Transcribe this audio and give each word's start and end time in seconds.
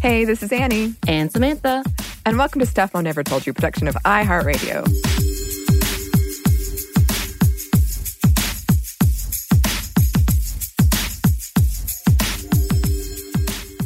Hey, 0.00 0.24
this 0.24 0.42
is 0.42 0.50
Annie. 0.50 0.94
And 1.06 1.30
Samantha. 1.30 1.84
And 2.24 2.38
welcome 2.38 2.58
to 2.60 2.64
Stuff 2.64 2.94
Mom 2.94 3.04
Never 3.04 3.22
Told 3.22 3.46
You, 3.46 3.52
production 3.52 3.86
of 3.86 3.94
iHeartRadio. 3.96 4.86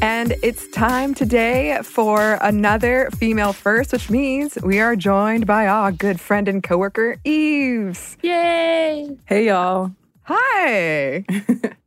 And 0.01 0.37
it's 0.41 0.69
time 0.69 1.15
today 1.15 1.81
for 1.83 2.39
another 2.41 3.11
female 3.19 3.53
first, 3.53 3.93
which 3.93 4.09
means 4.09 4.57
we 4.63 4.79
are 4.79 4.95
joined 4.95 5.49
by 5.49 5.67
our 5.67 5.91
good 5.91 6.21
friend 6.21 6.47
and 6.47 6.63
coworker, 6.63 7.17
Eves. 7.25 8.17
Yay! 8.23 9.17
Hey, 9.25 9.47
y'all. 9.47 9.91
Hi. 10.23 11.25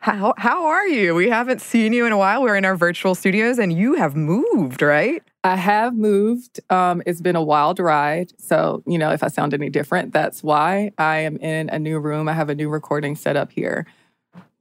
how, 0.00 0.34
how 0.38 0.66
are 0.66 0.86
you? 0.86 1.14
We 1.14 1.28
haven't 1.28 1.60
seen 1.60 1.92
you 1.92 2.06
in 2.06 2.12
a 2.12 2.18
while. 2.18 2.42
We're 2.42 2.56
in 2.56 2.64
our 2.64 2.76
virtual 2.76 3.14
studios 3.14 3.58
and 3.58 3.72
you 3.72 3.94
have 3.94 4.14
moved, 4.14 4.82
right? 4.82 5.22
I 5.42 5.56
have 5.56 5.94
moved. 5.94 6.60
Um, 6.70 7.02
it's 7.06 7.20
been 7.20 7.36
a 7.36 7.42
wild 7.42 7.78
ride. 7.78 8.32
So, 8.38 8.82
you 8.86 8.98
know, 8.98 9.10
if 9.10 9.22
I 9.22 9.28
sound 9.28 9.54
any 9.54 9.70
different, 9.70 10.12
that's 10.12 10.42
why 10.42 10.92
I 10.98 11.18
am 11.18 11.36
in 11.36 11.68
a 11.70 11.78
new 11.78 11.98
room. 11.98 12.28
I 12.28 12.32
have 12.32 12.48
a 12.48 12.54
new 12.54 12.68
recording 12.68 13.16
set 13.16 13.36
up 13.36 13.52
here. 13.52 13.86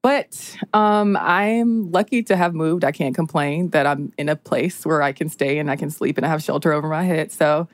But 0.02 0.56
um, 0.74 1.18
I'm 1.18 1.92
lucky 1.92 2.22
to 2.24 2.36
have 2.36 2.54
moved. 2.54 2.84
I 2.84 2.92
can't 2.92 3.16
complain 3.16 3.70
that 3.70 3.88
I'm 3.88 4.14
in 4.20 4.30
a 4.30 4.36
place 4.36 4.86
where 4.86 5.02
I 5.02 5.12
can 5.12 5.30
stay 5.30 5.58
and 5.58 5.72
I 5.72 5.76
can 5.76 5.90
sleep 5.90 6.18
and 6.18 6.26
I 6.26 6.30
have 6.30 6.44
shelter 6.44 6.72
over 6.74 6.88
my 6.88 7.04
head. 7.04 7.32
So 7.32 7.68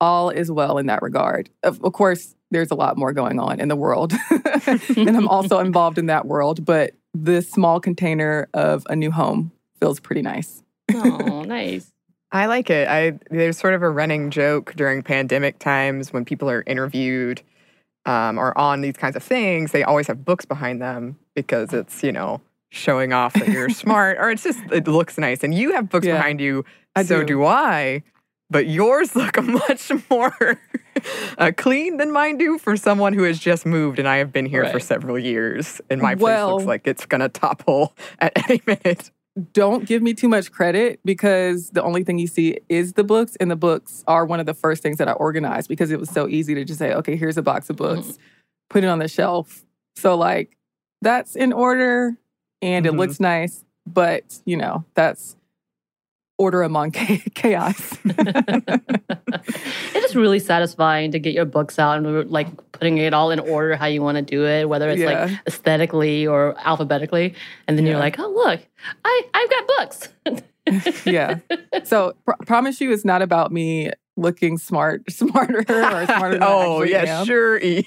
all 0.00 0.30
is 0.30 0.50
well 0.50 0.78
in 0.78 0.86
that 0.86 1.02
regard. 1.02 1.50
Of, 1.64 1.82
of 1.82 1.92
course, 1.92 2.36
there's 2.52 2.70
a 2.70 2.76
lot 2.76 2.96
more 2.96 3.12
going 3.12 3.40
on 3.40 3.58
in 3.58 3.66
the 3.66 3.74
world. 3.74 4.12
and 4.96 5.16
I'm 5.16 5.26
also 5.26 5.58
involved 5.58 5.98
in 5.98 6.06
that 6.06 6.26
world. 6.26 6.64
But 6.64 6.94
this 7.14 7.50
small 7.50 7.80
container 7.80 8.48
of 8.54 8.86
a 8.88 8.96
new 8.96 9.10
home 9.10 9.52
feels 9.80 10.00
pretty 10.00 10.22
nice. 10.22 10.62
oh, 10.94 11.42
nice. 11.46 11.92
I 12.30 12.46
like 12.46 12.70
it. 12.70 12.88
I 12.88 13.18
there's 13.30 13.58
sort 13.58 13.74
of 13.74 13.82
a 13.82 13.90
running 13.90 14.30
joke 14.30 14.74
during 14.74 15.02
pandemic 15.02 15.58
times 15.58 16.12
when 16.12 16.24
people 16.24 16.48
are 16.48 16.64
interviewed 16.66 17.42
um, 18.06 18.38
or 18.38 18.56
on 18.58 18.80
these 18.80 18.96
kinds 18.96 19.16
of 19.16 19.22
things, 19.22 19.72
they 19.72 19.84
always 19.84 20.06
have 20.06 20.24
books 20.24 20.44
behind 20.44 20.80
them 20.80 21.18
because 21.34 21.72
it's, 21.72 22.02
you 22.02 22.12
know, 22.12 22.40
showing 22.70 23.12
off 23.12 23.34
that 23.34 23.48
you're 23.48 23.68
smart 23.70 24.18
or 24.18 24.30
it's 24.30 24.42
just, 24.42 24.60
it 24.72 24.88
looks 24.88 25.18
nice. 25.18 25.44
And 25.44 25.54
you 25.54 25.72
have 25.72 25.88
books 25.88 26.06
yeah, 26.06 26.16
behind 26.16 26.40
you. 26.40 26.64
I 26.96 27.04
so 27.04 27.20
do. 27.20 27.26
do 27.26 27.44
I. 27.44 28.02
But 28.52 28.68
yours 28.68 29.16
look 29.16 29.42
much 29.42 29.90
more 30.10 30.60
uh, 31.38 31.52
clean 31.56 31.96
than 31.96 32.12
mine 32.12 32.38
do 32.38 32.58
for 32.58 32.76
someone 32.76 33.12
who 33.12 33.24
has 33.24 33.38
just 33.38 33.66
moved. 33.66 33.98
And 33.98 34.06
I 34.06 34.18
have 34.18 34.32
been 34.32 34.46
here 34.46 34.62
right. 34.62 34.72
for 34.72 34.80
several 34.80 35.18
years. 35.18 35.80
And 35.90 36.00
my 36.00 36.14
well, 36.14 36.50
place 36.50 36.54
looks 36.54 36.68
like 36.68 36.86
it's 36.86 37.06
going 37.06 37.22
to 37.22 37.28
topple 37.28 37.94
at 38.20 38.32
any 38.48 38.62
minute 38.66 39.10
don't 39.52 39.86
give 39.86 40.02
me 40.02 40.12
too 40.12 40.28
much 40.28 40.52
credit 40.52 41.00
because 41.04 41.70
the 41.70 41.82
only 41.82 42.04
thing 42.04 42.18
you 42.18 42.26
see 42.26 42.58
is 42.68 42.94
the 42.94 43.04
books, 43.04 43.36
and 43.36 43.50
the 43.50 43.56
books 43.56 44.04
are 44.06 44.26
one 44.26 44.40
of 44.40 44.46
the 44.46 44.54
first 44.54 44.82
things 44.82 44.98
that 44.98 45.08
I 45.08 45.12
organized 45.12 45.68
because 45.68 45.90
it 45.90 45.98
was 45.98 46.10
so 46.10 46.28
easy 46.28 46.54
to 46.54 46.64
just 46.64 46.78
say, 46.78 46.92
okay, 46.92 47.16
here's 47.16 47.38
a 47.38 47.42
box 47.42 47.70
of 47.70 47.76
books, 47.76 48.08
mm-hmm. 48.08 48.22
put 48.68 48.84
it 48.84 48.88
on 48.88 48.98
the 48.98 49.08
shelf. 49.08 49.64
So, 49.96 50.16
like, 50.16 50.56
that's 51.00 51.34
in 51.34 51.52
order 51.52 52.16
and 52.60 52.84
mm-hmm. 52.84 52.94
it 52.94 52.98
looks 52.98 53.20
nice, 53.20 53.64
but 53.86 54.40
you 54.44 54.56
know, 54.56 54.84
that's 54.94 55.36
order 56.38 56.62
among 56.62 56.90
chaos. 57.34 57.98
it 58.04 58.84
is 59.94 60.16
really 60.16 60.38
satisfying 60.38 61.10
to 61.12 61.18
get 61.18 61.34
your 61.34 61.44
books 61.44 61.78
out 61.78 61.98
and 61.98 62.30
like 62.30 62.48
putting 62.72 62.98
it 62.98 63.14
all 63.14 63.30
in 63.30 63.38
order 63.38 63.76
how 63.76 63.86
you 63.86 64.02
want 64.02 64.16
to 64.16 64.22
do 64.22 64.46
it, 64.46 64.68
whether 64.68 64.88
it's 64.88 65.00
yeah. 65.00 65.24
like 65.24 65.40
aesthetically 65.46 66.26
or 66.26 66.58
alphabetically. 66.58 67.34
And 67.68 67.78
then 67.78 67.84
yeah. 67.84 67.92
you're 67.92 68.00
like, 68.00 68.18
oh 68.18 68.30
look, 68.30 68.60
I 69.04 69.22
I've 69.34 69.50
got 69.50 69.66
books. 69.78 70.08
yeah. 71.04 71.38
So 71.84 72.14
pr- 72.24 72.44
promise 72.46 72.80
you, 72.80 72.92
it's 72.92 73.04
not 73.04 73.22
about 73.22 73.52
me 73.52 73.90
looking 74.16 74.58
smart, 74.58 75.10
smarter 75.10 75.58
or 75.68 76.06
smarter. 76.06 76.38
oh 76.40 76.82
yeah, 76.82 77.20
am. 77.20 77.26
sure, 77.26 77.58
Eve. 77.58 77.86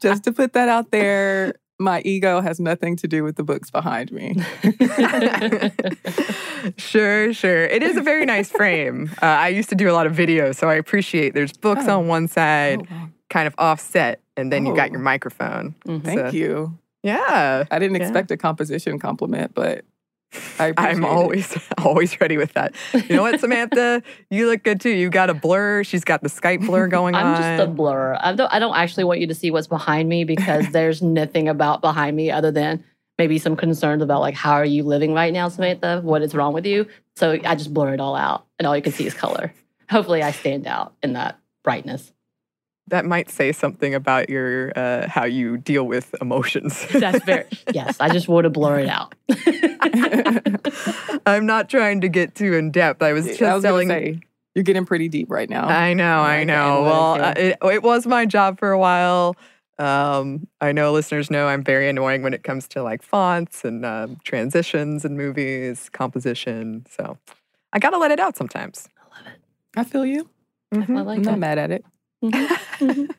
Just 0.00 0.24
to 0.24 0.32
put 0.32 0.52
that 0.52 0.68
out 0.68 0.90
there, 0.90 1.54
my 1.80 2.02
ego 2.04 2.40
has 2.40 2.60
nothing 2.60 2.94
to 2.96 3.08
do 3.08 3.24
with 3.24 3.36
the 3.36 3.42
books 3.42 3.70
behind 3.70 4.12
me. 4.12 4.36
sure, 6.76 7.32
sure. 7.32 7.64
It 7.64 7.82
is 7.82 7.96
a 7.96 8.02
very 8.02 8.26
nice 8.26 8.50
frame. 8.50 9.10
Uh, 9.22 9.26
I 9.26 9.48
used 9.48 9.70
to 9.70 9.74
do 9.74 9.90
a 9.90 9.94
lot 9.94 10.06
of 10.06 10.14
videos, 10.14 10.56
so 10.56 10.68
I 10.68 10.74
appreciate 10.74 11.32
there's 11.32 11.54
books 11.54 11.84
oh. 11.86 11.98
on 11.98 12.06
one 12.06 12.28
side, 12.28 12.82
oh, 12.82 12.94
wow. 12.94 13.08
kind 13.30 13.46
of 13.46 13.54
offset, 13.56 14.20
and 14.36 14.52
then 14.52 14.66
oh. 14.66 14.70
you 14.70 14.76
got 14.76 14.90
your 14.90 15.00
oh. 15.00 15.04
microphone. 15.04 15.74
Mm-hmm. 15.86 16.06
Thank 16.06 16.20
so, 16.20 16.28
you. 16.28 16.78
Yeah. 17.02 17.64
I 17.70 17.78
didn't 17.78 17.96
yeah. 17.96 18.02
expect 18.02 18.30
a 18.30 18.36
composition 18.36 18.98
compliment, 18.98 19.54
but 19.54 19.86
I 20.58 20.72
am 20.78 21.04
always 21.04 21.52
it. 21.56 21.62
always 21.78 22.20
ready 22.20 22.36
with 22.36 22.52
that. 22.52 22.74
You 22.94 23.16
know 23.16 23.22
what, 23.22 23.40
Samantha? 23.40 24.02
you 24.30 24.48
look 24.48 24.62
good 24.62 24.80
too. 24.80 24.90
You've 24.90 25.12
got 25.12 25.30
a 25.30 25.34
blur. 25.34 25.84
She's 25.84 26.04
got 26.04 26.22
the 26.22 26.28
Skype 26.28 26.66
blur 26.66 26.86
going 26.88 27.14
I'm 27.14 27.26
on. 27.26 27.34
I'm 27.34 27.58
just 27.58 27.68
a 27.68 27.70
blur. 27.70 28.16
I 28.20 28.34
don't, 28.34 28.52
I 28.52 28.58
don't 28.58 28.76
actually 28.76 29.04
want 29.04 29.20
you 29.20 29.26
to 29.26 29.34
see 29.34 29.50
what's 29.50 29.66
behind 29.66 30.08
me 30.08 30.24
because 30.24 30.70
there's 30.70 31.02
nothing 31.02 31.48
about 31.48 31.80
behind 31.80 32.16
me 32.16 32.30
other 32.30 32.50
than 32.50 32.84
maybe 33.18 33.38
some 33.38 33.56
concerns 33.56 34.02
about 34.02 34.20
like 34.20 34.34
how 34.34 34.52
are 34.52 34.64
you 34.64 34.82
living 34.82 35.12
right 35.12 35.32
now, 35.32 35.48
Samantha? 35.48 36.00
What 36.02 36.22
is 36.22 36.34
wrong 36.34 36.52
with 36.52 36.66
you? 36.66 36.86
So 37.16 37.38
I 37.44 37.54
just 37.54 37.74
blur 37.74 37.94
it 37.94 38.00
all 38.00 38.16
out, 38.16 38.46
and 38.58 38.66
all 38.66 38.76
you 38.76 38.82
can 38.82 38.92
see 38.92 39.06
is 39.06 39.14
color. 39.14 39.52
Hopefully, 39.90 40.22
I 40.22 40.30
stand 40.30 40.66
out 40.66 40.94
in 41.02 41.14
that 41.14 41.38
brightness 41.64 42.12
that 42.90 43.06
might 43.06 43.30
say 43.30 43.52
something 43.52 43.94
about 43.94 44.28
your 44.28 44.72
uh, 44.76 45.08
how 45.08 45.24
you 45.24 45.56
deal 45.56 45.84
with 45.84 46.14
emotions. 46.20 46.86
That's 46.92 47.24
very 47.24 47.46
yes. 47.72 47.96
I 48.00 48.10
just 48.10 48.28
want 48.28 48.44
to 48.44 48.50
blur 48.50 48.80
it 48.80 48.88
out. 48.88 49.14
I'm 51.26 51.46
not 51.46 51.68
trying 51.68 52.02
to 52.02 52.08
get 52.08 52.34
too 52.34 52.54
in 52.54 52.70
depth. 52.70 53.02
I 53.02 53.12
was 53.12 53.26
just 53.26 53.42
I 53.42 53.54
was 53.54 53.64
telling. 53.64 53.88
Say, 53.88 54.20
you're 54.54 54.64
getting 54.64 54.84
pretty 54.84 55.08
deep 55.08 55.30
right 55.30 55.48
now. 55.48 55.66
I 55.66 55.94
know. 55.94 56.20
I 56.20 56.42
know. 56.44 56.82
Well, 56.82 57.22
uh, 57.22 57.34
it, 57.36 57.58
it, 57.62 57.82
was 57.84 58.04
my 58.04 58.26
job 58.26 58.58
for 58.58 58.72
a 58.72 58.78
while. 58.78 59.36
Um, 59.78 60.48
I 60.60 60.72
know 60.72 60.92
listeners 60.92 61.30
know 61.30 61.46
I'm 61.46 61.62
very 61.62 61.88
annoying 61.88 62.22
when 62.22 62.34
it 62.34 62.42
comes 62.42 62.66
to 62.68 62.82
like 62.82 63.02
fonts 63.02 63.64
and 63.64 63.86
um, 63.86 64.18
transitions 64.24 65.04
and 65.04 65.16
movies, 65.16 65.88
composition. 65.88 66.84
So 66.90 67.16
I 67.72 67.78
got 67.78 67.90
to 67.90 67.98
let 67.98 68.10
it 68.10 68.18
out 68.18 68.36
sometimes. 68.36 68.88
I 68.98 69.16
love 69.16 69.26
it. 69.28 69.40
I 69.76 69.84
feel 69.84 70.04
you. 70.04 70.28
Mm-hmm. 70.74 70.96
I 70.96 71.02
like 71.02 71.18
I'm 71.18 71.24
not 71.24 71.38
mad 71.38 71.58
at 71.58 71.70
it. 71.70 71.84
Mm-hmm. 72.22 72.54
mm-hmm. 72.80 73.10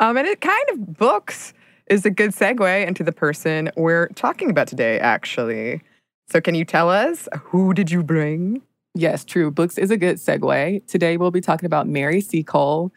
um, 0.00 0.16
and 0.16 0.26
it 0.26 0.40
kind 0.40 0.64
of 0.72 0.96
books 0.96 1.52
is 1.86 2.04
a 2.04 2.10
good 2.10 2.30
segue 2.30 2.86
into 2.86 3.02
the 3.02 3.12
person 3.12 3.70
we're 3.76 4.08
talking 4.08 4.50
about 4.50 4.68
today, 4.68 4.98
actually. 4.98 5.82
So, 6.28 6.40
can 6.40 6.54
you 6.54 6.64
tell 6.64 6.90
us 6.90 7.28
who 7.38 7.74
did 7.74 7.90
you 7.90 8.02
bring? 8.02 8.62
Yes, 8.94 9.24
true. 9.24 9.50
Books 9.50 9.76
is 9.76 9.90
a 9.90 9.96
good 9.96 10.16
segue. 10.16 10.86
Today, 10.86 11.16
we'll 11.16 11.30
be 11.30 11.40
talking 11.40 11.66
about 11.66 11.86
Mary 11.86 12.20
Seacole, 12.20 12.92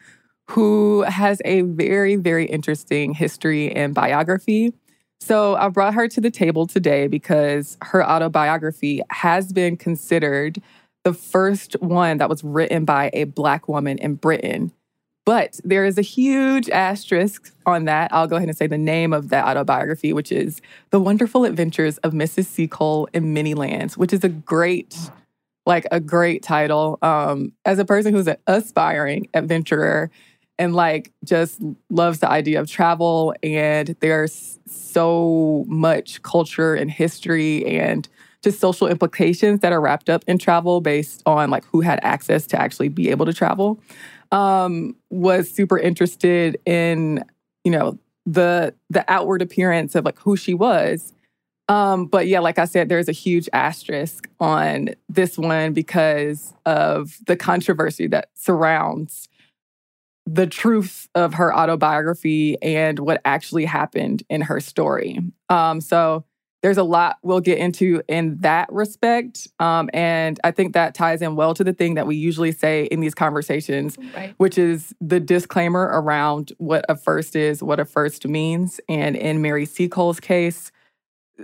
who 0.48 1.02
has 1.02 1.42
a 1.44 1.62
very, 1.62 2.16
very 2.16 2.46
interesting 2.46 3.12
history 3.12 3.70
and 3.74 3.94
biography. 3.94 4.72
So, 5.20 5.56
I 5.56 5.68
brought 5.68 5.94
her 5.94 6.08
to 6.08 6.20
the 6.20 6.30
table 6.30 6.66
today 6.66 7.08
because 7.08 7.76
her 7.82 8.08
autobiography 8.08 9.02
has 9.10 9.52
been 9.52 9.76
considered 9.76 10.62
the 11.04 11.12
first 11.12 11.74
one 11.80 12.18
that 12.18 12.28
was 12.28 12.42
written 12.42 12.84
by 12.84 13.10
a 13.12 13.24
Black 13.24 13.68
woman 13.68 13.98
in 13.98 14.14
Britain. 14.14 14.72
But 15.28 15.60
there 15.62 15.84
is 15.84 15.98
a 15.98 16.02
huge 16.02 16.70
asterisk 16.70 17.52
on 17.66 17.84
that. 17.84 18.10
I'll 18.14 18.26
go 18.26 18.36
ahead 18.36 18.48
and 18.48 18.56
say 18.56 18.66
the 18.66 18.78
name 18.78 19.12
of 19.12 19.28
that 19.28 19.44
autobiography, 19.44 20.14
which 20.14 20.32
is 20.32 20.62
The 20.88 20.98
Wonderful 20.98 21.44
Adventures 21.44 21.98
of 21.98 22.14
Mrs. 22.14 22.46
Seacole 22.46 23.10
in 23.12 23.34
Many 23.34 23.52
Lands, 23.52 23.98
which 23.98 24.14
is 24.14 24.24
a 24.24 24.30
great, 24.30 24.96
like 25.66 25.86
a 25.92 26.00
great 26.00 26.42
title. 26.42 26.98
Um, 27.02 27.52
as 27.66 27.78
a 27.78 27.84
person 27.84 28.14
who's 28.14 28.26
an 28.26 28.38
aspiring 28.46 29.28
adventurer 29.34 30.10
and 30.56 30.74
like 30.74 31.12
just 31.24 31.60
loves 31.90 32.20
the 32.20 32.30
idea 32.30 32.58
of 32.58 32.70
travel, 32.70 33.34
and 33.42 33.96
there's 34.00 34.58
so 34.66 35.66
much 35.68 36.22
culture 36.22 36.74
and 36.74 36.90
history 36.90 37.66
and 37.66 38.08
just 38.42 38.60
social 38.60 38.86
implications 38.86 39.60
that 39.60 39.74
are 39.74 39.80
wrapped 39.82 40.08
up 40.08 40.24
in 40.26 40.38
travel 40.38 40.80
based 40.80 41.22
on 41.26 41.50
like 41.50 41.66
who 41.66 41.82
had 41.82 42.00
access 42.02 42.46
to 42.46 42.58
actually 42.58 42.88
be 42.88 43.10
able 43.10 43.26
to 43.26 43.34
travel 43.34 43.78
um, 44.32 44.96
was 45.10 45.50
super 45.50 45.78
interested 45.78 46.58
in, 46.66 47.24
you 47.64 47.70
know, 47.70 47.98
the 48.26 48.74
the 48.90 49.04
outward 49.10 49.42
appearance 49.42 49.94
of 49.94 50.04
like 50.04 50.18
who 50.18 50.36
she 50.36 50.54
was. 50.54 51.12
Um, 51.68 52.06
but 52.06 52.26
yeah, 52.26 52.40
like 52.40 52.58
I 52.58 52.64
said, 52.64 52.88
there's 52.88 53.08
a 53.08 53.12
huge 53.12 53.48
asterisk 53.52 54.28
on 54.40 54.90
this 55.08 55.36
one 55.36 55.74
because 55.74 56.54
of 56.64 57.18
the 57.26 57.36
controversy 57.36 58.06
that 58.08 58.30
surrounds 58.34 59.28
the 60.24 60.46
truth 60.46 61.08
of 61.14 61.34
her 61.34 61.54
autobiography 61.54 62.60
and 62.62 62.98
what 62.98 63.20
actually 63.24 63.64
happened 63.64 64.22
in 64.28 64.42
her 64.42 64.60
story. 64.60 65.20
Um, 65.48 65.80
so 65.80 66.24
there's 66.62 66.78
a 66.78 66.82
lot 66.82 67.18
we'll 67.22 67.40
get 67.40 67.58
into 67.58 68.02
in 68.08 68.38
that 68.40 68.70
respect. 68.72 69.46
Um, 69.60 69.88
and 69.94 70.40
I 70.42 70.50
think 70.50 70.74
that 70.74 70.94
ties 70.94 71.22
in 71.22 71.36
well 71.36 71.54
to 71.54 71.62
the 71.62 71.72
thing 71.72 71.94
that 71.94 72.06
we 72.06 72.16
usually 72.16 72.52
say 72.52 72.84
in 72.86 73.00
these 73.00 73.14
conversations, 73.14 73.96
right. 74.14 74.34
which 74.38 74.58
is 74.58 74.94
the 75.00 75.20
disclaimer 75.20 75.82
around 75.82 76.52
what 76.58 76.84
a 76.88 76.96
first 76.96 77.36
is, 77.36 77.62
what 77.62 77.78
a 77.78 77.84
first 77.84 78.26
means. 78.26 78.80
And 78.88 79.14
in 79.14 79.40
Mary 79.40 79.66
Seacole's 79.66 80.18
case, 80.18 80.72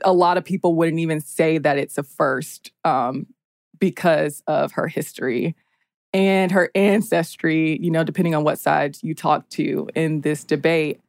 a 0.02 0.12
lot 0.12 0.36
of 0.36 0.44
people 0.44 0.74
wouldn't 0.74 0.98
even 0.98 1.20
say 1.20 1.58
that 1.58 1.78
it's 1.78 1.96
a 1.96 2.02
first 2.02 2.72
um, 2.84 3.26
because 3.78 4.42
of 4.48 4.72
her 4.72 4.88
history 4.88 5.54
and 6.12 6.50
her 6.50 6.70
ancestry, 6.74 7.78
you 7.80 7.90
know, 7.90 8.02
depending 8.02 8.34
on 8.34 8.44
what 8.44 8.58
side 8.58 8.96
you 9.02 9.14
talk 9.14 9.48
to 9.50 9.88
in 9.94 10.22
this 10.22 10.42
debate. 10.42 11.00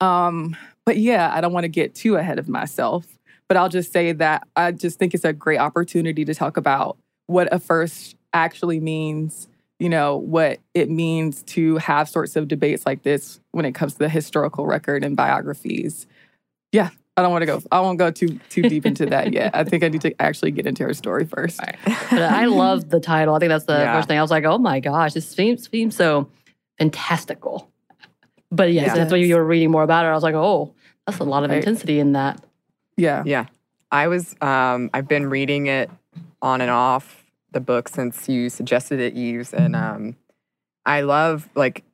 Um, 0.00 0.56
but 0.84 0.98
yeah, 0.98 1.30
I 1.32 1.40
don't 1.40 1.52
want 1.52 1.64
to 1.64 1.68
get 1.68 1.94
too 1.94 2.16
ahead 2.16 2.38
of 2.38 2.48
myself. 2.48 3.15
But 3.48 3.56
I'll 3.56 3.68
just 3.68 3.92
say 3.92 4.12
that 4.12 4.46
I 4.56 4.72
just 4.72 4.98
think 4.98 5.14
it's 5.14 5.24
a 5.24 5.32
great 5.32 5.58
opportunity 5.58 6.24
to 6.24 6.34
talk 6.34 6.56
about 6.56 6.96
what 7.26 7.52
a 7.52 7.58
first 7.58 8.16
actually 8.32 8.80
means, 8.80 9.48
you 9.78 9.88
know, 9.88 10.16
what 10.16 10.58
it 10.74 10.90
means 10.90 11.42
to 11.44 11.76
have 11.78 12.08
sorts 12.08 12.34
of 12.36 12.48
debates 12.48 12.84
like 12.86 13.02
this 13.02 13.40
when 13.52 13.64
it 13.64 13.72
comes 13.72 13.92
to 13.94 13.98
the 14.00 14.08
historical 14.08 14.66
record 14.66 15.04
and 15.04 15.16
biographies. 15.16 16.06
Yeah, 16.72 16.90
I 17.16 17.22
don't 17.22 17.30
want 17.30 17.42
to 17.42 17.46
go. 17.46 17.62
I 17.70 17.80
won't 17.80 17.98
go 17.98 18.10
too 18.10 18.38
too 18.48 18.62
deep 18.62 18.84
into 18.84 19.06
that 19.06 19.32
yet. 19.32 19.52
I 19.54 19.62
think 19.64 19.84
I 19.84 19.88
need 19.88 20.00
to 20.02 20.14
actually 20.20 20.50
get 20.50 20.66
into 20.66 20.82
her 20.82 20.92
story 20.94 21.24
first. 21.24 21.60
Right. 21.60 21.76
I 22.12 22.46
love 22.46 22.88
the 22.88 23.00
title. 23.00 23.34
I 23.34 23.38
think 23.38 23.50
that's 23.50 23.64
the 23.66 23.74
Yeah. 23.78 23.94
first 23.96 24.08
thing. 24.08 24.18
I 24.18 24.22
was 24.22 24.30
like, 24.30 24.44
oh 24.44 24.58
my 24.58 24.80
gosh, 24.80 25.12
this 25.14 25.28
seems 25.28 25.68
seems 25.70 25.94
so 25.96 26.28
fantastical. 26.78 27.70
But 28.50 28.72
yes, 28.72 28.86
Yeah. 28.88 28.94
that's 28.94 29.12
when 29.12 29.20
you 29.22 29.34
were 29.36 29.44
reading 29.44 29.70
more 29.70 29.82
about 29.82 30.04
it. 30.04 30.08
I 30.08 30.14
was 30.14 30.22
like, 30.22 30.34
oh, 30.34 30.74
that's 31.06 31.18
a 31.20 31.24
lot 31.24 31.44
of 31.44 31.50
Right. 31.50 31.58
intensity 31.58 31.98
in 32.00 32.12
that. 32.12 32.40
Yeah. 32.96 33.22
Yeah. 33.26 33.46
I 33.90 34.08
was 34.08 34.34
um 34.40 34.90
I've 34.94 35.08
been 35.08 35.28
reading 35.28 35.66
it 35.66 35.90
on 36.42 36.60
and 36.60 36.70
off 36.70 37.24
the 37.52 37.60
book 37.60 37.88
since 37.88 38.28
you 38.28 38.50
suggested 38.50 39.00
it 39.00 39.14
Eves 39.14 39.52
and 39.54 39.76
um 39.76 40.16
I 40.86 41.02
love 41.02 41.48
like 41.54 41.84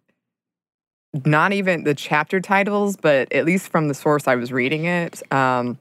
not 1.26 1.52
even 1.52 1.84
the 1.84 1.94
chapter 1.94 2.40
titles 2.40 2.96
but 2.96 3.30
at 3.32 3.44
least 3.44 3.68
from 3.68 3.88
the 3.88 3.94
source 3.94 4.26
I 4.26 4.34
was 4.36 4.52
reading 4.52 4.84
it 4.86 5.22
um 5.32 5.78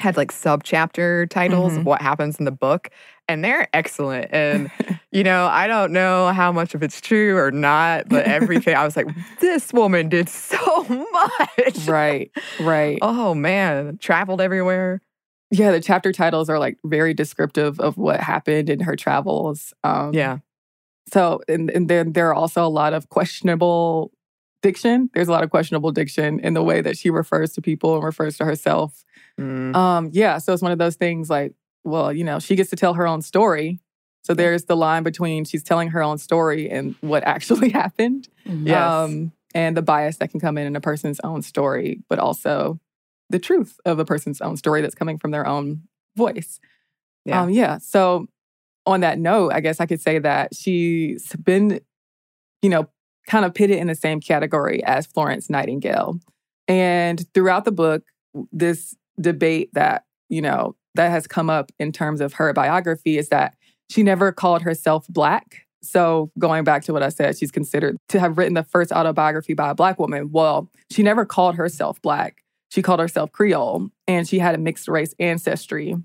had 0.00 0.16
like 0.16 0.32
sub 0.32 0.64
chapter 0.64 1.26
titles 1.26 1.76
of 1.76 1.82
Mhm. 1.82 1.84
what 1.84 2.00
happens 2.02 2.38
in 2.38 2.46
the 2.46 2.50
book 2.50 2.90
and 3.30 3.44
they're 3.44 3.68
excellent 3.72 4.28
and 4.32 4.70
you 5.12 5.22
know 5.24 5.46
I 5.46 5.66
don't 5.66 5.92
know 5.92 6.28
how 6.32 6.52
much 6.52 6.74
of 6.74 6.82
it's 6.82 7.00
true 7.00 7.36
or 7.38 7.50
not 7.50 8.08
but 8.08 8.26
everything 8.26 8.74
I 8.76 8.84
was 8.84 8.96
like 8.96 9.08
this 9.40 9.72
woman 9.72 10.08
did 10.08 10.28
so 10.28 10.84
much 11.12 11.86
Right. 11.86 12.30
Right. 12.60 12.98
oh 13.02 13.34
man 13.34 13.98
traveled 13.98 14.40
everywhere 14.40 15.00
Yeah, 15.50 15.72
the 15.72 15.80
chapter 15.80 16.12
titles 16.12 16.48
are 16.50 16.58
like 16.58 16.78
very 16.84 17.14
descriptive 17.14 17.80
of 17.80 17.96
what 17.96 18.20
happened 18.20 18.70
in 18.70 18.80
her 18.80 18.94
travels. 18.96 19.72
Um, 19.82 20.12
yeah 20.14 20.38
So, 21.12 21.40
and, 21.48 21.70
and 21.70 21.88
then 21.88 22.12
there 22.12 22.28
are 22.28 22.34
also 22.34 22.64
a 22.64 22.70
lot 22.70 22.92
of 22.94 23.08
questionable 23.08 24.12
diction. 24.62 25.10
There's 25.14 25.26
a 25.28 25.32
lot 25.32 25.42
of 25.42 25.50
questionable 25.50 25.90
diction 25.90 26.38
in 26.40 26.54
the 26.54 26.62
way 26.62 26.82
that 26.82 26.96
she 26.96 27.10
refers 27.10 27.52
to 27.54 27.62
people 27.62 27.94
and 27.96 28.04
refers 28.04 28.36
to 28.38 28.44
herself. 28.44 29.04
Mm. 29.40 29.74
Um, 29.74 30.10
yeah, 30.12 30.38
so 30.38 30.52
it's 30.52 30.62
one 30.62 30.70
of 30.70 30.78
those 30.78 30.96
things 30.96 31.30
like, 31.30 31.54
well, 31.84 32.12
you 32.12 32.24
know, 32.24 32.38
she 32.38 32.56
gets 32.56 32.70
to 32.70 32.76
tell 32.76 32.94
her 32.94 33.06
own 33.06 33.22
story. 33.22 33.80
So 34.22 34.34
there's 34.34 34.64
the 34.64 34.76
line 34.76 35.02
between 35.02 35.44
she's 35.44 35.62
telling 35.62 35.88
her 35.90 36.02
own 36.02 36.18
story 36.18 36.70
and 36.70 36.94
what 37.00 37.24
actually 37.24 37.70
happened. 37.70 38.28
Yes. 38.44 38.76
Um, 38.76 39.32
and 39.54 39.76
the 39.76 39.82
bias 39.82 40.18
that 40.18 40.30
can 40.30 40.40
come 40.40 40.58
in 40.58 40.66
in 40.66 40.76
a 40.76 40.80
person's 40.80 41.20
own 41.20 41.42
story, 41.42 42.02
but 42.08 42.18
also 42.18 42.78
the 43.30 43.38
truth 43.38 43.80
of 43.84 43.98
a 43.98 44.04
person's 44.04 44.40
own 44.40 44.56
story 44.56 44.82
that's 44.82 44.94
coming 44.94 45.18
from 45.18 45.30
their 45.30 45.46
own 45.46 45.82
voice. 46.16 46.60
Yeah. 47.24 47.42
Um, 47.42 47.50
yeah. 47.50 47.78
So 47.78 48.26
on 48.86 49.00
that 49.00 49.18
note, 49.18 49.52
I 49.52 49.60
guess 49.60 49.80
I 49.80 49.86
could 49.86 50.00
say 50.00 50.18
that 50.18 50.54
she's 50.54 51.34
been, 51.36 51.80
you 52.62 52.70
know, 52.70 52.88
kind 53.26 53.44
of 53.44 53.54
pitted 53.54 53.78
in 53.78 53.86
the 53.86 53.94
same 53.94 54.20
category 54.20 54.82
as 54.84 55.06
Florence 55.06 55.50
Nightingale. 55.50 56.18
And 56.68 57.24
throughout 57.34 57.64
the 57.64 57.72
book, 57.72 58.02
this 58.52 58.94
debate 59.20 59.70
that, 59.74 60.04
you 60.28 60.42
know, 60.42 60.76
that 60.94 61.10
has 61.10 61.26
come 61.26 61.50
up 61.50 61.70
in 61.78 61.92
terms 61.92 62.20
of 62.20 62.34
her 62.34 62.52
biography 62.52 63.18
is 63.18 63.28
that 63.28 63.54
she 63.88 64.02
never 64.02 64.32
called 64.32 64.62
herself 64.62 65.06
Black. 65.08 65.66
So 65.82 66.30
going 66.38 66.64
back 66.64 66.82
to 66.84 66.92
what 66.92 67.02
I 67.02 67.08
said, 67.08 67.38
she's 67.38 67.50
considered 67.50 67.96
to 68.10 68.20
have 68.20 68.36
written 68.36 68.54
the 68.54 68.62
first 68.62 68.92
autobiography 68.92 69.54
by 69.54 69.70
a 69.70 69.74
Black 69.74 69.98
woman. 69.98 70.30
Well, 70.30 70.70
she 70.90 71.02
never 71.02 71.24
called 71.24 71.54
herself 71.54 72.00
Black. 72.02 72.42
She 72.70 72.82
called 72.82 73.00
herself 73.00 73.32
Creole 73.32 73.88
and 74.06 74.28
she 74.28 74.38
had 74.38 74.54
a 74.54 74.58
mixed 74.58 74.88
race 74.88 75.14
ancestry. 75.18 75.96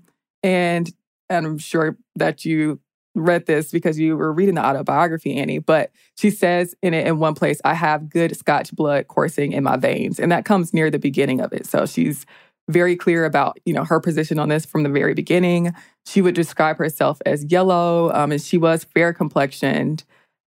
And, 0.42 0.92
I'm 1.28 1.58
sure 1.58 1.96
that 2.14 2.44
you 2.44 2.80
read 3.16 3.46
this 3.46 3.72
because 3.72 3.98
you 3.98 4.16
were 4.16 4.32
reading 4.32 4.54
the 4.54 4.64
autobiography, 4.64 5.36
Annie, 5.36 5.58
but 5.58 5.90
she 6.16 6.30
says 6.30 6.74
in 6.82 6.94
it 6.94 7.06
in 7.06 7.18
one 7.18 7.34
place, 7.34 7.60
I 7.64 7.74
have 7.74 8.08
good 8.08 8.36
Scotch 8.36 8.72
blood 8.72 9.08
coursing 9.08 9.52
in 9.52 9.64
my 9.64 9.76
veins. 9.76 10.20
And 10.20 10.30
that 10.30 10.44
comes 10.44 10.72
near 10.72 10.90
the 10.90 10.98
beginning 10.98 11.40
of 11.40 11.52
it. 11.52 11.66
So 11.66 11.86
she's 11.86 12.26
very 12.68 12.96
clear 12.96 13.24
about, 13.24 13.58
you 13.64 13.72
know, 13.72 13.84
her 13.84 14.00
position 14.00 14.38
on 14.38 14.48
this 14.48 14.66
from 14.66 14.82
the 14.82 14.88
very 14.88 15.14
beginning. 15.14 15.72
She 16.04 16.20
would 16.20 16.34
describe 16.34 16.78
herself 16.78 17.18
as 17.24 17.44
yellow, 17.44 18.12
um, 18.12 18.32
and 18.32 18.40
she 18.40 18.58
was 18.58 18.84
fair 18.84 19.12
complexioned. 19.12 20.04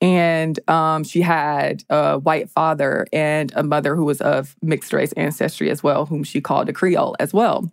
And 0.01 0.59
um, 0.69 1.05
she 1.05 1.23
had 1.23 1.83
a 1.89 2.19
white 2.19 2.51
father 2.51 3.07
and 3.13 3.53
a 3.57 3.63
mother 3.63 3.97
who 3.97 4.05
was 4.05 4.21
of 4.21 4.55
mixed 4.61 4.93
race 4.93 5.13
ancestry 5.13 5.71
as 5.71 5.83
well, 5.83 6.07
whom 6.07 6.23
she 6.23 6.41
called 6.41 6.69
a 6.69 6.73
Creole 6.73 7.17
as 7.19 7.33
well. 7.33 7.71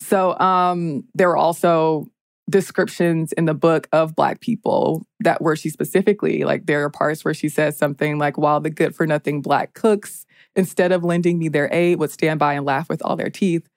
So 0.00 0.38
um, 0.38 1.04
there 1.14 1.28
were 1.28 1.36
also 1.36 2.06
descriptions 2.48 3.32
in 3.32 3.46
the 3.46 3.54
book 3.54 3.88
of 3.92 4.14
Black 4.14 4.40
people 4.40 5.04
that 5.20 5.42
where 5.42 5.56
she 5.56 5.68
specifically, 5.68 6.44
like, 6.44 6.66
there 6.66 6.84
are 6.84 6.90
parts 6.90 7.24
where 7.24 7.34
she 7.34 7.48
says 7.48 7.76
something 7.76 8.18
like, 8.18 8.38
while 8.38 8.60
the 8.60 8.70
good 8.70 8.94
for 8.94 9.06
nothing 9.06 9.42
Black 9.42 9.74
cooks, 9.74 10.25
instead 10.56 10.92
of 10.92 11.04
lending 11.04 11.38
me 11.38 11.48
their 11.48 11.72
aid, 11.72 11.98
would 11.98 12.10
stand 12.10 12.40
by 12.40 12.54
and 12.54 12.64
laugh 12.64 12.88
with 12.88 13.02
all 13.02 13.16
their 13.16 13.30
teeth. 13.30 13.68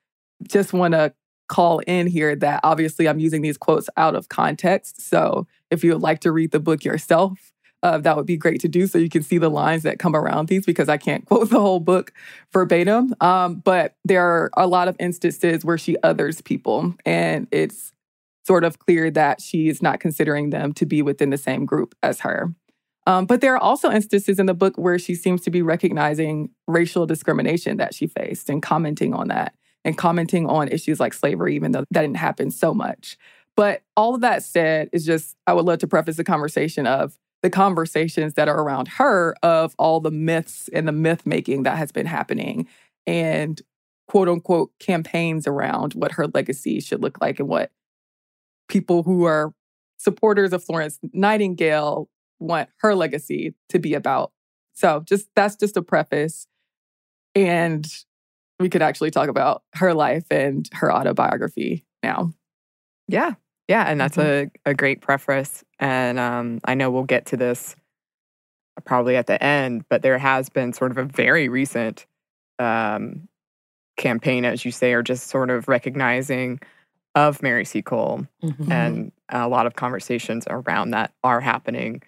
Just 0.48 0.74
want 0.74 0.94
to 0.94 1.14
call 1.50 1.80
in 1.80 2.08
here 2.08 2.36
that 2.36 2.62
obviously 2.64 3.10
I'm 3.10 3.20
using 3.20 3.42
these 3.42 3.58
quotes 3.58 3.90
out 3.98 4.16
of 4.16 4.30
context. 4.30 5.02
So 5.02 5.48
if 5.70 5.84
you 5.84 5.94
would 5.94 6.02
like 6.02 6.20
to 6.22 6.32
read 6.32 6.52
the 6.52 6.60
book 6.60 6.84
yourself, 6.86 7.52
uh, 7.82 7.98
that 8.00 8.16
would 8.16 8.26
be 8.26 8.38
great 8.38 8.62
to 8.62 8.68
do 8.68 8.88
so 8.88 8.98
you 8.98 9.10
can 9.10 9.24
see 9.24 9.38
the 9.38 9.50
lines 9.50 9.84
that 9.84 10.00
come 10.00 10.16
around 10.16 10.48
these 10.48 10.66
because 10.66 10.90
I 10.90 10.98
can't 10.98 11.26
quote 11.28 11.50
the 11.50 11.60
whole 11.60 11.80
book 11.80 12.14
verbatim. 12.54 13.16
Um, 13.22 13.56
but 13.56 13.96
there 14.06 14.26
are 14.26 14.50
a 14.56 14.68
lot 14.68 14.88
of 14.88 14.96
instances 15.00 15.66
where 15.66 15.78
she 15.78 15.96
others 16.04 16.42
people, 16.42 16.94
and 17.06 17.48
it's 17.52 17.92
sort 18.46 18.64
of 18.64 18.80
clear 18.80 19.12
that 19.12 19.42
she 19.42 19.70
is 19.70 19.82
not 19.82 20.00
considering 20.00 20.50
them 20.50 20.74
to 20.74 20.86
be 20.86 21.02
within 21.02 21.30
the 21.30 21.38
same 21.38 21.66
group 21.66 21.96
as 22.02 22.22
her. 22.22 22.54
Um, 23.10 23.26
but 23.26 23.42
there 23.42 23.56
are 23.56 23.60
also 23.60 23.90
instances 23.90 24.38
in 24.38 24.46
the 24.46 24.54
book 24.54 24.78
where 24.78 25.00
she 25.00 25.16
seems 25.16 25.42
to 25.42 25.50
be 25.50 25.64
recognizing 25.64 26.52
racial 26.68 27.08
discrimination 27.08 27.78
that 27.78 27.96
she 27.96 28.06
faced 28.06 28.52
and 28.52 28.62
commenting 28.62 29.16
on 29.16 29.30
that 29.30 29.56
and 29.84 29.98
commenting 29.98 30.46
on 30.46 30.68
issues 30.68 31.00
like 31.00 31.16
slavery, 31.16 31.56
even 31.56 31.72
though 31.72 31.86
that 31.90 32.02
didn't 32.02 32.18
happen 32.18 32.52
so 32.52 32.72
much. 32.72 33.18
But 33.58 33.82
all 33.98 34.14
of 34.14 34.22
that 34.22 34.44
said, 34.44 34.92
is 34.94 35.08
just, 35.08 35.36
I 35.48 35.54
would 35.54 35.66
love 35.66 35.80
to 35.80 35.88
preface 35.88 36.18
the 36.18 36.24
conversation 36.24 36.86
of 36.86 37.18
the 37.42 37.50
conversations 37.50 38.36
that 38.36 38.48
are 38.48 38.62
around 38.62 38.88
her 38.90 39.36
of 39.42 39.74
all 39.80 40.00
the 40.02 40.12
myths 40.12 40.70
and 40.72 40.88
the 40.88 40.92
myth 40.92 41.26
making 41.26 41.64
that 41.64 41.80
has 41.80 41.92
been 41.92 42.06
happening 42.06 42.68
and 43.08 43.60
quote 44.08 44.30
unquote 44.30 44.70
campaigns 44.80 45.48
around 45.48 45.96
what 45.96 46.12
her 46.12 46.28
legacy 46.28 46.80
should 46.80 47.02
look 47.02 47.20
like 47.22 47.40
and 47.40 47.50
what 47.50 47.72
people 48.68 49.02
who 49.02 49.24
are 49.24 49.52
supporters 49.98 50.54
of 50.54 50.64
Florence 50.64 51.00
Nightingale 51.12 52.08
want 52.40 52.70
her 52.78 52.96
legacy 52.96 53.54
to 53.70 53.80
be 53.80 53.94
about. 53.94 54.32
So 54.74 55.04
just 55.06 55.28
that's 55.36 55.56
just 55.56 55.78
a 55.78 55.82
preface. 55.82 56.48
And 57.36 57.88
we 58.60 58.70
could 58.70 58.82
actually 58.82 59.12
talk 59.12 59.30
about 59.30 59.64
her 59.76 59.94
life 59.94 60.26
and 60.32 60.68
her 60.74 60.92
autobiography 60.92 61.86
now. 62.04 62.34
Yeah. 63.08 63.34
Yeah. 63.68 63.84
And 63.84 64.00
that's 64.02 64.18
a, 64.18 64.50
a 64.66 64.74
great 64.74 65.02
preface. 65.02 65.64
And 65.80 66.20
um, 66.20 66.60
I 66.66 66.74
know 66.74 66.90
we'll 66.90 67.04
get 67.04 67.28
to 67.28 67.38
this 67.38 67.76
probably 68.86 69.16
at 69.16 69.28
the 69.28 69.42
end, 69.44 69.86
but 69.90 70.02
there 70.02 70.18
has 70.18 70.50
been 70.50 70.74
sort 70.74 70.92
of 70.92 70.98
a 70.98 71.04
very 71.04 71.50
recent 71.50 72.06
um, 72.58 73.28
campaign, 73.98 74.46
as 74.46 74.66
you 74.66 74.72
say, 74.72 74.94
or 74.94 75.04
just 75.04 75.28
sort 75.28 75.50
of 75.50 75.68
recognizing 75.68 76.60
of 77.16 77.42
Mary 77.42 77.66
Seacole. 77.66 78.26
Mhm. 78.44 78.72
And 78.72 79.12
a 79.30 79.48
lot 79.48 79.68
of 79.68 79.76
conversations 79.76 80.46
around 80.50 80.92
that 80.92 81.14
are 81.24 81.42
happening 81.42 82.02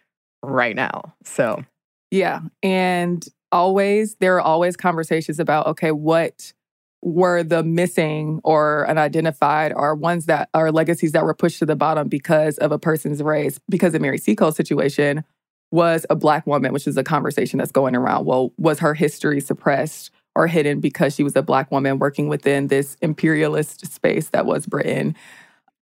right 0.44 0.76
now. 0.76 1.14
So, 1.24 1.64
Yeah. 2.12 2.42
And 2.62 3.26
always, 3.52 4.16
there 4.16 4.36
are 4.36 4.42
always 4.42 4.76
conversations 4.76 5.40
about, 5.40 5.66
okay, 5.68 5.92
what 5.92 6.54
were 7.02 7.42
the 7.42 7.64
missing 7.64 8.40
or 8.44 8.88
unidentified 8.88 9.74
or 9.76 9.96
ones 9.96 10.28
that 10.28 10.50
are 10.54 10.72
legacies 10.72 11.14
that 11.14 11.24
were 11.24 11.34
pushed 11.34 11.58
to 11.60 11.66
the 11.66 11.76
bottom 11.76 12.08
because 12.08 12.58
of 12.60 12.72
a 12.72 12.78
person's 12.78 13.24
race, 13.24 13.60
because 13.70 13.96
of 13.96 14.02
Mary 14.02 14.20
Seacole's 14.20 14.56
situation 14.56 15.24
was 15.72 16.06
a 16.10 16.16
black 16.16 16.46
woman, 16.46 16.74
which 16.74 16.86
is 16.86 16.98
a 16.98 17.04
conversation 17.04 17.58
that's 17.58 17.72
going 17.72 17.96
around. 17.96 18.26
Well, 18.26 18.52
was 18.58 18.80
her 18.80 18.94
history 18.94 19.40
suppressed 19.40 20.12
or 20.36 20.46
hidden 20.46 20.80
because 20.80 21.16
she 21.16 21.24
was 21.24 21.36
a 21.36 21.42
black 21.42 21.72
woman 21.72 21.98
working 21.98 22.28
within 22.28 22.68
this 22.68 22.98
imperialist 23.02 23.92
space 23.92 24.30
that 24.30 24.46
was 24.46 24.66
Britain? 24.66 25.16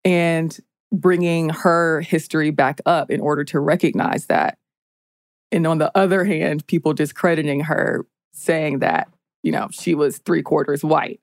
And 0.03 0.57
bringing 0.91 1.50
her 1.50 2.01
history 2.01 2.51
back 2.51 2.79
up 2.86 3.12
in 3.12 3.20
order 3.20 3.44
to 3.46 3.60
recognize 3.60 4.27
that. 4.27 4.58
And 5.51 5.65
on 5.65 5.77
the 5.77 5.96
other 5.96 6.25
hand, 6.25 6.67
people 6.67 6.94
discrediting 6.94 7.62
her, 7.62 8.06
saying 8.34 8.79
that, 8.79 9.10
you 9.44 9.51
know, 9.51 9.67
she 9.72 9.96
was 9.96 10.20
three 10.20 10.41
quarters 10.41 10.84
white. 10.84 11.20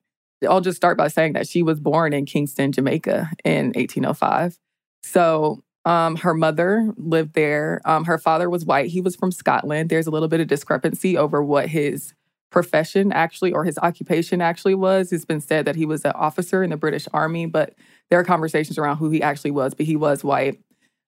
I'll 0.48 0.60
just 0.60 0.76
start 0.76 0.98
by 0.98 1.08
saying 1.08 1.34
that 1.34 1.48
she 1.48 1.62
was 1.62 1.80
born 1.80 2.12
in 2.12 2.26
Kingston, 2.26 2.72
Jamaica 2.72 3.30
in 3.44 3.66
1805. 3.66 4.58
So 5.02 5.62
um, 5.84 6.16
her 6.16 6.34
mother 6.34 6.92
lived 6.96 7.34
there. 7.34 7.80
Um, 7.84 8.04
her 8.04 8.18
father 8.18 8.48
was 8.48 8.64
white. 8.64 8.90
He 8.90 9.00
was 9.00 9.16
from 9.16 9.32
Scotland. 9.32 9.90
There's 9.90 10.06
a 10.06 10.10
little 10.10 10.28
bit 10.28 10.40
of 10.40 10.46
discrepancy 10.46 11.16
over 11.16 11.42
what 11.42 11.68
his 11.68 12.14
profession 12.54 13.10
actually 13.10 13.52
or 13.52 13.64
his 13.64 13.76
occupation 13.78 14.40
actually 14.40 14.76
was. 14.76 15.12
It's 15.12 15.24
been 15.24 15.40
said 15.40 15.64
that 15.64 15.74
he 15.74 15.84
was 15.84 16.04
an 16.04 16.12
officer 16.12 16.62
in 16.62 16.70
the 16.70 16.76
British 16.76 17.08
Army, 17.12 17.46
but 17.46 17.74
there 18.08 18.20
are 18.20 18.24
conversations 18.24 18.78
around 18.78 18.98
who 18.98 19.10
he 19.10 19.20
actually 19.20 19.50
was, 19.50 19.74
but 19.74 19.86
he 19.86 19.96
was 19.96 20.22
white. 20.22 20.60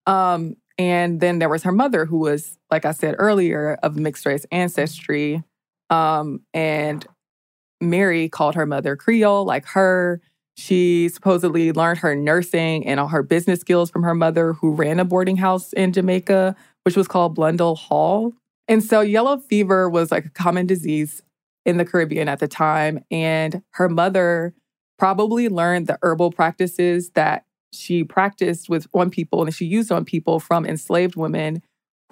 Um, 0.07 0.57
and 0.77 1.21
then 1.21 1.39
there 1.39 1.49
was 1.49 1.63
her 1.63 1.71
mother, 1.71 2.05
who 2.05 2.19
was, 2.19 2.59
like 2.69 2.85
I 2.85 2.91
said 2.91 3.15
earlier, 3.19 3.79
of 3.85 3.95
mixed 3.97 4.27
race 4.27 4.45
ancestry. 4.51 5.45
Um, 5.89 6.41
and 6.53 7.07
Mary 7.81 8.29
called 8.29 8.57
her 8.57 8.67
mother 8.67 8.97
Creole, 8.97 9.45
like 9.45 9.67
her. 9.67 10.21
She 10.57 11.09
supposedly 11.11 11.71
learned 11.71 11.99
her 12.01 12.17
nursing 12.17 12.85
and 12.87 12.99
all 12.99 13.09
her 13.09 13.23
business 13.23 13.61
skills 13.61 13.89
from 13.89 14.03
her 14.03 14.17
mother, 14.17 14.55
who 14.55 14.73
ran 14.73 14.99
a 14.99 15.05
boarding 15.05 15.37
house 15.37 15.73
in 15.75 15.93
Jamaica, 15.93 16.57
which 16.83 16.97
was 16.97 17.07
called 17.07 17.37
Blundell 17.37 17.77
Hall. 17.77 18.33
And 18.67 18.83
so 18.83 19.01
yellow 19.01 19.37
fever 19.37 19.89
was 19.89 20.11
like 20.11 20.25
a 20.25 20.31
common 20.31 20.67
disease 20.67 21.23
in 21.67 21.77
the 21.77 21.85
Caribbean 21.85 22.29
at 22.29 22.39
the 22.39 22.49
time. 22.49 23.01
And 23.11 23.63
her 23.73 23.89
mother 23.89 24.55
probably 24.99 25.49
learned 25.51 25.89
the 25.89 25.99
herbal 26.01 26.33
practices 26.33 27.11
that 27.11 27.45
she 27.73 28.05
practiced 28.05 28.71
with 28.71 28.87
on 28.95 29.11
people 29.11 29.43
and 29.43 29.55
she 29.55 29.67
used 29.67 29.93
on 29.93 30.05
people 30.05 30.41
from 30.41 30.65
enslaved 30.65 31.17
women 31.17 31.61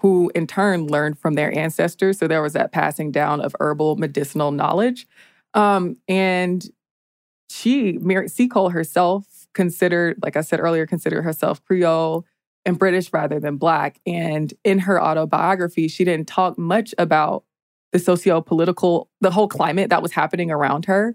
who 0.01 0.31
in 0.35 0.47
turn 0.47 0.87
learned 0.89 1.19
from 1.19 1.35
their 1.35 1.57
ancestors. 1.57 2.19
So 2.19 2.27
there 2.27 2.43
was 2.43 2.53
that 2.53 2.73
passing 2.73 3.11
down 3.11 3.41
of 3.41 3.57
herbal 3.61 3.97
medicinal 3.97 4.51
knowledge. 4.51 5.07
Um, 5.55 5.97
and 6.09 6.69
she, 7.49 7.93
Mary 7.99 8.29
Seacole 8.29 8.71
herself, 8.71 9.47
considered, 9.55 10.19
like 10.21 10.37
I 10.37 10.41
said 10.41 10.61
earlier, 10.61 10.85
considered 10.85 11.23
herself 11.23 11.65
Creole 11.65 12.27
and 12.67 12.79
British 12.79 13.13
rather 13.13 13.39
than 13.39 13.57
Black. 13.57 14.01
And 14.05 14.53
in 14.65 14.81
her 14.81 15.01
autobiography, 15.01 15.87
she 15.87 16.05
didn't 16.05 16.27
talk 16.27 16.59
much 16.59 16.93
about 16.99 17.45
the 17.95 18.01
socio 18.01 18.41
political, 18.41 19.09
the 19.21 19.31
whole 19.31 19.47
climate 19.47 19.89
that 19.91 20.03
was 20.03 20.11
happening 20.11 20.51
around 20.51 20.85
her 20.87 21.15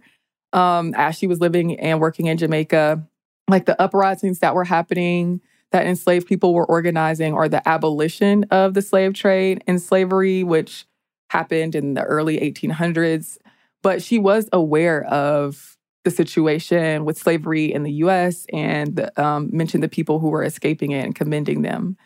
um, 0.53 0.93
as 0.95 1.17
she 1.17 1.27
was 1.27 1.41
living 1.41 1.77
and 1.77 1.99
working 1.99 2.27
in 2.27 2.37
Jamaica, 2.37 3.05
like 3.49 3.65
the 3.65 3.79
uprisings 3.79 4.39
that 4.39 4.55
were 4.55 4.63
happening 4.63 5.41
that 5.71 5.85
enslaved 5.85 6.25
people 6.25 6.53
were 6.53 6.65
organizing, 6.65 7.33
or 7.33 7.49
the 7.49 7.67
abolition 7.67 8.45
of 8.49 8.73
the 8.73 8.81
slave 8.81 9.13
trade 9.13 9.61
and 9.67 9.81
slavery, 9.81 10.41
which 10.41 10.85
happened 11.29 11.75
in 11.75 11.95
the 11.95 12.03
early 12.03 12.39
1800s. 12.39 13.37
But 13.83 14.01
she 14.01 14.17
was 14.17 14.49
aware 14.53 15.03
of 15.03 15.77
the 16.05 16.11
situation 16.11 17.03
with 17.03 17.19
slavery 17.19 17.71
in 17.71 17.83
the 17.83 17.91
US 17.91 18.45
and 18.53 19.11
um, 19.19 19.49
mentioned 19.51 19.83
the 19.83 19.89
people 19.89 20.19
who 20.19 20.29
were 20.29 20.45
escaping 20.45 20.91
it 20.91 21.03
and 21.03 21.13
commending 21.13 21.61
them. 21.61 21.97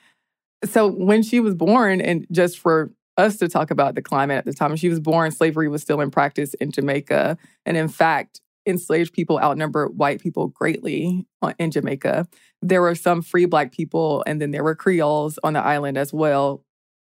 So 0.66 0.88
when 0.88 1.22
she 1.22 1.40
was 1.40 1.54
born, 1.54 2.02
and 2.02 2.26
just 2.32 2.58
for 2.58 2.92
us 3.18 3.38
to 3.38 3.48
talk 3.48 3.72
about 3.72 3.96
the 3.96 4.02
climate 4.02 4.38
at 4.38 4.46
the 4.46 4.54
time, 4.54 4.76
she 4.76 4.90
was 4.90 5.00
born, 5.00 5.32
slavery 5.32 5.68
was 5.68 5.82
still 5.82 6.02
in 6.02 6.12
practice 6.12 6.54
in 6.56 6.72
Jamaica. 6.72 7.38
And 7.66 7.78
in 7.78 7.88
fact, 7.88 8.42
enslaved 8.66 9.14
people 9.14 9.40
outnumber 9.40 9.88
white 9.88 10.22
people 10.22 10.48
greatly 10.48 11.26
uh, 11.42 11.54
in 11.60 11.72
Jamaica. 11.72 12.28
There 12.62 12.82
were 12.82 12.96
some 12.96 13.22
free 13.22 13.46
Black 13.46 13.72
people, 13.72 14.24
and 14.26 14.42
then 14.42 14.52
there 14.52 14.64
were 14.64 14.76
Creoles 14.76 15.38
on 15.44 15.54
the 15.54 15.60
island 15.60 15.98
as 15.98 16.14
well, 16.14 16.64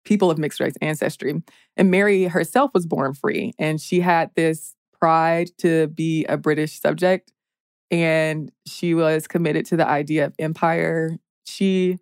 people 0.05 0.31
of 0.31 0.38
mixed 0.38 0.60
race 0.60 0.75
ancestry. 0.81 1.41
And 1.77 1.91
Mary 1.91 2.25
herself 2.25 2.72
was 2.74 2.86
born 2.86 3.13
free, 3.13 3.53
and 3.60 3.79
she 3.79 4.00
had 4.00 4.31
this 4.36 4.75
pride 4.98 5.50
to 5.60 5.88
be 5.88 6.25
a 6.25 6.38
British 6.38 6.79
subject. 6.79 7.31
And 7.89 8.51
she 8.65 8.93
was 8.93 9.27
committed 9.27 9.65
to 9.67 9.75
the 9.75 9.88
idea 9.88 10.25
of 10.25 10.34
empire. 10.39 11.17
She 11.46 11.98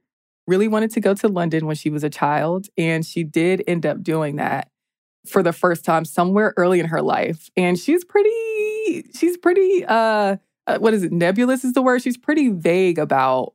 really 0.49 0.67
wanted 0.67 0.91
to 0.91 0.99
go 0.99 1.13
to 1.13 1.27
London 1.27 1.65
when 1.65 1.75
she 1.75 1.89
was 1.89 2.03
a 2.03 2.09
child, 2.09 2.67
and 2.77 3.05
she 3.05 3.23
did 3.23 3.63
end 3.67 3.85
up 3.85 4.03
doing 4.03 4.35
that 4.37 4.69
for 5.27 5.43
the 5.43 5.53
first 5.53 5.85
time 5.85 6.05
somewhere 6.05 6.53
early 6.57 6.79
in 6.79 6.87
her 6.87 7.01
life. 7.01 7.49
And 7.55 7.77
she's 7.77 8.03
pretty, 8.03 9.09
she's 9.15 9.37
pretty, 9.37 9.85
uh, 9.85 10.37
uh, 10.67 10.77
what 10.79 10.93
is 10.93 11.03
it? 11.03 11.11
Nebulous 11.11 11.63
is 11.63 11.73
the 11.73 11.81
word. 11.81 12.01
She's 12.01 12.17
pretty 12.17 12.49
vague 12.49 12.99
about 12.99 13.53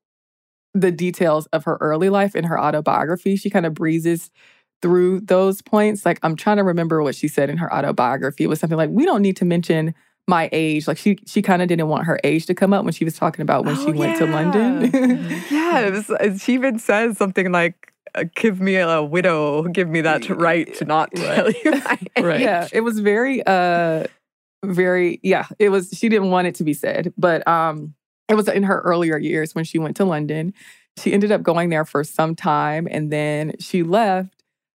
the 0.75 0.91
details 0.91 1.47
of 1.47 1.65
her 1.65 1.79
early 1.81 2.09
life 2.09 2.35
in 2.35 2.45
her 2.45 2.61
autobiography. 2.61 3.37
She 3.37 3.51
kind 3.51 3.67
of 3.67 3.75
breezes 3.75 4.31
through 4.83 5.21
those 5.21 5.63
points. 5.63 6.05
Like 6.05 6.19
I'm 6.23 6.37
trying 6.37 6.59
to 6.59 6.65
remember 6.65 7.03
what 7.03 7.15
she 7.15 7.29
said 7.29 7.49
in 7.49 7.57
her 7.59 7.73
autobiography. 7.73 8.45
It 8.45 8.49
was 8.49 8.61
something 8.61 8.77
like, 8.77 8.91
"We 8.91 9.05
don't 9.05 9.23
need 9.23 9.37
to 9.39 9.45
mention 9.45 9.95
my 10.26 10.49
age." 10.52 10.87
Like 10.88 10.99
she 10.99 11.19
she 11.26 11.43
kind 11.43 11.62
of 11.62 11.69
didn't 11.69 11.88
want 11.88 12.04
her 12.04 12.19
age 12.25 12.47
to 12.47 12.54
come 12.54 12.73
up 12.73 12.85
when 12.85 12.93
she 12.93 13.04
was 13.04 13.16
talking 13.16 13.43
about 13.43 13.64
when 13.64 13.76
oh, 13.76 13.85
she 13.85 13.93
went 13.93 14.19
to 14.19 14.26
London. 14.26 14.90
yeah, 15.50 15.90
was, 15.90 16.43
she 16.43 16.54
even 16.54 16.78
says 16.78 17.16
something 17.16 17.52
like. 17.52 17.90
Uh, 18.16 18.23
give 18.37 18.61
me 18.61 18.76
a 18.76 19.02
widow, 19.02 19.64
give 19.64 19.88
me 19.88 20.00
that 20.00 20.28
right 20.31 20.73
to 20.73 20.85
not 20.85 21.11
tell 21.16 21.50
you 21.50 21.71
my 21.73 21.99
age. 22.16 22.25
Right. 22.25 22.40
Yeah, 22.40 22.69
it 22.73 22.83
was 22.83 23.00
very, 23.00 23.45
uh, 23.45 24.04
very, 24.64 25.19
yeah, 25.25 25.47
it 25.59 25.71
was, 25.71 25.90
she 25.93 26.09
didn't 26.09 26.31
want 26.31 26.47
it 26.47 26.54
to 26.57 26.64
be 26.64 26.75
said, 26.75 27.12
but 27.19 27.45
um, 27.49 27.93
it 28.28 28.35
was 28.35 28.49
in 28.49 28.62
her 28.62 28.81
earlier 28.81 29.19
years 29.19 29.54
when 29.54 29.64
she 29.64 29.78
went 29.78 29.97
to 29.97 30.04
London. 30.04 30.54
She 30.99 31.12
ended 31.12 31.33
up 31.33 31.43
going 31.43 31.71
there 31.71 31.85
for 31.85 32.04
some 32.04 32.35
time 32.35 32.87
and 32.90 33.11
then 33.11 33.54
she 33.59 33.83
left 33.83 34.34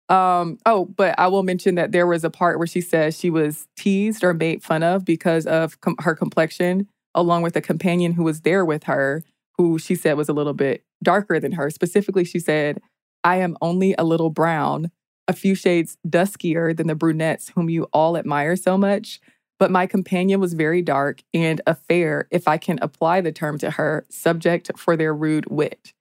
um, 0.10 0.58
oh, 0.66 0.86
but 0.86 1.18
I 1.20 1.28
will 1.28 1.44
mention 1.44 1.76
that 1.76 1.92
there 1.92 2.08
was 2.08 2.24
a 2.24 2.32
part 2.32 2.58
where 2.58 2.68
she 2.68 2.82
says 2.82 3.18
she 3.18 3.30
was 3.30 3.68
teased 3.78 4.24
or 4.24 4.34
made 4.34 4.64
fun 4.64 4.82
of 4.82 5.06
because 5.06 5.46
of 5.46 5.80
com- 5.82 5.96
her 6.00 6.16
complexion, 6.16 6.88
along 7.14 7.44
with 7.44 7.56
a 7.56 7.62
companion 7.62 8.14
who 8.14 8.24
was 8.24 8.42
there 8.42 8.66
with 8.66 8.86
her, 8.86 9.24
who 9.58 9.78
she 9.78 9.94
said 9.94 10.18
was 10.18 10.28
a 10.28 10.34
little 10.34 10.54
bit 10.54 10.84
darker 11.04 11.40
than 11.40 11.52
her. 11.52 11.70
Specifically, 11.70 12.26
she 12.26 12.40
said, 12.40 12.82
I 13.24 13.38
am 13.38 13.56
only 13.62 13.94
a 13.98 14.04
little 14.04 14.32
brown, 14.32 14.90
a 15.28 15.34
few 15.34 15.54
shades 15.54 15.98
duskier 16.08 16.76
than 16.76 16.88
the 16.88 16.96
brunettes 16.96 17.50
whom 17.50 17.70
you 17.70 17.84
all 17.94 18.18
admire 18.18 18.56
so 18.56 18.78
much. 18.78 19.20
But 19.60 19.70
my 19.70 19.86
companion 19.86 20.40
was 20.40 20.54
very 20.54 20.82
dark 20.82 21.22
and 21.34 21.62
a 21.68 21.76
fair, 21.76 22.28
if 22.32 22.48
I 22.48 22.58
can 22.58 22.80
apply 22.82 23.22
the 23.22 23.34
term 23.34 23.58
to 23.60 23.72
her, 23.72 24.06
subject 24.10 24.72
for 24.78 24.96
their 24.96 25.14
rude 25.14 25.52
wit. 25.52 25.94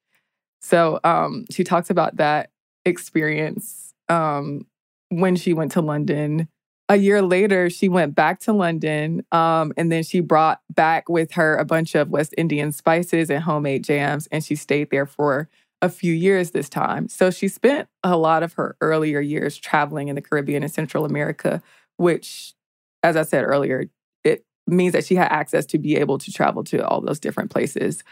So 0.62 1.00
um, 1.04 1.44
she 1.50 1.64
talks 1.64 1.90
about 1.90 2.16
that 2.16 2.50
experience 2.84 3.87
um, 4.08 4.66
when 5.08 5.36
she 5.36 5.52
went 5.52 5.72
to 5.72 5.80
London. 5.80 6.48
A 6.90 6.96
year 6.96 7.20
later, 7.20 7.68
she 7.68 7.88
went 7.88 8.14
back 8.14 8.40
to 8.40 8.52
London 8.52 9.22
um, 9.30 9.74
and 9.76 9.92
then 9.92 10.02
she 10.02 10.20
brought 10.20 10.60
back 10.70 11.08
with 11.08 11.32
her 11.32 11.56
a 11.56 11.64
bunch 11.64 11.94
of 11.94 12.08
West 12.08 12.34
Indian 12.38 12.72
spices 12.72 13.28
and 13.28 13.42
homemade 13.42 13.84
jams. 13.84 14.26
And 14.28 14.42
she 14.42 14.56
stayed 14.56 14.90
there 14.90 15.04
for 15.04 15.50
a 15.82 15.88
few 15.88 16.12
years 16.12 16.50
this 16.50 16.68
time. 16.68 17.08
So 17.08 17.30
she 17.30 17.46
spent 17.48 17.88
a 18.02 18.16
lot 18.16 18.42
of 18.42 18.54
her 18.54 18.76
earlier 18.80 19.20
years 19.20 19.56
traveling 19.56 20.08
in 20.08 20.14
the 20.14 20.22
Caribbean 20.22 20.62
and 20.62 20.72
Central 20.72 21.04
America, 21.04 21.62
which, 21.98 22.54
as 23.02 23.16
I 23.16 23.22
said 23.22 23.44
earlier, 23.44 23.84
it 24.24 24.44
means 24.66 24.92
that 24.92 25.04
she 25.04 25.14
had 25.14 25.30
access 25.30 25.66
to 25.66 25.78
be 25.78 25.96
able 25.96 26.18
to 26.18 26.32
travel 26.32 26.64
to 26.64 26.86
all 26.86 27.00
those 27.00 27.20
different 27.20 27.50
places. 27.50 28.02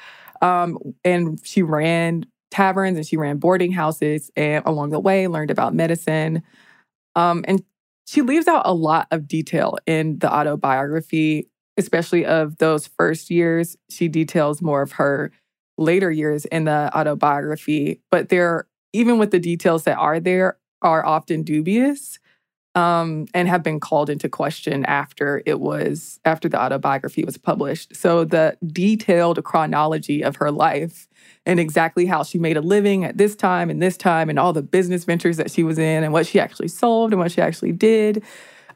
Um, 0.43 0.79
and 1.03 1.41
she 1.45 1.63
ran 1.63 2.27
taverns 2.51 2.97
and 2.97 3.07
she 3.07 3.17
ran 3.17 3.39
boarding 3.39 3.73
houses 3.73 4.31
and 4.37 4.65
along 4.67 4.91
the 4.91 5.01
way 5.01 5.29
learned 5.29 5.51
about 5.51 5.75
medicine. 5.75 6.43
Um, 7.15 7.45
and 7.49 7.63
she 8.07 8.23
leaves 8.23 8.47
out 8.47 8.63
a 8.67 8.75
lot 8.75 9.09
of 9.11 9.27
detail 9.27 9.79
in 9.87 10.19
the 10.19 10.33
autobiography, 10.33 11.49
especially 11.77 12.25
of 12.25 12.59
those 12.59 12.87
first 12.87 13.31
years. 13.31 13.77
She 13.91 14.09
details 14.09 14.63
more 14.63 14.83
of 14.83 14.93
her 14.93 15.33
later 15.79 16.11
years 16.11 16.45
in 16.47 16.65
the 16.65 16.91
autobiography, 16.97 18.01
but 18.11 18.29
there, 18.29 18.67
even 18.93 19.19
with 19.19 19.31
the 19.31 19.41
details 19.41 19.85
that 19.85 19.99
are 19.99 20.21
there, 20.21 20.59
are 20.83 21.05
often 21.05 21.43
dubious 21.43 22.19
um, 22.77 23.27
and 23.33 23.49
have 23.49 23.63
been 23.63 23.81
called 23.81 24.11
into 24.11 24.29
question 24.29 24.85
after 24.85 25.43
it 25.47 25.61
was 25.61 26.21
after 26.27 26.47
the 26.47 26.63
autobiography 26.63 27.25
was 27.25 27.39
published. 27.39 27.97
So 27.97 28.25
the 28.25 28.57
detailed 28.67 29.43
chronology 29.45 30.23
of 30.23 30.37
her 30.37 30.51
life 30.51 31.09
and 31.47 31.59
exactly 31.59 32.05
how 32.05 32.23
she 32.23 32.39
made 32.39 32.59
a 32.59 32.61
living 32.61 33.03
at 33.05 33.17
this 33.17 33.35
time 33.35 33.71
and 33.71 33.81
this 33.83 33.97
time 33.97 34.29
and 34.29 34.39
all 34.39 34.53
the 34.53 34.63
business 34.63 35.05
ventures 35.05 35.39
that 35.39 35.51
she 35.51 35.63
was 35.63 35.79
in 35.79 36.05
and 36.05 36.13
what 36.13 36.27
she 36.27 36.39
actually 36.39 36.69
sold 36.69 37.13
and 37.13 37.21
what 37.21 37.33
she 37.33 37.41
actually 37.41 37.73
did 37.73 38.23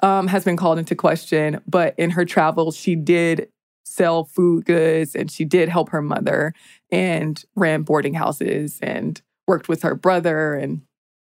um, 0.03 0.27
has 0.29 0.45
been 0.45 0.57
called 0.57 0.79
into 0.79 0.95
question. 0.95 1.61
But 1.69 1.95
in 1.99 2.11
her 2.11 2.25
travels, 2.25 2.77
she 2.77 2.97
did 2.97 3.51
sell 3.85 4.25
food 4.25 4.65
goods 4.65 5.15
and 5.15 5.31
she 5.31 5.45
did 5.45 5.69
help 5.69 5.91
her 5.91 6.01
mother 6.01 6.55
and 6.91 7.45
ran 7.55 7.83
boarding 7.83 8.15
houses 8.15 8.79
and 8.81 9.21
worked 9.47 9.69
with 9.69 9.83
her 9.83 9.95
brother. 9.95 10.55
And 10.55 10.81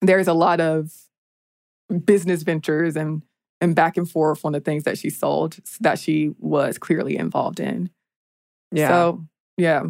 there's 0.03 0.29
a 0.29 0.35
lot 0.35 0.61
of 0.61 1.08
business 2.05 2.43
ventures 2.43 2.97
and 2.97 3.23
and 3.61 3.75
back 3.75 3.97
and 3.97 4.09
forth 4.09 4.45
on 4.45 4.53
the 4.53 4.61
things 4.61 4.85
that 4.85 4.99
she 4.99 5.11
sold 5.11 5.59
that 5.81 5.99
she 5.99 6.31
was 6.39 6.79
clearly 6.79 7.17
involved 7.17 7.59
in. 7.59 7.91
Yeah. 8.71 8.89
So 8.89 9.25
yeah. 9.57 9.83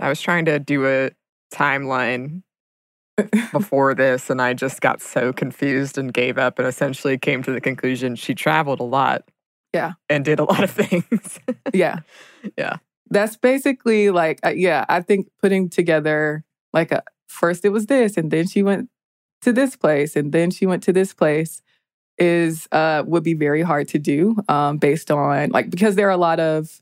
I 0.00 0.08
was 0.08 0.20
trying 0.20 0.46
to 0.46 0.58
do 0.58 0.86
a 0.86 1.10
timeline 1.52 2.42
before 3.52 3.94
this 3.94 4.30
and 4.30 4.42
I 4.42 4.54
just 4.54 4.80
got 4.80 5.00
so 5.00 5.32
confused 5.32 5.96
and 5.96 6.12
gave 6.12 6.38
up 6.38 6.58
and 6.58 6.66
essentially 6.66 7.16
came 7.16 7.44
to 7.44 7.52
the 7.52 7.60
conclusion 7.60 8.16
she 8.16 8.34
traveled 8.34 8.80
a 8.80 8.84
lot. 8.84 9.28
Yeah. 9.72 9.92
And 10.08 10.24
did 10.24 10.40
a 10.40 10.44
lot 10.44 10.64
of 10.64 10.70
things. 10.72 11.38
yeah. 11.72 12.00
Yeah. 12.58 12.78
That's 13.10 13.36
basically 13.36 14.10
like, 14.10 14.40
uh, 14.44 14.50
yeah, 14.50 14.84
I 14.88 15.02
think 15.02 15.28
putting 15.40 15.68
together 15.68 16.44
like 16.72 16.90
a 16.90 17.04
first 17.28 17.64
it 17.64 17.70
was 17.70 17.86
this, 17.86 18.16
and 18.16 18.30
then 18.30 18.46
she 18.46 18.62
went 18.62 18.88
to 19.44 19.52
this 19.52 19.76
place, 19.76 20.16
and 20.16 20.32
then 20.32 20.50
she 20.50 20.66
went 20.66 20.82
to 20.84 20.92
this 20.92 21.12
place 21.14 21.62
is 22.18 22.68
uh 22.70 23.02
would 23.06 23.24
be 23.24 23.34
very 23.34 23.62
hard 23.62 23.88
to 23.88 23.98
do 23.98 24.36
um 24.48 24.78
based 24.78 25.10
on 25.10 25.50
like 25.50 25.68
because 25.68 25.96
there 25.96 26.06
are 26.06 26.12
a 26.12 26.16
lot 26.16 26.38
of 26.38 26.80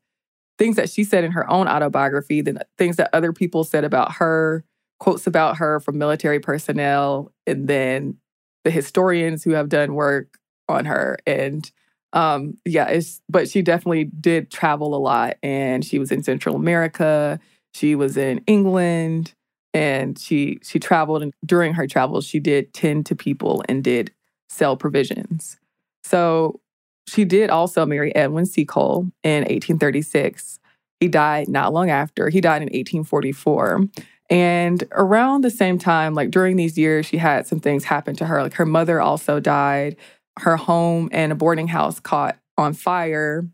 things 0.58 0.76
that 0.76 0.90
she 0.90 1.04
said 1.04 1.24
in 1.24 1.32
her 1.32 1.48
own 1.50 1.66
autobiography 1.66 2.40
then 2.42 2.58
things 2.76 2.96
that 2.96 3.08
other 3.12 3.32
people 3.32 3.64
said 3.64 3.84
about 3.84 4.12
her 4.12 4.64
quotes 5.00 5.26
about 5.26 5.56
her 5.56 5.80
from 5.80 5.96
military 5.96 6.38
personnel 6.38 7.32
and 7.46 7.66
then 7.66 8.16
the 8.64 8.70
historians 8.70 9.42
who 9.42 9.52
have 9.52 9.68
done 9.68 9.94
work 9.94 10.38
on 10.68 10.84
her 10.84 11.18
and 11.26 11.72
um 12.12 12.54
yeah 12.66 12.88
it's 12.88 13.22
but 13.28 13.48
she 13.48 13.62
definitely 13.62 14.04
did 14.04 14.50
travel 14.50 14.94
a 14.94 14.98
lot 14.98 15.38
and 15.42 15.84
she 15.84 15.98
was 15.98 16.12
in 16.12 16.22
central 16.22 16.56
america 16.56 17.40
she 17.72 17.94
was 17.94 18.18
in 18.18 18.38
england 18.46 19.32
and 19.74 20.18
she 20.18 20.58
she 20.62 20.78
traveled 20.78 21.22
and 21.22 21.32
during 21.44 21.74
her 21.74 21.86
travels 21.86 22.26
she 22.26 22.40
did 22.40 22.72
tend 22.74 23.06
to 23.06 23.16
people 23.16 23.62
and 23.68 23.84
did 23.84 24.12
sell 24.48 24.76
provisions. 24.76 25.58
So 26.04 26.60
she 27.08 27.24
did 27.24 27.50
also 27.50 27.84
marry 27.84 28.14
edwin 28.14 28.46
seacole 28.46 29.10
in 29.22 29.40
1836 29.40 30.58
he 31.00 31.08
died 31.08 31.48
not 31.48 31.72
long 31.72 31.90
after 31.90 32.28
he 32.28 32.40
died 32.40 32.62
in 32.62 32.66
1844 32.66 33.88
and 34.32 34.84
around 34.92 35.44
the 35.44 35.50
same 35.50 35.78
time 35.78 36.14
like 36.14 36.30
during 36.30 36.56
these 36.56 36.78
years 36.78 37.04
she 37.04 37.18
had 37.18 37.46
some 37.46 37.60
things 37.60 37.84
happen 37.84 38.16
to 38.16 38.24
her 38.24 38.42
like 38.42 38.54
her 38.54 38.64
mother 38.64 38.98
also 38.98 39.38
died. 39.40 39.94
Her 40.40 40.56
home 40.56 41.10
and 41.12 41.30
a 41.30 41.34
boarding 41.34 41.68
house 41.68 42.00
caught 42.00 42.38
on 42.56 42.72
fire. 42.72 43.46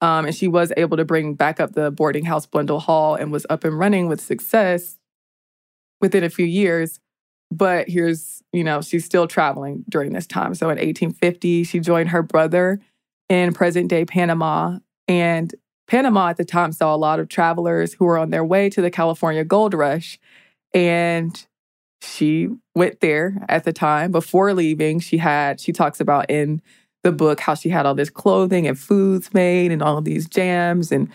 Um, 0.00 0.24
and 0.24 0.34
she 0.34 0.48
was 0.48 0.72
able 0.78 0.96
to 0.96 1.04
bring 1.04 1.34
back 1.34 1.60
up 1.60 1.72
the 1.72 1.90
boarding 1.90 2.24
house 2.24 2.46
Blundell 2.46 2.80
Hall 2.80 3.14
and 3.14 3.30
was 3.30 3.44
up 3.50 3.64
and 3.64 3.78
running 3.78 4.08
with 4.08 4.18
success 4.18 4.96
within 6.04 6.22
a 6.22 6.28
few 6.28 6.44
years. 6.44 7.00
But 7.50 7.88
here's, 7.88 8.42
you 8.52 8.62
know, 8.62 8.82
she's 8.82 9.06
still 9.06 9.26
traveling 9.26 9.84
during 9.88 10.12
this 10.12 10.26
time. 10.26 10.54
So 10.54 10.66
in 10.66 10.76
1850, 10.76 11.64
she 11.64 11.80
joined 11.80 12.10
her 12.10 12.22
brother 12.22 12.78
in 13.30 13.54
present 13.54 13.88
day 13.88 14.04
Panama. 14.04 14.78
And 15.08 15.54
Panama 15.86 16.28
at 16.28 16.36
the 16.36 16.44
time 16.44 16.72
saw 16.72 16.94
a 16.94 16.96
lot 16.96 17.20
of 17.20 17.28
travelers 17.28 17.94
who 17.94 18.04
were 18.04 18.18
on 18.18 18.28
their 18.28 18.44
way 18.44 18.68
to 18.68 18.82
the 18.82 18.90
California 18.90 19.44
gold 19.44 19.72
rush. 19.72 20.18
And 20.74 21.46
she 22.02 22.50
went 22.74 23.00
there 23.00 23.42
at 23.48 23.64
the 23.64 23.72
time. 23.72 24.12
Before 24.12 24.52
leaving, 24.52 25.00
she 25.00 25.16
had, 25.16 25.58
she 25.58 25.72
talks 25.72 26.00
about 26.00 26.28
in 26.28 26.60
the 27.02 27.12
book 27.12 27.40
how 27.40 27.54
she 27.54 27.70
had 27.70 27.86
all 27.86 27.94
this 27.94 28.10
clothing 28.10 28.66
and 28.66 28.78
foods 28.78 29.32
made 29.32 29.72
and 29.72 29.82
all 29.82 29.98
of 29.98 30.04
these 30.04 30.28
jams 30.28 30.92
and 30.92 31.08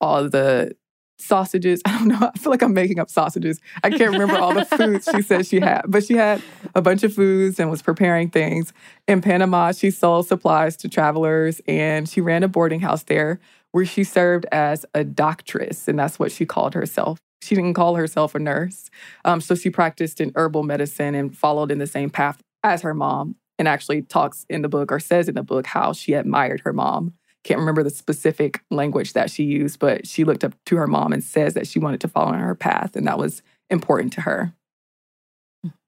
all 0.00 0.28
the 0.28 0.76
sausages. 1.18 1.82
I 1.86 1.98
don't 1.98 2.08
know. 2.08 2.30
I 2.34 2.38
feel 2.38 2.50
like 2.50 2.62
I'm 2.62 2.74
making 2.74 2.98
up 2.98 3.10
sausages. 3.10 3.60
I 3.82 3.90
can't 3.90 4.12
remember 4.12 4.36
all 4.36 4.54
the 4.54 4.64
foods 4.64 5.08
she 5.12 5.22
said 5.22 5.46
she 5.46 5.60
had, 5.60 5.82
but 5.86 6.04
she 6.04 6.14
had 6.14 6.42
a 6.74 6.82
bunch 6.82 7.02
of 7.02 7.14
foods 7.14 7.58
and 7.58 7.70
was 7.70 7.82
preparing 7.82 8.30
things. 8.30 8.72
In 9.08 9.20
Panama, 9.20 9.72
she 9.72 9.90
sold 9.90 10.26
supplies 10.26 10.76
to 10.78 10.88
travelers 10.88 11.60
and 11.66 12.08
she 12.08 12.20
ran 12.20 12.42
a 12.42 12.48
boarding 12.48 12.80
house 12.80 13.04
there 13.04 13.40
where 13.76 13.84
she 13.84 14.04
served 14.04 14.46
as 14.52 14.86
a 14.94 15.04
doctress, 15.04 15.86
and 15.86 15.98
that's 15.98 16.18
what 16.18 16.32
she 16.32 16.46
called 16.46 16.72
herself. 16.72 17.18
She 17.42 17.54
didn't 17.54 17.74
call 17.74 17.96
herself 17.96 18.34
a 18.34 18.38
nurse. 18.38 18.90
Um, 19.26 19.42
so 19.42 19.54
she 19.54 19.68
practiced 19.68 20.18
in 20.18 20.32
herbal 20.34 20.62
medicine 20.62 21.14
and 21.14 21.36
followed 21.36 21.70
in 21.70 21.78
the 21.78 21.86
same 21.86 22.08
path 22.08 22.40
as 22.64 22.80
her 22.80 22.94
mom, 22.94 23.36
and 23.58 23.68
actually 23.68 24.00
talks 24.00 24.46
in 24.48 24.62
the 24.62 24.68
book 24.70 24.90
or 24.90 24.98
says 24.98 25.28
in 25.28 25.34
the 25.34 25.42
book 25.42 25.66
how 25.66 25.92
she 25.92 26.14
admired 26.14 26.60
her 26.60 26.72
mom. 26.72 27.12
Can't 27.46 27.60
remember 27.60 27.84
the 27.84 27.90
specific 27.90 28.60
language 28.72 29.12
that 29.12 29.30
she 29.30 29.44
used, 29.44 29.78
but 29.78 30.04
she 30.04 30.24
looked 30.24 30.42
up 30.42 30.56
to 30.64 30.76
her 30.78 30.88
mom 30.88 31.12
and 31.12 31.22
says 31.22 31.54
that 31.54 31.68
she 31.68 31.78
wanted 31.78 32.00
to 32.00 32.08
follow 32.08 32.32
in 32.32 32.40
her 32.40 32.56
path, 32.56 32.96
and 32.96 33.06
that 33.06 33.18
was 33.18 33.40
important 33.70 34.12
to 34.14 34.22
her. 34.22 34.52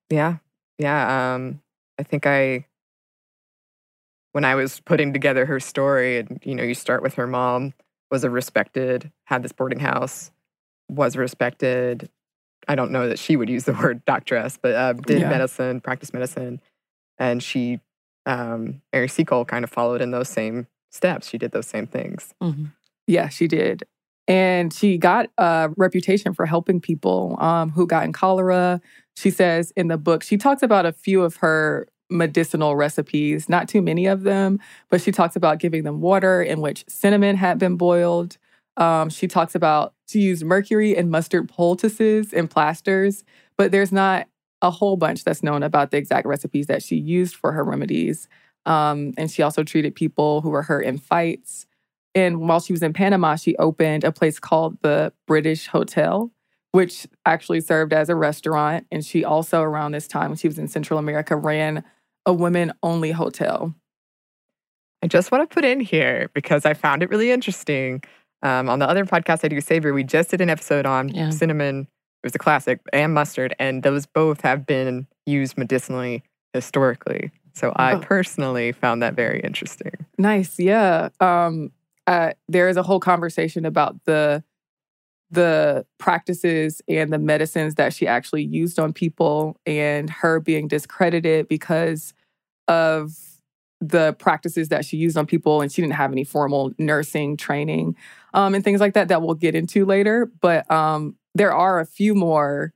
Yeah. 0.09 0.37
Yeah. 0.78 1.35
Um, 1.35 1.61
I 1.98 2.04
think 2.04 2.26
I, 2.26 2.66
when 4.30 4.44
I 4.44 4.54
was 4.54 4.78
putting 4.78 5.12
together 5.12 5.46
her 5.46 5.59
story, 5.59 6.18
and 6.18 6.40
you 6.44 6.54
know, 6.54 6.62
you 6.62 6.74
start 6.74 7.02
with 7.02 7.14
her 7.14 7.26
mom 7.26 7.74
was 8.09 8.22
a 8.22 8.30
respected, 8.30 9.11
had 9.24 9.42
this 9.42 9.50
boarding 9.50 9.80
house, 9.80 10.30
was 10.88 11.16
respected. 11.16 12.09
I 12.68 12.76
don't 12.76 12.92
know 12.92 13.09
that 13.09 13.18
she 13.18 13.35
would 13.35 13.50
use 13.50 13.64
the 13.64 13.72
word 13.82 14.04
doctress, 14.04 14.56
but 14.62 14.76
uh, 14.76 14.92
did 14.92 15.22
Yeah. 15.22 15.28
medicine, 15.28 15.80
practiced 15.80 16.14
medicine, 16.14 16.61
and 17.18 17.42
she, 17.42 17.80
um, 18.26 18.80
Mary 18.92 19.09
Seacole, 19.09 19.44
kind 19.44 19.64
of 19.64 19.70
followed 19.70 20.00
in 20.00 20.12
those 20.12 20.28
same 20.28 20.68
steps. 20.90 21.29
She 21.29 21.38
did 21.38 21.53
those 21.53 21.66
same 21.66 21.87
things. 21.87 22.35
Yeah, 23.07 23.29
she 23.29 23.46
did. 23.48 23.85
And 24.27 24.72
she 24.72 24.98
got 24.98 25.31
a 25.38 25.70
reputation 25.77 26.35
for 26.35 26.44
helping 26.44 26.81
people 26.81 27.37
um, 27.40 27.70
who 27.70 27.87
got 27.87 28.05
in 28.05 28.12
cholera. 28.12 28.81
She 29.16 29.31
says 29.31 29.72
in 29.77 29.88
the 29.88 29.96
book, 29.96 30.22
she 30.22 30.37
talks 30.37 30.62
about 30.62 30.85
a 30.85 30.92
few 30.92 31.22
of 31.22 31.37
her 31.37 31.88
medicinal 32.11 32.77
recipes, 32.77 33.48
not 33.48 33.68
too 33.68 33.83
many 33.83 34.07
of 34.07 34.22
them, 34.22 34.59
but 34.90 35.01
she 35.01 35.12
talks 35.12 35.37
about 35.37 35.59
giving 35.59 35.85
them 35.85 36.01
water 36.01 36.42
in 36.42 36.61
which 36.61 36.85
cinnamon 36.88 37.37
had 37.37 37.59
been 37.59 37.77
boiled. 37.77 38.37
Um, 38.77 39.11
she 39.11 39.27
talks 39.27 39.55
about 39.55 39.94
she 40.09 40.20
used 40.20 40.44
mercury 40.44 40.96
and 40.96 41.11
mustard 41.11 41.48
poultices 41.48 42.33
and 42.33 42.48
plasters, 42.51 43.24
but 43.57 43.72
there's 43.72 43.92
not 43.92 44.27
a 44.62 44.70
whole 44.70 44.96
bunch 44.96 45.24
that's 45.24 45.42
known 45.42 45.62
about 45.62 45.90
the 45.90 45.96
exact 45.96 46.27
recipes 46.27 46.66
that 46.66 46.83
she 46.83 46.96
used 46.96 47.35
for 47.35 47.53
her 47.53 47.64
remedies. 47.64 48.29
Um, 48.68 49.14
and 49.16 49.31
she 49.31 49.42
also 49.42 49.64
treated 49.64 49.94
people 49.94 50.42
who 50.42 50.50
were 50.50 50.62
hurt 50.62 50.83
in 50.83 50.98
fights. 50.98 51.66
And 52.14 52.40
while 52.48 52.61
she 52.61 52.72
was 52.72 52.83
in 52.83 52.92
Panama, 52.92 53.37
she 53.37 53.57
opened 53.57 54.04
a 54.04 54.12
place 54.12 54.38
called 54.38 54.76
the 54.83 55.12
British 55.26 55.68
Hotel, 55.68 56.31
which 56.72 57.07
actually 57.24 57.61
served 57.62 57.92
as 57.92 58.09
a 58.09 58.14
restaurant. 58.14 58.87
And 58.92 59.04
she 59.04 59.24
also, 59.24 59.62
around 59.62 59.92
this 59.92 60.07
time, 60.07 60.31
when 60.31 60.37
she 60.37 60.48
was 60.48 60.59
in 60.59 60.68
Central 60.68 60.98
America, 60.98 61.35
ran 61.35 61.83
a 62.26 62.33
women 62.33 62.72
only 62.83 63.11
hotel. 63.11 63.74
I 65.02 65.07
just 65.07 65.31
want 65.31 65.48
to 65.48 65.54
put 65.54 65.64
in 65.64 65.81
here 65.81 66.28
because 66.35 66.66
I 66.66 66.74
found 66.74 67.02
it 67.02 67.09
really 67.11 67.31
interesting. 67.31 68.02
Um, 68.42 68.68
on 68.68 68.81
the 68.81 68.88
other 68.88 69.04
podcast 69.04 69.44
I 69.44 69.48
do, 69.48 69.61
Savor, 69.61 69.94
we 69.94 70.04
just 70.04 70.31
did 70.31 70.40
an 70.40 70.50
episode 70.50 70.87
on 70.87 71.09
Yeah. 71.09 71.31
cinnamon. 71.31 71.88
It 72.22 72.26
was 72.26 72.35
a 72.35 72.38
classic, 72.38 72.81
and 72.92 73.14
mustard, 73.14 73.54
and 73.61 73.83
those 73.83 74.04
both 74.07 74.40
have 74.40 74.66
been 74.66 75.07
used 75.24 75.57
medicinally 75.57 76.24
historically. 76.52 77.31
So 77.58 77.72
I 77.74 77.94
Oh. 77.94 77.98
personally 77.98 78.70
found 78.70 79.02
that 79.02 79.14
very 79.14 79.40
interesting. 79.40 79.90
Nice, 80.16 80.58
yeah. 80.60 81.08
Um, 81.18 81.72
uh, 82.06 82.30
there 82.48 82.68
is 82.68 82.76
a 82.76 82.82
whole 82.82 83.00
conversation 83.00 83.66
about 83.66 83.96
the 84.04 84.44
the 85.30 85.84
practices 85.98 86.80
and 86.88 87.12
the 87.12 87.18
medicines 87.18 87.74
that 87.74 87.92
she 87.92 88.06
actually 88.06 88.44
used 88.44 88.78
on 88.78 88.92
people, 88.94 89.56
and 89.66 90.08
her 90.08 90.40
being 90.40 90.68
discredited 90.68 91.48
because 91.48 92.14
of 92.68 93.12
the 93.80 94.14
practices 94.14 94.68
that 94.70 94.84
she 94.86 94.96
used 94.96 95.18
on 95.18 95.26
people, 95.26 95.60
and 95.60 95.70
she 95.70 95.82
didn't 95.82 95.94
have 95.94 96.12
any 96.12 96.24
formal 96.24 96.72
nursing 96.78 97.36
training, 97.36 97.94
um, 98.34 98.54
and 98.54 98.64
things 98.64 98.80
like 98.80 98.94
that 98.94 99.08
that 99.08 99.20
we'll 99.20 99.34
get 99.34 99.54
into 99.54 99.84
later. 99.84 100.30
But 100.40 100.70
um, 100.70 101.16
there 101.34 101.52
are 101.52 101.78
a 101.80 101.84
few 101.86 102.14
more 102.14 102.72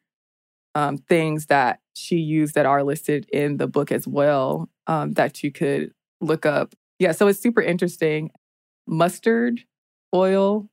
um, 0.74 0.98
things 0.98 1.46
that 1.46 1.80
she 1.94 2.16
used 2.16 2.54
that 2.54 2.66
are 2.66 2.82
listed 2.82 3.28
in 3.32 3.58
the 3.58 3.66
book 3.66 3.92
as 3.92 4.06
well 4.06 4.68
um, 4.86 5.12
that 5.12 5.42
you 5.42 5.52
could 5.52 5.92
look 6.20 6.46
up. 6.46 6.74
Yeah, 6.98 7.12
so 7.12 7.26
it's 7.26 7.40
super 7.40 7.60
interesting. 7.60 8.30
Mustard 8.86 9.60
oil, 10.14 10.68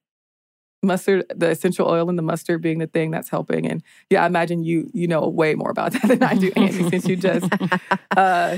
mustard, 0.83 1.25
the 1.35 1.49
essential 1.49 1.87
oil 1.87 2.09
in 2.09 2.15
the 2.15 2.21
mustard 2.21 2.61
being 2.61 2.79
the 2.79 2.87
thing 2.87 3.11
that's 3.11 3.29
helping. 3.29 3.67
And 3.67 3.83
yeah, 4.09 4.23
I 4.23 4.27
imagine 4.27 4.63
you 4.63 4.89
you 4.93 5.07
know 5.07 5.27
way 5.27 5.55
more 5.55 5.71
about 5.71 5.93
that 5.93 6.07
than 6.07 6.23
I 6.23 6.35
do, 6.35 6.51
Annie, 6.55 6.89
since 6.89 7.07
you 7.07 7.15
just 7.15 7.47
uh, 8.17 8.57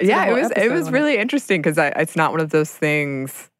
yeah, 0.00 0.26
it 0.26 0.32
was 0.32 0.52
it 0.56 0.70
was 0.70 0.88
it. 0.88 0.92
really 0.92 1.16
interesting 1.16 1.62
because 1.62 1.78
it's 1.78 2.16
not 2.16 2.32
one 2.32 2.40
of 2.40 2.50
those 2.50 2.70
things. 2.70 3.50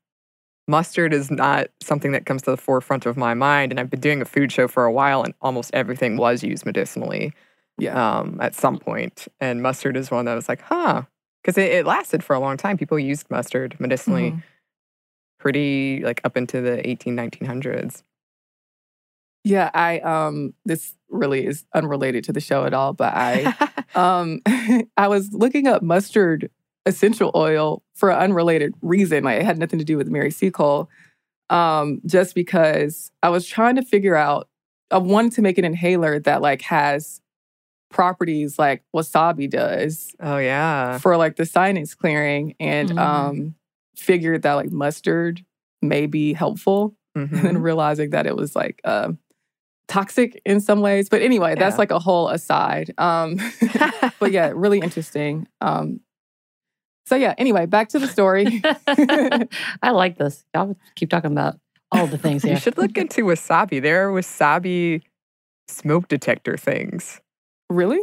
Mustard 0.68 1.12
is 1.14 1.30
not 1.30 1.68
something 1.80 2.12
that 2.12 2.26
comes 2.26 2.42
to 2.42 2.50
the 2.50 2.56
forefront 2.56 3.06
of 3.06 3.16
my 3.16 3.34
mind, 3.34 3.70
and 3.72 3.78
I've 3.78 3.90
been 3.90 4.00
doing 4.00 4.20
a 4.20 4.24
food 4.24 4.50
show 4.50 4.66
for 4.66 4.84
a 4.84 4.92
while, 4.92 5.22
and 5.22 5.32
almost 5.40 5.70
everything 5.72 6.16
was 6.16 6.42
used 6.42 6.66
medicinally. 6.66 7.32
yeah. 7.78 8.18
um, 8.20 8.38
at 8.40 8.54
some 8.54 8.78
point. 8.78 9.28
And 9.38 9.62
mustard 9.62 9.96
is 9.98 10.10
one 10.10 10.24
that 10.24 10.34
was 10.34 10.48
like, 10.48 10.62
huh, 10.62 11.02
because 11.42 11.58
it, 11.58 11.70
it 11.70 11.86
lasted 11.86 12.24
for 12.24 12.34
a 12.34 12.40
long 12.40 12.56
time. 12.56 12.78
People 12.78 12.98
used 12.98 13.30
mustard 13.30 13.76
medicinally 13.78 14.30
Mhm. 14.32 14.42
pretty 15.38 16.00
like 16.02 16.20
up 16.24 16.36
into 16.38 16.60
the 16.62 16.88
18, 16.88 17.14
1900s. 17.14 18.02
Yeah, 19.44 19.70
I 19.74 20.00
um 20.00 20.54
this 20.64 20.94
really 21.08 21.46
is 21.46 21.66
unrelated 21.74 22.24
to 22.24 22.32
the 22.32 22.40
show 22.40 22.64
at 22.64 22.74
all, 22.74 22.92
but 22.94 23.12
I 23.14 23.54
um 23.94 24.40
I 24.96 25.06
was 25.08 25.32
looking 25.32 25.66
up 25.68 25.82
mustard 25.82 26.50
essential 26.86 27.30
oil 27.34 27.82
for 27.94 28.10
an 28.10 28.18
unrelated 28.18 28.72
reason. 28.80 29.24
Like 29.24 29.40
it 29.40 29.44
had 29.44 29.58
nothing 29.58 29.78
to 29.78 29.84
do 29.84 29.96
with 29.96 30.08
Mary 30.08 30.30
Seacole. 30.30 30.88
Um, 31.50 32.00
just 32.06 32.34
because 32.34 33.12
I 33.22 33.28
was 33.28 33.46
trying 33.46 33.76
to 33.76 33.82
figure 33.82 34.16
out 34.16 34.48
I 34.90 34.98
wanted 34.98 35.32
to 35.32 35.42
make 35.42 35.58
an 35.58 35.64
inhaler 35.64 36.18
that 36.20 36.42
like 36.42 36.62
has 36.62 37.20
properties 37.90 38.58
like 38.58 38.82
wasabi 38.94 39.48
does 39.48 40.14
oh, 40.20 40.38
yeah. 40.38 40.98
for 40.98 41.16
like 41.16 41.36
the 41.36 41.46
sinus 41.46 41.94
clearing. 41.94 42.54
And 42.58 42.90
Mm. 42.90 42.98
um 42.98 43.54
figured 43.96 44.42
that 44.42 44.54
like 44.54 44.70
mustard 44.70 45.44
may 45.82 46.06
be 46.06 46.32
helpful 46.34 46.94
and 47.14 47.30
then 47.30 47.58
realizing 47.58 48.10
that 48.10 48.26
it 48.26 48.36
was 48.36 48.54
like 48.54 48.80
uh, 48.84 49.10
toxic 49.88 50.40
in 50.44 50.60
some 50.60 50.80
ways. 50.82 51.08
But 51.08 51.22
anyway, 51.22 51.54
that's 51.54 51.78
like 51.78 51.90
a 51.90 51.98
whole 51.98 52.28
aside. 52.28 52.92
Um, 52.98 53.38
but 54.20 54.32
yeah, 54.32 54.52
really 54.54 54.80
interesting. 54.80 55.48
Um, 55.62 56.00
so 57.06 57.14
yeah, 57.16 57.34
anyway, 57.38 57.66
back 57.66 57.88
to 57.90 57.98
the 57.98 58.08
story. 58.08 58.62
I 59.82 59.90
like 59.90 60.18
this. 60.18 60.44
Y'all 60.54 60.76
keep 60.94 61.10
talking 61.10 61.32
about 61.32 61.58
all 61.92 62.06
the 62.06 62.18
things 62.18 62.44
You 62.44 62.56
should 62.56 62.76
look 62.78 62.96
into 62.98 63.22
wasabi. 63.24 63.80
There 63.80 64.08
are 64.08 64.12
wasabi 64.12 65.02
smoke 65.68 66.08
detector 66.08 66.56
things. 66.56 67.20
really? 67.70 68.00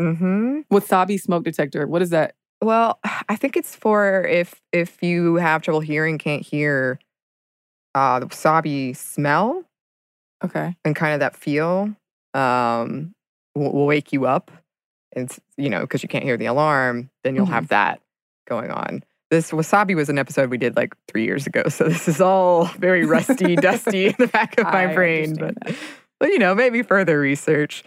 Mm-hmm. 0.00 0.60
Wasabi 0.72 1.20
smoke 1.20 1.44
detector. 1.44 1.86
What 1.86 2.00
is 2.02 2.10
that? 2.10 2.34
Well, 2.62 2.98
I 3.28 3.36
think 3.36 3.56
it's 3.56 3.74
for 3.76 4.24
if 4.26 4.60
if 4.72 5.02
you 5.02 5.36
have 5.36 5.62
trouble 5.62 5.80
hearing, 5.80 6.18
can't 6.18 6.42
hear 6.42 6.98
uh, 7.94 8.20
the 8.20 8.26
wasabi 8.26 8.96
smell 8.96 9.64
Okay. 10.44 10.74
and 10.84 10.96
kind 10.96 11.12
of 11.14 11.20
that 11.20 11.36
feel 11.36 11.94
um, 12.34 13.12
will, 13.54 13.72
will 13.72 13.86
wake 13.86 14.12
you 14.12 14.24
up. 14.26 14.50
And 15.12 15.24
it's, 15.28 15.40
you 15.58 15.68
know, 15.68 15.80
because 15.80 16.02
you 16.02 16.08
can't 16.08 16.24
hear 16.24 16.36
the 16.38 16.46
alarm, 16.46 17.10
then 17.24 17.34
you'll 17.36 17.46
Mhm. 17.46 17.50
have 17.50 17.68
that 17.68 18.00
going 18.50 18.70
on. 18.70 19.02
This 19.30 19.52
wasabi 19.52 19.94
was 19.94 20.08
an 20.08 20.18
episode 20.18 20.50
we 20.50 20.58
did 20.58 20.76
like 20.76 20.92
three 21.06 21.24
years 21.24 21.46
ago, 21.46 21.62
so 21.68 21.84
this 21.84 22.08
is 22.08 22.20
all 22.20 22.64
very 22.64 23.06
rusty, 23.06 23.54
dusty 23.68 24.08
in 24.08 24.14
the 24.18 24.26
back 24.26 24.58
of 24.58 24.64
my 24.64 24.90
I 24.90 24.94
brain. 24.94 25.36
But, 25.36 25.54
but 26.18 26.30
you 26.30 26.38
know, 26.38 26.54
maybe 26.54 26.82
further 26.82 27.18
research. 27.18 27.84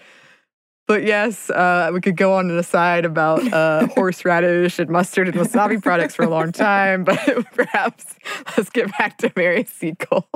But 0.87 1.03
yes, 1.03 1.49
uh, 1.49 1.91
we 1.93 1.99
could 2.01 2.15
go 2.17 2.33
on 2.33 2.49
an 2.49 2.57
aside 2.57 3.03
about 3.03 3.51
uh, 3.53 3.87
horseradish 3.95 4.79
and 4.79 4.89
mustard 4.89 5.27
and 5.27 5.37
wasabi 5.37 5.81
products 5.81 6.15
for 6.15 6.23
a 6.23 6.29
long 6.29 6.53
time, 6.53 7.03
but 7.03 7.19
perhaps 7.53 8.15
let's 8.57 8.69
get 8.69 8.89
back 8.97 9.17
to 9.19 9.31
Mary 9.35 9.65
Seacole. 9.65 10.27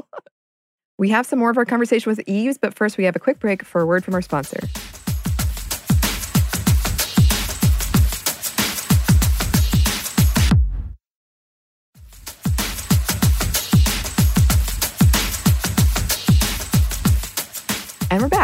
We 0.97 1.09
have 1.09 1.25
some 1.25 1.39
more 1.39 1.49
of 1.49 1.57
our 1.57 1.65
conversation 1.65 2.09
with 2.09 2.19
Eves, 2.27 2.57
but 2.57 2.73
first 2.73 2.97
we 2.97 3.05
have 3.05 3.15
a 3.15 3.19
quick 3.19 3.39
break 3.39 3.63
for 3.63 3.81
a 3.81 3.85
word 3.85 4.03
from 4.03 4.13
our 4.13 4.21
sponsor. 4.21 4.59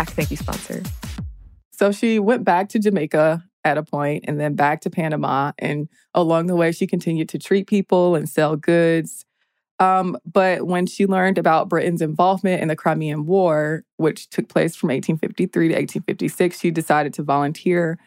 Thank 0.09 0.31
you, 0.31 0.37
sponsor. 0.37 0.83
So 1.71 1.91
she 1.91 2.19
went 2.19 2.43
back 2.43 2.69
to 2.69 2.79
Jamaica 2.79 3.43
at 3.63 3.77
a 3.77 3.83
point 3.83 4.25
and 4.27 4.39
then 4.39 4.55
back 4.55 4.81
to 4.81 4.89
Panama. 4.89 5.51
And 5.57 5.89
along 6.13 6.47
the 6.47 6.55
way, 6.55 6.71
she 6.71 6.87
continued 6.87 7.29
to 7.29 7.39
treat 7.39 7.67
people 7.67 8.15
and 8.15 8.27
sell 8.27 8.55
goods. 8.55 9.25
Um, 9.79 10.17
but 10.25 10.67
when 10.67 10.85
she 10.85 11.05
learned 11.05 11.37
about 11.37 11.69
Britain's 11.69 12.01
involvement 12.01 12.61
in 12.61 12.67
the 12.67 12.75
Crimean 12.75 13.25
War, 13.25 13.83
which 13.97 14.29
took 14.29 14.47
place 14.47 14.75
from 14.75 14.89
1853 14.89 15.67
to 15.69 15.73
1856, 15.73 16.59
she 16.59 16.71
decided 16.71 17.13
to 17.15 17.23
volunteer 17.23 17.97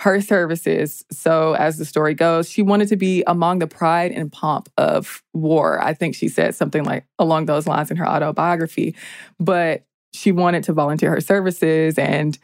her 0.00 0.20
services. 0.20 1.04
So, 1.10 1.54
as 1.54 1.78
the 1.78 1.84
story 1.84 2.14
goes, 2.14 2.48
she 2.48 2.62
wanted 2.62 2.88
to 2.88 2.96
be 2.96 3.22
among 3.26 3.58
the 3.58 3.66
pride 3.66 4.12
and 4.12 4.32
pomp 4.32 4.68
of 4.76 5.22
war. 5.32 5.82
I 5.82 5.94
think 5.94 6.14
she 6.14 6.28
said 6.28 6.54
something 6.54 6.84
like 6.84 7.04
along 7.18 7.46
those 7.46 7.66
lines 7.66 7.90
in 7.90 7.96
her 7.98 8.08
autobiography. 8.08 8.96
But 9.38 9.84
she 10.12 10.32
wanted 10.32 10.64
to 10.64 10.72
volunteer 10.72 11.10
her 11.10 11.20
services 11.20 11.98
and 11.98 12.38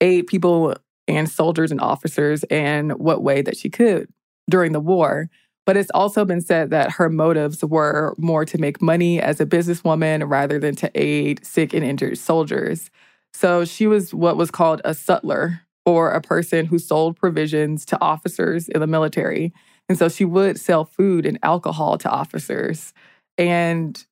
aid 0.00 0.26
people 0.26 0.74
and 1.06 1.28
soldiers 1.28 1.70
and 1.70 1.80
officers 1.80 2.44
in 2.44 2.90
what 2.90 3.22
way 3.22 3.42
that 3.42 3.56
she 3.56 3.70
could 3.70 4.08
during 4.48 4.72
the 4.72 4.80
war. 4.80 5.28
But 5.66 5.76
it's 5.76 5.90
also 5.92 6.24
been 6.24 6.40
said 6.40 6.70
that 6.70 6.92
her 6.92 7.10
motives 7.10 7.62
were 7.62 8.14
more 8.16 8.44
to 8.46 8.58
make 8.58 8.80
money 8.80 9.20
as 9.20 9.40
a 9.40 9.46
businesswoman 9.46 10.28
rather 10.28 10.58
than 10.58 10.74
to 10.76 10.90
aid 10.94 11.44
sick 11.44 11.74
and 11.74 11.84
injured 11.84 12.18
soldiers. 12.18 12.90
So 13.34 13.64
she 13.64 13.86
was 13.86 14.14
what 14.14 14.36
was 14.36 14.50
called 14.50 14.80
a 14.84 14.94
sutler 14.94 15.60
or 15.84 16.10
a 16.10 16.22
person 16.22 16.66
who 16.66 16.78
sold 16.78 17.16
provisions 17.16 17.84
to 17.86 18.00
officers 18.00 18.68
in 18.68 18.80
the 18.80 18.86
military. 18.86 19.52
And 19.88 19.98
so 19.98 20.08
she 20.08 20.24
would 20.24 20.58
sell 20.58 20.84
food 20.84 21.26
and 21.26 21.38
alcohol 21.42 21.98
to 21.98 22.10
officers. 22.10 22.92
And 23.36 24.02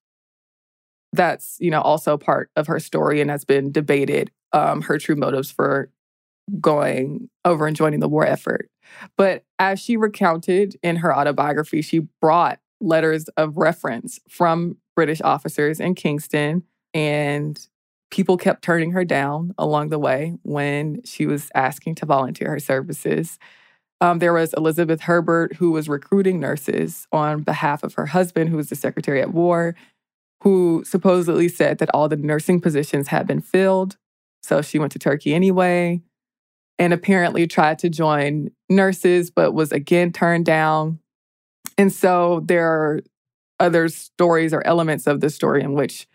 that's, 1.16 1.56
you 1.60 1.70
know, 1.70 1.80
also 1.80 2.16
part 2.16 2.50
of 2.56 2.66
her 2.66 2.78
story 2.78 3.20
and 3.20 3.30
has 3.30 3.44
been 3.44 3.72
debated 3.72 4.30
um, 4.52 4.82
her 4.82 4.98
true 4.98 5.16
motives 5.16 5.50
for 5.50 5.90
going 6.60 7.28
over 7.44 7.66
and 7.66 7.76
joining 7.76 8.00
the 8.00 8.08
war 8.08 8.24
effort. 8.24 8.70
But 9.16 9.44
as 9.58 9.80
she 9.80 9.96
recounted 9.96 10.76
in 10.82 10.96
her 10.96 11.16
autobiography, 11.16 11.82
she 11.82 12.06
brought 12.20 12.60
letters 12.80 13.28
of 13.36 13.56
reference 13.56 14.20
from 14.28 14.76
British 14.94 15.20
officers 15.22 15.80
in 15.80 15.94
Kingston, 15.94 16.62
and 16.94 17.58
people 18.10 18.36
kept 18.36 18.62
turning 18.62 18.92
her 18.92 19.04
down 19.04 19.54
along 19.58 19.88
the 19.88 19.98
way 19.98 20.34
when 20.42 21.02
she 21.04 21.26
was 21.26 21.50
asking 21.54 21.96
to 21.96 22.06
volunteer 22.06 22.50
her 22.50 22.60
services. 22.60 23.38
Um, 24.00 24.18
there 24.18 24.32
was 24.32 24.54
Elizabeth 24.54 25.00
Herbert, 25.00 25.56
who 25.56 25.70
was 25.70 25.88
recruiting 25.88 26.38
nurses 26.38 27.06
on 27.12 27.42
behalf 27.42 27.82
of 27.82 27.94
her 27.94 28.06
husband, 28.06 28.50
who 28.50 28.56
was 28.56 28.68
the 28.68 28.76
Secretary 28.76 29.20
at 29.20 29.32
War, 29.32 29.74
who 30.46 30.84
supposedly 30.86 31.48
said 31.48 31.78
that 31.78 31.90
all 31.92 32.08
the 32.08 32.14
nursing 32.14 32.60
positions 32.60 33.08
had 33.08 33.26
been 33.26 33.40
filled. 33.40 33.96
So 34.44 34.62
she 34.62 34.78
went 34.78 34.92
to 34.92 34.98
Turkey 35.00 35.34
anyway 35.34 36.02
and 36.78 36.92
apparently 36.92 37.48
tried 37.48 37.80
to 37.80 37.90
join 37.90 38.50
nurses, 38.70 39.28
but 39.28 39.54
was 39.54 39.72
again 39.72 40.12
turned 40.12 40.46
down. 40.46 41.00
And 41.76 41.92
so 41.92 42.44
there 42.44 42.68
are 42.68 43.00
other 43.58 43.88
stories 43.88 44.54
or 44.54 44.64
elements 44.64 45.08
of 45.08 45.20
the 45.20 45.30
story 45.30 45.64
in 45.64 45.72
which 45.72 46.06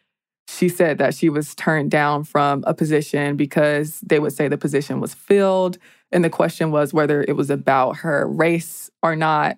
she 0.48 0.70
said 0.70 0.98
that 1.00 1.14
she 1.14 1.28
was 1.28 1.54
turned 1.54 1.92
down 1.92 2.24
from 2.24 2.64
a 2.66 2.74
position 2.74 3.36
because 3.36 4.00
they 4.00 4.20
would 4.20 4.32
say 4.32 4.48
the 4.48 4.58
position 4.58 5.02
was 5.02 5.14
filled. 5.14 5.78
And 6.10 6.24
the 6.24 6.30
question 6.30 6.72
was 6.72 6.94
whether 6.94 7.22
it 7.22 7.36
was 7.36 7.50
about 7.50 7.98
her 7.98 8.26
race 8.26 8.90
or 9.04 9.18
not. 9.18 9.58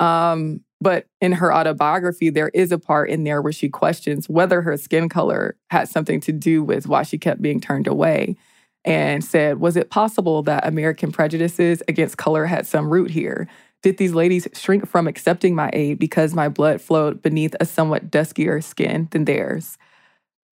Um, 0.00 0.60
but 0.82 1.06
in 1.20 1.32
her 1.32 1.54
autobiography, 1.54 2.28
there 2.28 2.48
is 2.48 2.72
a 2.72 2.78
part 2.78 3.08
in 3.08 3.24
there 3.24 3.40
where 3.40 3.52
she 3.52 3.68
questions 3.68 4.28
whether 4.28 4.62
her 4.62 4.76
skin 4.76 5.08
color 5.08 5.56
had 5.70 5.88
something 5.88 6.20
to 6.20 6.32
do 6.32 6.62
with 6.64 6.88
why 6.88 7.04
she 7.04 7.18
kept 7.18 7.40
being 7.40 7.60
turned 7.60 7.86
away 7.86 8.36
and 8.84 9.24
said, 9.24 9.60
Was 9.60 9.76
it 9.76 9.90
possible 9.90 10.42
that 10.42 10.66
American 10.66 11.12
prejudices 11.12 11.82
against 11.86 12.16
color 12.16 12.46
had 12.46 12.66
some 12.66 12.90
root 12.90 13.10
here? 13.10 13.48
Did 13.82 13.98
these 13.98 14.14
ladies 14.14 14.48
shrink 14.54 14.86
from 14.88 15.06
accepting 15.06 15.54
my 15.54 15.70
aid 15.72 15.98
because 15.98 16.34
my 16.34 16.48
blood 16.48 16.80
flowed 16.80 17.22
beneath 17.22 17.54
a 17.60 17.64
somewhat 17.64 18.10
duskier 18.10 18.62
skin 18.62 19.08
than 19.12 19.24
theirs? 19.24 19.78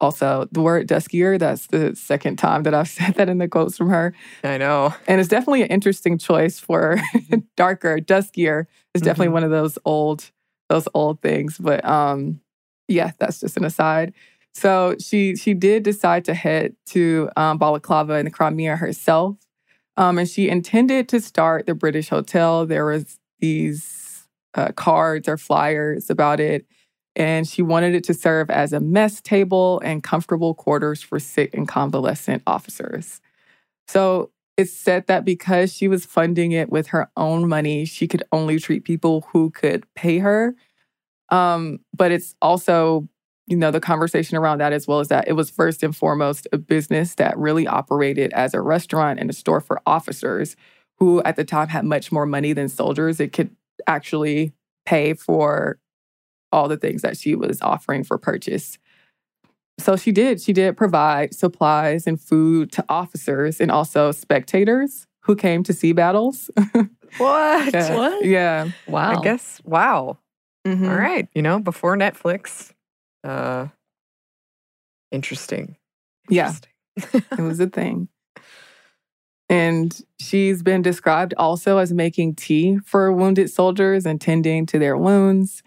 Also, 0.01 0.49
the 0.51 0.61
word 0.63 0.89
duskier, 0.89 1.39
that's 1.39 1.67
the 1.67 1.95
second 1.95 2.37
time 2.37 2.63
that 2.63 2.73
I've 2.75 2.89
said 2.99 3.15
that 3.17 3.29
in 3.29 3.39
the 3.39 3.49
quotes 3.49 3.77
from 3.77 3.91
her. 3.91 4.15
I 4.43 4.57
know. 4.59 4.95
And 5.07 5.21
it's 5.21 5.29
definitely 5.29 5.63
an 5.63 5.69
interesting 5.69 6.17
choice 6.19 6.59
for 6.59 6.97
darker, 7.57 7.99
duskier. 7.99 8.67
It's 8.95 9.05
definitely 9.05 9.29
Mhm. 9.29 9.33
one 9.33 9.45
of 9.45 9.51
those 9.51 9.79
old, 9.85 10.31
those 10.69 10.89
old 10.95 11.21
things. 11.21 11.59
But 11.59 11.85
um, 11.85 12.41
yeah, 12.89 13.13
that's 13.19 13.41
just 13.41 13.57
an 13.57 13.65
aside. 13.65 14.15
So 14.55 14.97
she 14.99 15.37
she 15.37 15.55
did 15.55 15.85
decide 15.85 16.25
to 16.25 16.35
head 16.35 16.75
to 16.87 17.29
um, 17.37 17.59
Balaclava 17.59 18.15
in 18.15 18.25
the 18.25 18.33
Crimea 18.33 18.75
herself, 18.77 19.37
um, 19.97 20.19
and 20.19 20.29
she 20.29 20.49
intended 20.49 21.09
to 21.11 21.21
start 21.21 21.67
the 21.67 21.75
British 21.75 22.09
Hotel. 22.09 22.67
There 22.67 22.87
was 22.87 23.21
these 23.39 24.27
uh, 24.55 24.73
cards 24.73 25.29
or 25.29 25.37
flyers 25.37 26.11
about 26.11 26.41
it, 26.41 26.67
and 27.17 27.47
she 27.47 27.63
wanted 27.63 27.95
it 27.95 28.05
to 28.05 28.15
serve 28.15 28.51
as 28.51 28.73
a 28.73 28.81
mess 28.81 29.21
table 29.21 29.81
and 29.85 30.03
comfortable 30.03 30.55
quarters 30.55 31.03
for 31.03 31.19
sick 31.19 31.55
and 31.55 31.67
convalescent 31.67 32.43
officers. 32.47 33.21
So 33.89 34.31
it's 34.57 34.73
said 34.73 35.07
that 35.07 35.25
because 35.25 35.73
she 35.73 35.89
was 35.89 36.05
funding 36.05 36.53
it 36.53 36.71
with 36.71 36.89
her 36.89 37.11
own 37.17 37.49
money, 37.49 37.85
she 37.85 38.07
could 38.07 38.23
only 38.31 38.59
treat 38.59 38.85
people 38.85 39.27
who 39.33 39.51
could 39.51 39.85
pay 39.95 40.19
her. 40.19 40.55
Um, 41.31 41.81
but 41.97 42.13
it's 42.13 42.35
also, 42.43 43.09
you 43.47 43.57
know, 43.57 43.71
the 43.71 43.81
conversation 43.81 44.37
around 44.37 44.59
that 44.59 44.73
as 44.73 44.87
well 44.87 45.01
as 45.01 45.09
that 45.09 45.29
it 45.29 45.33
was 45.33 45.51
first 45.51 45.83
and 45.83 45.97
foremost 45.97 46.47
a 46.53 46.59
business 46.59 47.15
that 47.17 47.39
really 47.39 47.67
operated 47.67 48.33
as 48.33 48.55
a 48.55 48.61
restaurant 48.61 49.19
and 49.19 49.31
a 49.31 49.33
store 49.33 49.61
for 49.61 49.81
officers 49.87 50.57
who 50.99 51.23
at 51.23 51.37
the 51.37 51.45
time 51.45 51.69
had 51.69 51.85
much 51.85 52.13
more 52.13 52.27
money 52.27 52.53
than 52.53 52.69
soldiers. 52.69 53.19
It 53.19 53.33
could 53.33 53.51
actually 53.87 54.53
pay 54.85 55.15
for 55.15 55.79
all 56.53 56.69
the 56.69 56.77
things 56.77 57.03
that 57.03 57.17
she 57.17 57.35
was 57.35 57.61
offering 57.63 58.05
for 58.05 58.19
purchase. 58.19 58.79
So 59.79 59.97
she 59.97 60.13
did. 60.13 60.41
She 60.41 60.53
did 60.53 60.77
provide 60.77 61.35
supplies 61.35 62.07
and 62.07 62.21
food 62.21 62.71
to 62.73 62.85
officers 62.89 63.61
and 63.61 63.71
also 63.71 64.13
spectators 64.13 65.07
who 65.23 65.35
came 65.37 65.63
to 65.65 65.73
see 65.73 65.93
battles. 65.93 66.51
What? 67.19 67.75
yeah. 67.75 67.97
What? 67.97 68.25
Yeah. 68.25 68.69
Wow. 68.87 69.19
I 69.19 69.25
guess. 69.25 69.61
Wow. 69.65 70.19
Mhm. 70.65 70.89
All 70.89 70.95
right. 70.97 71.29
You 71.35 71.43
know, 71.43 71.59
before 71.59 71.97
Netflix. 71.97 72.73
Uh 73.25 73.67
interesting. 75.11 75.77
Yeah. 76.29 76.53
It 77.13 77.41
was 77.41 77.59
a 77.59 77.67
thing. 77.67 78.09
And 79.49 80.01
she's 80.21 80.63
been 80.63 80.83
described 80.83 81.35
also 81.37 81.79
as 81.79 81.93
making 81.93 82.37
tea 82.37 82.79
for 82.85 83.11
wounded 83.13 83.51
soldiers 83.51 84.07
and 84.07 84.21
tending 84.21 84.67
to 84.67 84.79
their 84.79 84.97
wounds. 84.97 85.63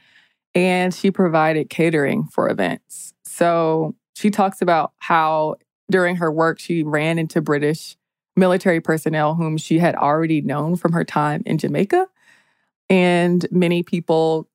And 0.56 0.94
she 0.94 1.12
provided 1.12 1.70
catering 1.70 2.26
for 2.26 2.50
events. 2.50 3.14
So 3.26 3.96
she 4.16 4.30
talks 4.30 4.62
about 4.62 4.94
how 5.00 5.56
during 5.90 6.18
her 6.18 6.32
work, 6.32 6.60
she 6.60 6.84
ran 6.84 7.18
into 7.20 7.42
British 7.42 7.98
military 8.36 8.80
personnel 8.80 9.36
whom 9.36 9.58
she 9.58 9.80
had 9.80 9.96
already 9.96 10.42
known 10.42 10.76
from 10.76 10.94
her 10.94 11.04
time 11.04 11.44
in 11.46 11.58
Jamaica. 11.58 12.08
And 12.90 13.46
many 13.52 13.84
people 13.84 14.50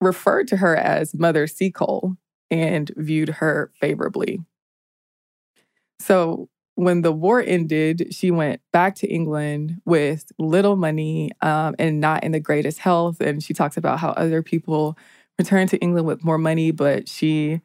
referred 0.00 0.48
to 0.48 0.56
her 0.56 0.76
as 0.76 1.14
Mother 1.14 1.46
Seacole 1.46 2.16
and 2.50 2.90
viewed 2.96 3.28
her 3.28 3.70
favorably. 3.80 4.40
So 5.98 6.48
when 6.80 7.02
the 7.02 7.12
war 7.12 7.42
ended, 7.42 8.14
she 8.14 8.30
went 8.30 8.62
back 8.72 8.94
to 8.96 9.06
England 9.06 9.82
with 9.84 10.32
little 10.38 10.76
money 10.76 11.30
um, 11.42 11.74
and 11.78 12.00
not 12.00 12.24
in 12.24 12.32
the 12.32 12.40
greatest 12.40 12.78
health. 12.78 13.20
And 13.20 13.42
she 13.42 13.52
talks 13.52 13.76
about 13.76 13.98
how 13.98 14.10
other 14.12 14.42
people 14.42 14.96
returned 15.38 15.68
to 15.70 15.78
England 15.78 16.06
with 16.06 16.24
more 16.24 16.38
money, 16.38 16.70
but 16.70 17.06
she 17.06 17.60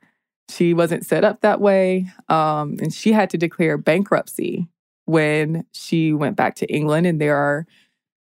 she 0.49 0.73
wasn't 0.73 1.05
set 1.05 1.23
up 1.23 1.41
that 1.41 1.59
way, 1.59 2.05
um, 2.29 2.75
and 2.79 2.93
she 2.93 3.13
had 3.13 3.31
to 3.31 3.37
declare 3.37 3.77
bankruptcy 3.77 4.67
when 5.05 5.65
she 5.71 6.13
went 6.13 6.35
back 6.35 6.55
to 6.55 6.67
England. 6.67 7.07
And 7.07 7.19
there 7.19 7.37
are 7.37 7.65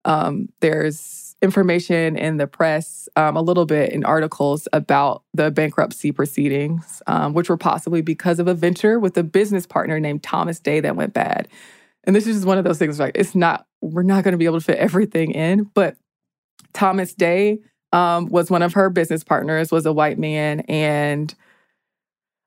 um, 0.05 0.49
there's 0.61 1.28
information 1.41 2.17
in 2.17 2.37
the 2.37 2.47
press 2.47 3.09
um, 3.17 3.37
a 3.37 3.43
little 3.43 3.67
bit 3.67 3.93
in 3.93 4.05
articles 4.05 4.67
about 4.73 5.23
the 5.35 5.51
bankruptcy 5.51 6.11
proceedings, 6.11 7.03
um, 7.07 7.33
which 7.33 7.49
were 7.49 7.57
possibly 7.57 8.01
because 8.01 8.39
of 8.39 8.49
a 8.49 8.55
venture 8.55 8.99
with 8.99 9.17
a 9.17 9.23
business 9.23 9.67
partner 9.67 10.01
named 10.01 10.23
Thomas 10.23 10.59
Day 10.59 10.81
that 10.81 10.97
went 10.97 11.15
bad. 11.15 11.49
And 12.05 12.17
this 12.17 12.27
is 12.27 12.37
just 12.37 12.47
one 12.47 12.59
of 12.59 12.65
those 12.65 12.79
things 12.79 12.99
like 12.99 13.13
it's 13.15 13.35
not, 13.35 13.67
we're 13.81 14.03
not 14.03 14.25
going 14.25 14.33
to 14.33 14.39
be 14.39 14.47
able 14.47 14.59
to 14.59 14.65
fit 14.65 14.79
everything 14.79 15.31
in, 15.31 15.65
but 15.75 15.97
Thomas 16.73 17.15
Day 17.15 17.61
um, 17.93 18.27
was 18.27 18.51
one 18.51 18.63
of 18.63 18.75
her 18.75 18.91
business 18.91 19.23
partners, 19.23 19.71
was 19.71 19.87
a 19.87 19.93
white 19.93 20.19
man, 20.19 20.61
and 20.61 21.35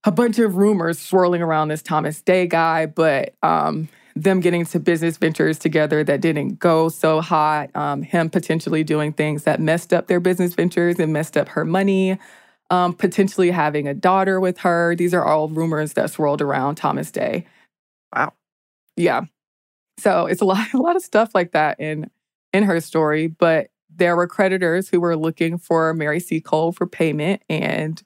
a 0.04 0.12
bunch 0.12 0.40
of 0.40 0.56
rumors 0.56 1.00
swirling 1.00 1.42
around 1.42 1.68
this 1.68 1.82
Thomas 1.82 2.22
Day 2.22 2.48
guy, 2.48 2.88
but 2.88 3.36
um, 3.44 3.88
them 4.16 4.40
getting 4.40 4.66
to 4.66 4.80
business 4.80 5.18
ventures 5.18 5.58
together 5.58 6.04
that 6.04 6.22
didn't 6.22 6.60
go 6.60 6.90
so 6.90 7.22
hot, 7.22 7.74
um, 7.76 8.02
him 8.02 8.30
potentially 8.30 8.84
doing 8.84 9.14
things 9.14 9.44
that 9.44 9.60
messed 9.60 9.94
up 9.94 10.08
their 10.08 10.20
business 10.20 10.54
ventures 10.54 11.00
and 11.00 11.14
messed 11.14 11.38
up 11.38 11.50
her 11.50 11.66
money, 11.66 12.18
um, 12.70 12.94
potentially 12.94 13.52
having 13.52 13.88
a 13.88 13.94
daughter 13.94 14.40
with 14.40 14.60
her. 14.60 14.96
These 14.96 15.14
are 15.14 15.26
all 15.26 15.50
rumors 15.50 15.94
that 15.94 16.10
swirled 16.10 16.42
around 16.42 16.76
Thomas 16.76 17.12
Day. 17.12 17.46
Wow. 18.16 18.34
Yeah. 18.98 19.22
So 20.00 20.26
it's 20.26 20.42
a 20.42 20.46
lot, 20.52 20.74
a 20.74 20.78
lot 20.78 20.96
of 20.96 21.02
stuff 21.02 21.32
like 21.34 21.52
that 21.52 21.80
in 21.80 22.10
in 22.54 22.64
her 22.64 22.82
story, 22.82 23.28
but 23.28 23.70
there 23.94 24.16
were 24.16 24.28
creditors 24.28 24.90
who 24.90 25.00
were 25.00 25.16
looking 25.16 25.58
for 25.58 25.94
Mary 25.94 26.20
Seacole 26.20 26.74
for 26.74 26.86
payment 26.86 27.42
and 27.50 28.02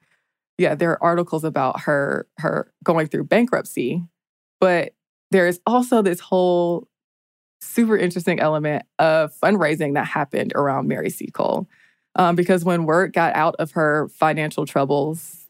yeah, 0.58 0.76
there 0.76 0.92
are 0.92 1.04
articles 1.04 1.44
about 1.44 1.82
her 1.82 2.28
her 2.38 2.72
going 2.84 3.08
through 3.08 3.26
bankruptcy. 3.26 4.04
But 4.60 4.94
there 5.36 5.48
is 5.48 5.60
also 5.66 6.02
this 6.02 6.22
whole 6.22 6.88
super 7.60 7.98
interesting 7.98 8.40
element 8.40 8.86
of 9.00 9.34
fundraising 9.44 9.96
that 9.96 10.08
happened 10.08 10.54
around 10.56 10.88
Mary 10.88 11.10
Seacole. 11.10 11.68
Um, 12.16 12.38
because 12.38 12.64
when 12.64 12.86
word 12.86 13.12
got 13.12 13.36
out 13.36 13.56
of 13.60 13.72
her 13.72 14.08
financial 14.08 14.66
troubles, 14.66 15.48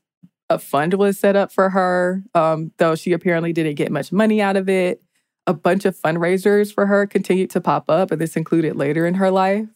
a 0.50 0.58
fund 0.58 0.96
was 0.96 1.20
set 1.20 1.36
up 1.36 1.52
for 1.52 1.70
her, 1.70 2.24
um, 2.34 2.72
though 2.78 2.96
she 2.96 3.12
apparently 3.12 3.54
didn't 3.54 3.76
get 3.76 3.92
much 3.92 4.12
money 4.12 4.42
out 4.42 4.58
of 4.58 4.68
it. 4.68 5.04
A 5.46 5.54
bunch 5.54 5.86
of 5.86 5.96
fundraisers 5.96 6.74
for 6.74 6.88
her 6.88 7.06
continued 7.06 7.52
to 7.52 7.62
pop 7.62 7.88
up, 7.88 8.10
and 8.10 8.20
this 8.20 8.36
included 8.36 8.76
later 8.76 9.06
in 9.06 9.14
her 9.14 9.30
life. 9.30 9.68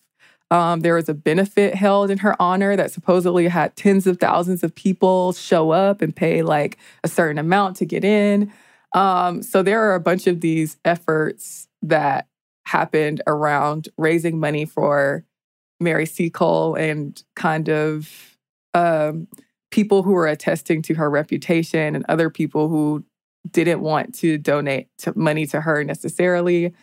Um, 0.50 0.80
there 0.80 0.95
was 0.95 1.08
a 1.08 1.13
benefit 1.13 1.76
held 1.76 2.10
in 2.10 2.17
her 2.19 2.36
honor 2.41 2.76
that 2.76 2.89
supposedly 2.89 3.48
had 3.48 3.76
tens 3.76 4.08
of 4.08 4.17
thousands 4.17 4.63
of 4.63 4.74
people 4.74 5.34
show 5.34 5.69
up 5.69 6.02
and 6.02 6.15
pay 6.15 6.41
like 6.41 6.80
a 7.04 7.08
certain 7.08 7.38
amount 7.38 7.76
to 7.78 7.86
get 7.86 8.04
in. 8.04 8.52
Um, 8.93 9.43
so 9.43 9.62
there 9.62 9.82
are 9.82 9.95
a 9.95 9.99
bunch 9.99 10.28
of 10.28 10.41
these 10.41 10.78
efforts 10.84 11.67
that 11.82 12.28
happened 12.65 13.21
around 13.28 13.89
raising 13.97 14.39
money 14.39 14.65
for 14.65 15.25
Mary 15.80 16.06
Seacole 16.06 16.75
and 16.75 17.21
kind 17.36 17.69
of 17.69 18.38
um, 18.73 19.28
people 19.71 20.04
who 20.04 20.12
were 20.12 20.28
attesting 20.28 20.82
to 20.84 20.93
her 20.95 21.10
reputation 21.10 21.95
and 21.95 22.06
other 22.10 22.30
people 22.30 22.69
who 22.69 23.04
didn't 23.49 23.82
want 23.82 24.13
to 24.15 24.38
donate 24.38 24.88
to 24.99 25.17
money 25.17 25.45
to 25.47 25.62
her 25.62 25.84
necessarily. 25.84 26.73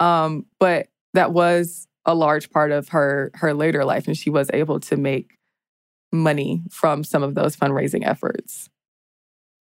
Um, 0.00 0.46
but 0.60 0.88
that 1.14 1.32
was 1.32 1.86
a 2.06 2.14
large 2.14 2.50
part 2.50 2.70
of 2.70 2.88
her 2.88 3.30
her 3.34 3.54
later 3.54 3.84
life, 3.84 4.06
and 4.06 4.16
she 4.16 4.30
was 4.30 4.50
able 4.52 4.80
to 4.80 4.96
make 4.96 5.38
money 6.12 6.62
from 6.70 7.02
some 7.02 7.22
of 7.22 7.34
those 7.34 7.56
fundraising 7.56 8.06
efforts 8.06 8.68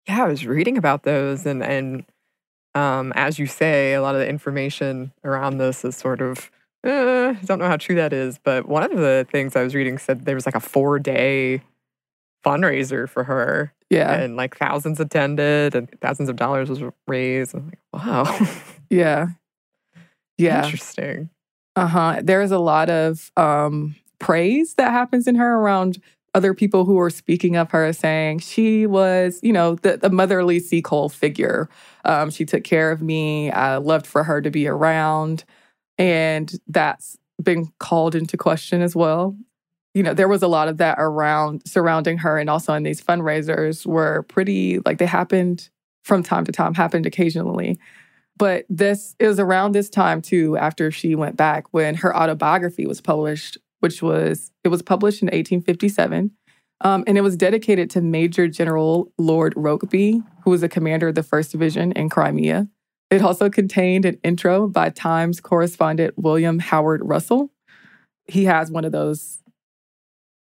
yeah, 0.09 0.25
I 0.25 0.29
was 0.29 0.47
reading 0.47 0.79
about 0.79 1.03
those, 1.03 1.45
and 1.45 1.63
and 1.63 2.05
um, 2.75 3.13
as 3.15 3.39
you 3.39 3.47
say, 3.47 3.95
a 3.95 4.03
lot 4.03 4.15
of 4.15 4.21
the 4.21 4.29
information 4.29 5.13
around 5.23 5.59
this 5.59 5.85
is 5.85 5.97
sort 5.97 6.21
of 6.21 6.51
uh, 6.85 7.35
I 7.41 7.45
don't 7.45 7.59
know 7.59 7.67
how 7.67 7.77
true 7.77 7.97
that 7.97 8.13
is, 8.13 8.39
but 8.39 8.67
one 8.67 8.83
of 8.83 8.93
the 8.93 9.27
things 9.31 9.55
I 9.55 9.63
was 9.63 9.75
reading 9.75 9.99
said 9.99 10.25
there 10.25 10.35
was 10.35 10.47
like 10.47 10.55
a 10.55 10.61
four 10.61 10.99
day 10.99 11.63
fundraiser 12.45 13.09
for 13.09 13.25
her. 13.25 13.73
Yeah, 13.91 14.15
and 14.15 14.37
like 14.37 14.57
thousands 14.57 14.99
attended, 15.01 15.75
and 15.75 15.89
thousands 16.01 16.29
of 16.29 16.37
dollars 16.37 16.71
was 16.71 16.83
raised. 17.07 17.55
I'm 17.55 17.67
like, 17.67 17.79
wow. 17.93 18.47
Yeah, 18.91 19.27
yeah, 20.39 20.65
interesting. 20.65 21.29
Uh 21.77 21.87
huh. 21.87 22.21
There's 22.23 22.51
a 22.51 22.59
lot 22.59 22.89
of 22.89 23.31
um, 23.37 23.97
praise 24.19 24.75
that 24.75 24.93
happens 24.93 25.27
in 25.27 25.35
her 25.35 25.57
around 25.57 26.01
other 26.39 26.55
people 26.55 26.85
who 26.85 26.95
were 26.95 27.11
speaking 27.11 27.57
of 27.57 27.69
her 27.73 27.93
saying 27.93 28.39
she 28.39 28.87
was, 28.87 29.41
you 29.43 29.53
know, 29.53 29.75
the, 29.75 29.97
the 29.97 30.09
motherly 30.09 30.61
Seacole 30.61 31.09
figure. 31.09 31.69
Um, 32.05 32.31
she 32.31 32.45
took 32.45 32.63
care 32.63 32.93
of 32.93 33.03
me. 33.03 33.51
I 33.51 33.79
loved 33.79 34.07
for 34.07 34.23
her 34.23 34.41
to 34.41 34.49
be 34.49 34.69
around. 34.69 35.43
And 35.99 36.55
that's 36.69 37.19
been 37.43 37.73
called 37.81 38.15
into 38.15 38.37
question 38.37 38.83
as 38.83 38.95
well. 38.95 39.37
You 39.95 40.05
know, 40.05 40.15
there 40.15 40.29
was 40.29 40.45
a 40.45 40.49
lot 40.49 40.69
of 40.69 40.77
that 40.77 40.95
around 41.01 41.63
surrounding 41.67 42.19
her 42.19 42.39
and 42.39 42.49
also 42.49 42.73
in 42.75 42.85
these 42.85 43.03
fundraisers 43.03 43.85
were 43.85 44.23
pretty 44.29 44.79
like 44.87 44.99
they 44.99 45.07
happened 45.07 45.69
from 46.05 46.23
time 46.23 46.45
to 46.45 46.53
time, 46.53 46.75
happened 46.75 47.05
occasionally. 47.05 47.81
But 48.37 48.65
this 48.69 49.17
is 49.19 49.41
around 49.41 49.73
this 49.73 49.91
time 49.91 50.23
too, 50.23 50.57
after 50.57 50.93
she 50.93 51.17
went 51.17 51.37
back, 51.37 51.67
when 51.73 51.97
her 51.97 52.17
autobiography 52.17 52.87
was 52.87 53.01
published 53.01 53.59
which 53.81 54.03
was 54.03 54.51
it 54.65 54.69
was 54.69 54.83
published 54.83 55.23
in 55.23 55.27
1857. 55.27 56.31
Um, 56.81 57.03
and 57.07 57.19
it 57.19 57.23
was 57.23 57.37
dedicated 57.37 57.91
to 57.91 58.01
Major 58.01 58.47
General 58.47 59.13
Lord 59.19 59.55
Rokeby, 59.55 60.23
who 60.45 60.51
was 60.51 60.63
a 60.63 60.69
commander 60.69 61.09
of 61.09 61.17
the 61.17 61.23
1st 61.23 61.51
Division 61.51 61.93
in 61.93 62.09
Crimea. 62.09 62.69
It 63.11 63.23
also 63.23 63.51
contained 63.51 64.05
an 64.05 64.19
intro 64.23 64.69
by 64.69 64.91
Times 64.91 65.41
correspondent 65.41 66.15
William 66.17 66.59
Howard 66.59 67.01
Russell. 67.05 67.51
He 68.27 68.45
has 68.45 68.71
one 68.71 68.85
of 68.85 68.93
those 68.93 69.43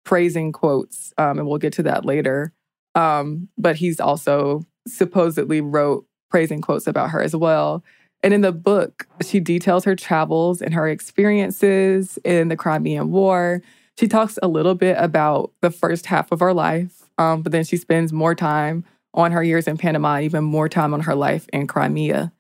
praising 0.05 0.53
quotes, 0.53 1.12
um, 1.16 1.38
and 1.38 1.49
we'll 1.49 1.59
get 1.59 1.72
to 1.75 1.83
that 1.85 2.05
later. 2.05 2.53
Um, 2.94 3.49
but 3.57 3.77
he's 3.77 4.01
also 4.01 4.64
supposedly 4.87 5.61
wrote 5.61 6.07
praising 6.31 6.61
quotes 6.61 6.87
about 6.87 7.11
her 7.11 7.22
as 7.22 7.37
well. 7.37 7.85
And 8.22 8.35
in 8.35 8.40
the 8.40 8.52
book, 8.52 9.07
she 9.22 9.40
details 9.40 9.85
her 9.85 9.94
travels 9.94 10.61
and 10.61 10.74
her 10.74 10.88
experiences 10.88 12.18
in 12.24 12.48
the 12.48 12.57
Crimean 12.57 13.11
War. 13.11 13.62
She 13.98 14.09
talks 14.09 14.38
a 14.42 14.48
little 14.48 14.74
bit 14.74 14.96
about 14.98 15.52
the 15.61 15.70
first 15.70 16.07
half 16.07 16.33
of 16.33 16.40
her 16.40 16.52
life, 16.52 17.09
um, 17.18 17.42
but 17.42 17.52
then 17.52 17.64
she 17.64 17.76
spends 17.76 18.12
more 18.12 18.35
time 18.35 18.85
on 19.14 19.33
her 19.33 19.42
years 19.42 19.66
in 19.66 19.79
Panama, 19.79 20.20
even 20.20 20.44
more 20.44 20.68
time 20.68 20.92
on 20.92 21.00
her 21.00 21.14
life 21.14 21.46
in 21.52 21.66
Crimea. 21.66 22.33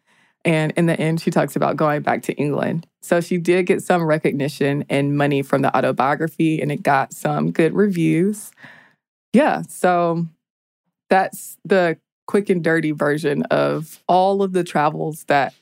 And 0.44 0.72
in 0.76 0.86
the 0.86 0.98
end, 1.00 1.20
she 1.20 1.30
talks 1.30 1.56
about 1.56 1.76
going 1.76 2.02
back 2.02 2.22
to 2.24 2.34
England. 2.34 2.86
So 3.02 3.20
she 3.20 3.38
did 3.38 3.66
get 3.66 3.82
some 3.82 4.02
recognition 4.02 4.84
and 4.88 5.16
money 5.16 5.42
from 5.42 5.62
the 5.62 5.76
autobiography, 5.76 6.60
and 6.60 6.70
it 6.70 6.82
got 6.82 7.12
some 7.12 7.50
good 7.50 7.74
reviews. 7.74 8.52
Yeah, 9.32 9.62
so 9.62 10.26
that's 11.08 11.58
the 11.64 11.98
quick 12.26 12.50
and 12.50 12.62
dirty 12.62 12.90
version 12.90 13.42
of 13.44 14.02
all 14.08 14.42
of 14.42 14.52
the 14.52 14.64
travels 14.64 15.24
that 15.24 15.54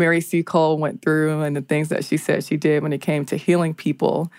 Mary 0.00 0.20
Seacole 0.20 0.78
went 0.78 1.02
through 1.02 1.42
and 1.42 1.54
the 1.54 1.60
things 1.60 1.90
that 1.90 2.04
she 2.04 2.16
said 2.16 2.42
she 2.42 2.56
did 2.56 2.82
when 2.82 2.92
it 2.92 3.02
came 3.02 3.24
to 3.26 3.36
healing 3.36 3.74
people. 3.74 4.32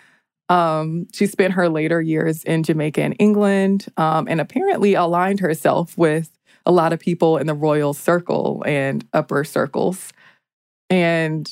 Um, 0.49 1.07
she 1.13 1.27
spent 1.27 1.53
her 1.53 1.69
later 1.69 2.01
years 2.01 2.43
in 2.43 2.63
Jamaica 2.63 3.01
and 3.01 3.15
England 3.19 3.85
um, 3.95 4.27
and 4.27 4.41
apparently 4.41 4.95
aligned 4.95 5.39
herself 5.39 5.97
with 5.97 6.29
a 6.65 6.71
lot 6.71 6.93
of 6.93 6.99
people 6.99 7.37
in 7.37 7.45
the 7.47 7.53
royal 7.53 7.93
circle 7.93 8.63
and 8.65 9.07
upper 9.13 9.43
circles. 9.43 10.11
And, 10.89 11.49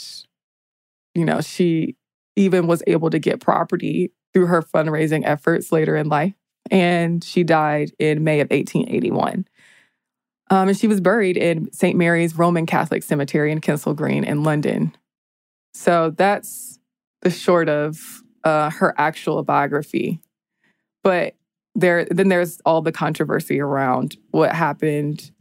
you 1.14 1.24
know, 1.24 1.40
she 1.40 1.96
even 2.36 2.66
was 2.66 2.82
able 2.88 3.12
to 3.12 3.20
get 3.20 3.40
property 3.40 4.12
through 4.34 4.48
her 4.48 4.64
fundraising 4.64 5.22
efforts 5.24 5.72
later 5.72 5.96
in 5.96 6.10
life. 6.10 6.34
And 6.72 7.24
she 7.24 7.44
died 7.44 7.92
in 8.00 8.24
May 8.24 8.40
of 8.40 8.50
1881. 8.50 9.46
Um, 10.50 10.70
and 10.70 10.78
she 10.78 10.88
was 10.88 11.00
buried 11.00 11.38
in 11.38 11.72
St. 11.72 11.98
Mary's 11.98 12.38
Roman 12.38 12.66
Catholic 12.66 13.04
Cemetery 13.04 13.52
in 13.52 13.62
Kensal 13.62 13.96
Green 13.96 14.24
in 14.24 14.44
London. 14.44 14.96
So 15.74 16.10
that's 16.10 16.80
the 17.22 17.30
short 17.30 17.70
of 17.70 18.24
uh, 18.44 18.70
her 18.72 18.96
actual 18.98 19.44
biography. 19.44 20.20
But 21.04 21.36
there, 21.76 22.06
then 22.06 22.30
there's 22.30 22.60
all 22.66 22.82
the 22.82 22.92
controversy 22.92 23.60
around 23.60 24.18
what 24.32 24.54
happened, 24.54 25.32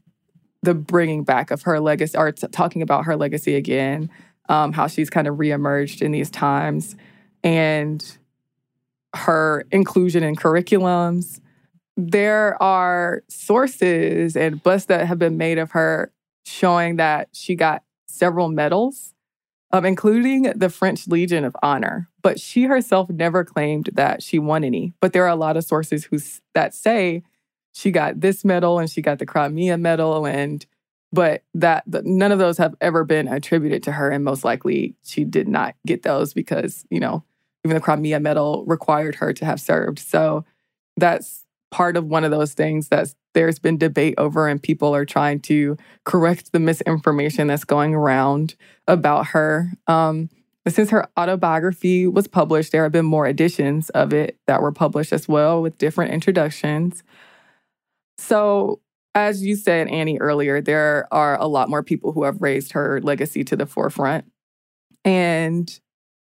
the 0.62 0.74
bringing 0.74 1.24
back 1.24 1.50
of 1.50 1.62
her 1.62 1.80
legacy, 1.80 2.16
or 2.16 2.32
t- 2.32 2.46
talking 2.48 2.82
about 2.82 3.04
her 3.04 3.16
legacy 3.16 3.54
again, 3.54 4.10
um, 4.48 4.72
how 4.72 4.86
she's 4.86 5.10
kind 5.10 5.26
of 5.26 5.36
reemerged 5.36 6.02
in 6.02 6.12
these 6.12 6.30
times, 6.30 6.96
and 7.42 8.18
her 9.14 9.64
inclusion 9.70 10.22
in 10.22 10.36
curriculums. 10.36 11.40
There 12.00 12.60
are 12.62 13.24
sources 13.28 14.36
and 14.36 14.62
busts 14.62 14.86
that 14.86 15.04
have 15.08 15.18
been 15.18 15.36
made 15.36 15.58
of 15.58 15.72
her 15.72 16.12
showing 16.46 16.94
that 16.96 17.28
she 17.32 17.56
got 17.56 17.82
several 18.06 18.48
medals, 18.48 19.14
um, 19.72 19.84
including 19.84 20.44
the 20.54 20.68
French 20.68 21.08
Legion 21.08 21.44
of 21.44 21.56
Honor. 21.60 22.08
But 22.22 22.38
she 22.38 22.64
herself 22.64 23.10
never 23.10 23.44
claimed 23.44 23.90
that 23.94 24.22
she 24.22 24.38
won 24.38 24.62
any. 24.62 24.92
But 25.00 25.12
there 25.12 25.24
are 25.24 25.28
a 25.28 25.34
lot 25.34 25.56
of 25.56 25.64
sources 25.64 26.04
who 26.04 26.20
that 26.54 26.72
say 26.72 27.24
she 27.74 27.90
got 27.90 28.20
this 28.20 28.44
medal 28.44 28.78
and 28.78 28.88
she 28.88 29.02
got 29.02 29.18
the 29.18 29.26
Crimea 29.26 29.76
medal, 29.76 30.24
and 30.24 30.64
but 31.12 31.42
that 31.54 31.82
none 32.04 32.30
of 32.30 32.38
those 32.38 32.58
have 32.58 32.76
ever 32.80 33.02
been 33.02 33.26
attributed 33.26 33.82
to 33.82 33.92
her, 33.92 34.08
and 34.08 34.22
most 34.22 34.44
likely 34.44 34.94
she 35.02 35.24
did 35.24 35.48
not 35.48 35.74
get 35.84 36.04
those 36.04 36.32
because 36.32 36.84
you 36.90 37.00
know 37.00 37.24
even 37.64 37.74
the 37.74 37.80
Crimea 37.80 38.20
medal 38.20 38.64
required 38.66 39.16
her 39.16 39.32
to 39.32 39.44
have 39.44 39.60
served. 39.60 39.98
So 39.98 40.44
that's 40.96 41.44
part 41.70 41.96
of 41.96 42.06
one 42.06 42.24
of 42.24 42.30
those 42.30 42.54
things 42.54 42.88
that 42.88 43.08
there's 43.34 43.58
been 43.58 43.78
debate 43.78 44.14
over, 44.18 44.48
and 44.48 44.62
people 44.62 44.94
are 44.94 45.04
trying 45.04 45.40
to 45.40 45.76
correct 46.04 46.52
the 46.52 46.60
misinformation 46.60 47.46
that's 47.46 47.64
going 47.64 47.94
around 47.94 48.54
about 48.86 49.28
her. 49.28 49.72
Um, 49.86 50.28
since 50.66 50.90
her 50.90 51.08
autobiography 51.18 52.06
was 52.06 52.26
published, 52.26 52.72
there 52.72 52.82
have 52.82 52.92
been 52.92 53.04
more 53.04 53.26
editions 53.26 53.90
of 53.90 54.12
it 54.12 54.38
that 54.46 54.60
were 54.60 54.72
published 54.72 55.12
as 55.12 55.28
well 55.28 55.62
with 55.62 55.78
different 55.78 56.12
introductions. 56.12 57.02
So, 58.18 58.80
as 59.14 59.44
you 59.44 59.56
said, 59.56 59.88
Annie, 59.88 60.18
earlier, 60.18 60.60
there 60.60 61.08
are 61.10 61.40
a 61.40 61.46
lot 61.46 61.70
more 61.70 61.82
people 61.82 62.12
who 62.12 62.24
have 62.24 62.42
raised 62.42 62.72
her 62.72 63.00
legacy 63.00 63.44
to 63.44 63.56
the 63.56 63.66
forefront. 63.66 64.26
And 65.04 65.80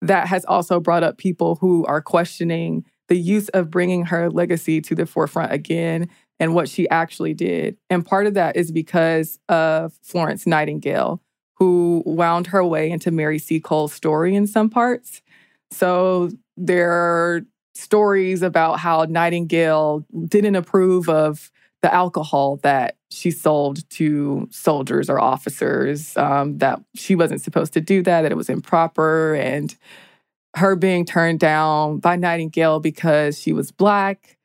that 0.02 0.28
has 0.28 0.44
also 0.44 0.78
brought 0.80 1.02
up 1.02 1.18
people 1.18 1.56
who 1.56 1.84
are 1.86 2.02
questioning 2.02 2.84
the 3.08 3.18
use 3.18 3.48
of 3.50 3.70
bringing 3.70 4.04
her 4.06 4.30
legacy 4.30 4.80
to 4.82 4.94
the 4.94 5.06
forefront 5.06 5.52
again 5.52 6.08
and 6.40 6.54
what 6.54 6.68
she 6.68 6.88
actually 6.88 7.34
did. 7.34 7.76
And 7.90 8.06
part 8.06 8.26
of 8.26 8.34
that 8.34 8.56
is 8.56 8.70
because 8.70 9.38
of 9.48 9.92
Florence 10.02 10.46
Nightingale, 10.46 11.20
who 11.54 12.02
wound 12.06 12.48
her 12.48 12.64
way 12.64 12.90
into 12.90 13.10
Mary 13.10 13.38
Seacole's 13.38 13.92
story 13.92 14.34
in 14.34 14.46
some 14.46 14.70
parts. 14.70 15.22
So 15.70 16.30
there 16.56 16.92
are 16.92 17.42
stories 17.74 18.42
about 18.42 18.78
how 18.78 19.04
Nightingale 19.08 20.04
didn't 20.26 20.56
approve 20.56 21.08
of 21.08 21.50
the 21.80 21.92
alcohol 21.94 22.56
that 22.62 22.96
she 23.10 23.30
sold 23.30 23.88
to 23.90 24.48
soldiers 24.50 25.08
or 25.08 25.20
officers, 25.20 26.16
um, 26.16 26.58
that 26.58 26.80
she 26.94 27.14
wasn't 27.14 27.40
supposed 27.40 27.72
to 27.72 27.80
do 27.80 28.02
that, 28.02 28.22
that 28.22 28.32
it 28.32 28.36
was 28.36 28.48
improper, 28.48 29.34
and 29.34 29.76
her 30.58 30.76
being 30.76 31.04
turned 31.04 31.40
down 31.40 31.98
by 31.98 32.16
Nightingale 32.16 32.80
because 32.80 33.40
she 33.40 33.52
was 33.52 33.70
Black. 33.70 34.36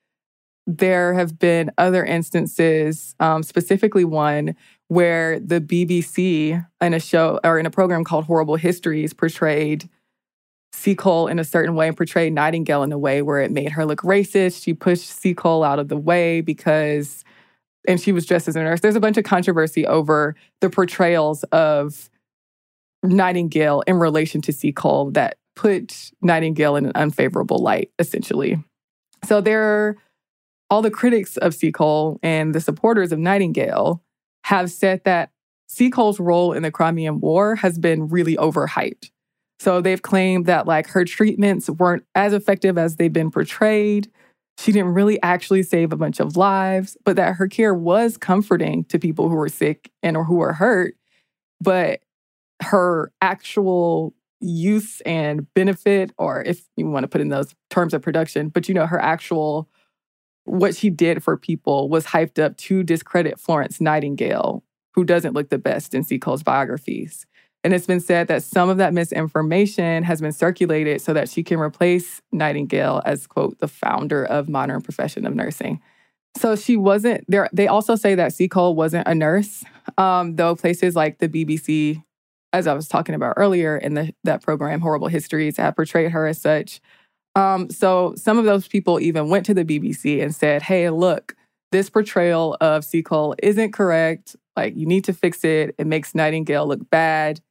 There 0.65 1.13
have 1.13 1.37
been 1.37 1.71
other 1.77 2.05
instances, 2.05 3.15
um, 3.19 3.43
specifically 3.43 4.05
one 4.05 4.55
where 4.87 5.39
the 5.39 5.59
BBC 5.59 6.65
in 6.81 6.93
a 6.93 6.99
show 6.99 7.39
or 7.43 7.59
in 7.59 7.65
a 7.65 7.71
program 7.71 8.03
called 8.03 8.25
Horrible 8.25 8.55
Histories 8.55 9.13
portrayed 9.13 9.89
Seacole 10.71 11.27
in 11.27 11.39
a 11.39 11.43
certain 11.43 11.75
way 11.75 11.87
and 11.87 11.97
portrayed 11.97 12.33
Nightingale 12.33 12.83
in 12.83 12.91
a 12.91 12.97
way 12.97 13.21
where 13.21 13.39
it 13.39 13.51
made 13.51 13.71
her 13.71 13.85
look 13.85 14.01
racist. 14.01 14.63
She 14.63 14.73
pushed 14.73 15.07
Seacole 15.07 15.63
out 15.63 15.79
of 15.79 15.87
the 15.87 15.97
way 15.97 16.41
because, 16.41 17.23
and 17.87 17.99
she 17.99 18.11
was 18.11 18.25
dressed 18.25 18.47
as 18.47 18.55
a 18.55 18.63
nurse. 18.63 18.79
There's 18.79 18.95
a 18.95 19.01
bunch 19.01 19.17
of 19.17 19.23
controversy 19.23 19.85
over 19.85 20.35
the 20.61 20.69
portrayals 20.69 21.43
of 21.45 22.09
Nightingale 23.03 23.83
in 23.85 23.97
relation 23.97 24.41
to 24.41 24.53
Seacole 24.53 25.11
that 25.11 25.37
put 25.55 26.11
Nightingale 26.21 26.75
in 26.75 26.85
an 26.85 26.91
unfavorable 26.95 27.59
light, 27.59 27.91
essentially. 27.99 28.63
So 29.23 29.41
there, 29.41 29.63
are 29.63 29.97
all 30.69 30.81
the 30.81 30.91
critics 30.91 31.37
of 31.37 31.53
Seacole 31.53 32.19
and 32.23 32.55
the 32.55 32.61
supporters 32.61 33.11
of 33.11 33.19
Nightingale 33.19 34.01
have 34.45 34.71
said 34.71 35.03
that 35.05 35.29
Seacole's 35.67 36.19
role 36.19 36.53
in 36.53 36.63
the 36.63 36.71
Crimean 36.71 37.19
War 37.19 37.55
has 37.55 37.77
been 37.77 38.07
really 38.07 38.35
overhyped. 38.37 39.09
So 39.59 39.81
they've 39.81 40.01
claimed 40.01 40.45
that 40.47 40.67
like 40.67 40.87
her 40.87 41.05
treatments 41.05 41.69
weren't 41.69 42.03
as 42.15 42.33
effective 42.33 42.77
as 42.77 42.95
they've 42.95 43.13
been 43.13 43.31
portrayed. 43.31 44.09
She 44.57 44.71
didn't 44.71 44.93
really 44.93 45.21
actually 45.21 45.63
save 45.63 45.93
a 45.93 45.97
bunch 45.97 46.19
of 46.19 46.35
lives, 46.37 46.97
but 47.05 47.15
that 47.15 47.35
her 47.35 47.47
care 47.47 47.73
was 47.73 48.17
comforting 48.17 48.83
to 48.85 48.99
people 48.99 49.29
who 49.29 49.35
were 49.35 49.49
sick 49.49 49.91
and 50.01 50.17
or 50.17 50.25
who 50.25 50.35
were 50.35 50.53
hurt. 50.53 50.95
But 51.61 52.01
her 52.61 53.11
actual 53.21 54.13
use 54.43 55.01
and 55.01 55.51
benefit, 55.53 56.11
or 56.17 56.43
if 56.43 56.63
you 56.75 56.87
want 56.87 57.03
to 57.03 57.07
put 57.07 57.21
in 57.21 57.29
those 57.29 57.53
terms 57.69 57.93
of 57.93 58.01
production, 58.01 58.49
but 58.49 58.67
you 58.67 58.75
know, 58.75 58.85
her 58.85 58.99
actual 58.99 59.69
what 60.45 60.75
she 60.75 60.89
did 60.89 61.23
for 61.23 61.37
people 61.37 61.89
was 61.89 62.05
hyped 62.05 62.43
up 62.43 62.57
to 62.57 62.83
discredit 62.83 63.39
Florence 63.39 63.79
Nightingale, 63.79 64.63
who 64.93 65.05
doesn't 65.05 65.33
look 65.33 65.49
the 65.49 65.57
best 65.57 65.93
in 65.93 66.03
Seacole's 66.03 66.43
biographies. 66.43 67.25
And 67.63 67.73
it's 67.73 67.87
been 67.87 68.01
said 68.01 68.27
that 68.27 68.43
some 68.43 68.67
of 68.67 68.77
that 68.77 68.93
misinformation 68.93 70.03
has 70.03 70.19
been 70.19 70.33
circulated 70.33 71.01
so 71.01 71.13
that 71.13 71.29
she 71.29 71.43
can 71.43 71.59
replace 71.59 72.21
Nightingale 72.33 73.01
as, 73.05 73.25
quote, 73.25 73.57
the 73.59 73.69
founder 73.69 74.25
of 74.25 74.49
modern 74.49 74.81
profession 74.81 75.25
of 75.25 75.33
nursing. 75.33 75.81
So 76.35 76.57
she 76.57 76.75
wasn't 76.75 77.23
there. 77.29 77.49
They 77.53 77.67
also 77.67 77.95
say 77.95 78.15
that 78.15 78.33
Seacole 78.33 78.75
wasn't 78.75 79.07
a 79.07 79.15
nurse, 79.15 79.63
um, 79.97 80.35
though 80.35 80.55
places 80.55 80.95
like 80.95 81.19
the 81.19 81.29
BBC, 81.29 82.03
as 82.53 82.67
I 82.67 82.73
was 82.73 82.87
talking 82.87 83.15
about 83.15 83.33
earlier 83.35 83.75
in 83.75 83.95
the, 83.95 84.13
that 84.23 84.41
program, 84.43 84.79
Horrible 84.79 85.07
Histories, 85.07 85.57
have 85.57 85.75
portrayed 85.75 86.11
her 86.11 86.27
as 86.27 86.39
such. 86.39 86.79
Um, 87.35 87.69
so 87.71 88.13
some 88.15 88.37
of 88.37 88.45
those 88.45 88.67
people 88.67 88.99
even 88.99 89.27
went 89.27 89.45
to 89.47 89.55
the 89.55 89.65
BBC 89.65 90.21
and 90.21 90.33
said, 90.33 90.61
hey, 90.61 90.91
look, 90.91 91.35
this 91.71 91.89
portrayal 91.89 92.55
of 92.61 92.85
Seacole 92.85 93.35
isn't 93.41 93.73
correct. 93.73 94.35
Like, 94.55 94.75
you 94.77 94.85
need 94.85 95.03
to 95.05 95.13
fix 95.13 95.43
it. 95.43 95.73
It 95.79 95.87
makes 95.87 96.13
Nightingale 96.13 96.67
look 96.67 96.87
bad. 96.91 97.41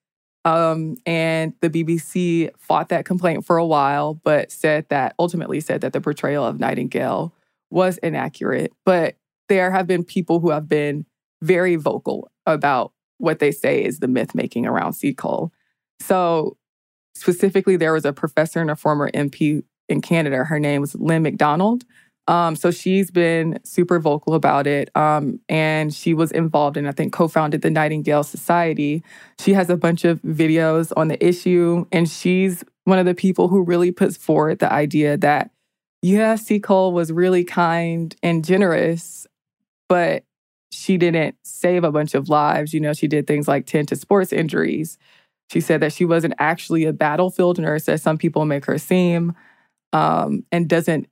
Um, 0.45 0.97
and 1.05 1.55
the 1.61 1.71
BBC 1.71 2.51
fought 2.59 2.89
that 2.91 3.05
complaint 3.05 3.45
for 3.45 3.57
a 3.57 3.67
while, 3.67 4.15
but 4.15 4.53
said 4.53 4.87
that 4.89 5.15
ultimately 5.19 5.61
said 5.61 5.81
that 5.81 5.93
the 5.93 6.01
portrayal 6.01 6.45
of 6.45 6.61
Nightingale 6.61 7.33
was 7.71 7.99
inaccurate. 7.99 8.73
But 8.85 9.17
there 9.49 9.73
have 9.73 9.89
been 9.89 10.05
people 10.05 10.39
who 10.39 10.51
have 10.51 10.69
been 10.69 11.07
very 11.43 11.75
vocal 11.75 12.31
about 12.47 12.93
what 13.23 13.39
they 13.39 13.53
say 13.53 13.83
is 13.83 14.01
the 14.01 14.09
myth 14.09 14.35
making 14.35 14.67
around 14.67 14.95
Seacole. 14.95 15.53
So 16.01 16.57
specifically, 17.15 17.77
there 17.77 17.93
was 17.93 18.05
a 18.05 18.13
professor 18.13 18.61
and 18.61 18.71
a 18.71 18.77
former 18.77 19.11
MP 19.13 19.63
in 19.89 20.01
Canada. 20.01 20.45
Her 20.45 20.59
name 20.59 20.81
was 20.81 20.95
Lynn 20.97 21.23
McDonald. 21.23 21.85
Um, 22.29 22.55
so 22.57 22.71
she's 22.71 23.11
been 23.11 23.59
super 23.65 23.99
vocal 23.99 24.35
about 24.35 24.67
it. 24.67 24.95
Um, 24.97 25.41
and 25.49 25.93
she 25.95 26.15
was 26.15 26.33
involved 26.33 26.77
and 26.77 26.89
I 26.89 26.93
think 26.93 27.13
co 27.13 27.29
founded 27.29 27.63
the 27.63 27.71
Nightingale 27.71 28.25
Society. 28.25 29.05
She 29.41 29.55
has 29.55 29.71
a 29.71 29.77
bunch 29.77 30.05
of 30.05 30.21
videos 30.23 30.93
on 30.97 31.09
the 31.09 31.25
issue, 31.25 31.87
and 31.93 32.09
she's 32.09 32.65
one 32.85 32.99
of 32.99 33.07
the 33.07 33.15
people 33.15 33.49
who 33.49 33.63
really 33.63 33.93
puts 33.93 34.17
forward 34.17 34.59
the 34.59 34.73
idea 34.73 35.17
that, 35.19 35.51
yeah, 36.01 36.35
Seacole 36.35 36.93
was 36.93 37.13
really 37.13 37.45
kind 37.45 38.15
and 38.23 38.45
generous, 38.45 39.27
but 39.89 40.25
she 40.73 40.97
didn't 40.97 41.37
save 41.45 41.85
a 41.85 41.93
bunch 41.93 42.15
of 42.15 42.29
lives. 42.29 42.73
You 42.75 42.81
know, 42.81 42.93
she 42.93 43.07
did 43.07 43.27
things 43.27 43.47
like 43.47 43.67
tend 43.67 43.89
to 43.89 43.97
sports 43.97 44.33
injuries. 44.33 44.99
She 45.51 45.61
said 45.61 45.81
that 45.81 45.93
she 45.93 46.05
wasn't 46.05 46.35
actually 46.39 46.85
a 46.85 46.93
battlefield 46.93 47.59
nurse, 47.59 47.89
as 47.89 48.03
some 48.03 48.19
people 48.19 48.45
make 48.45 48.65
her 48.65 48.79
seem, 48.79 49.35
um, 49.93 50.45
and 50.51 50.69
doesn't 50.69 51.09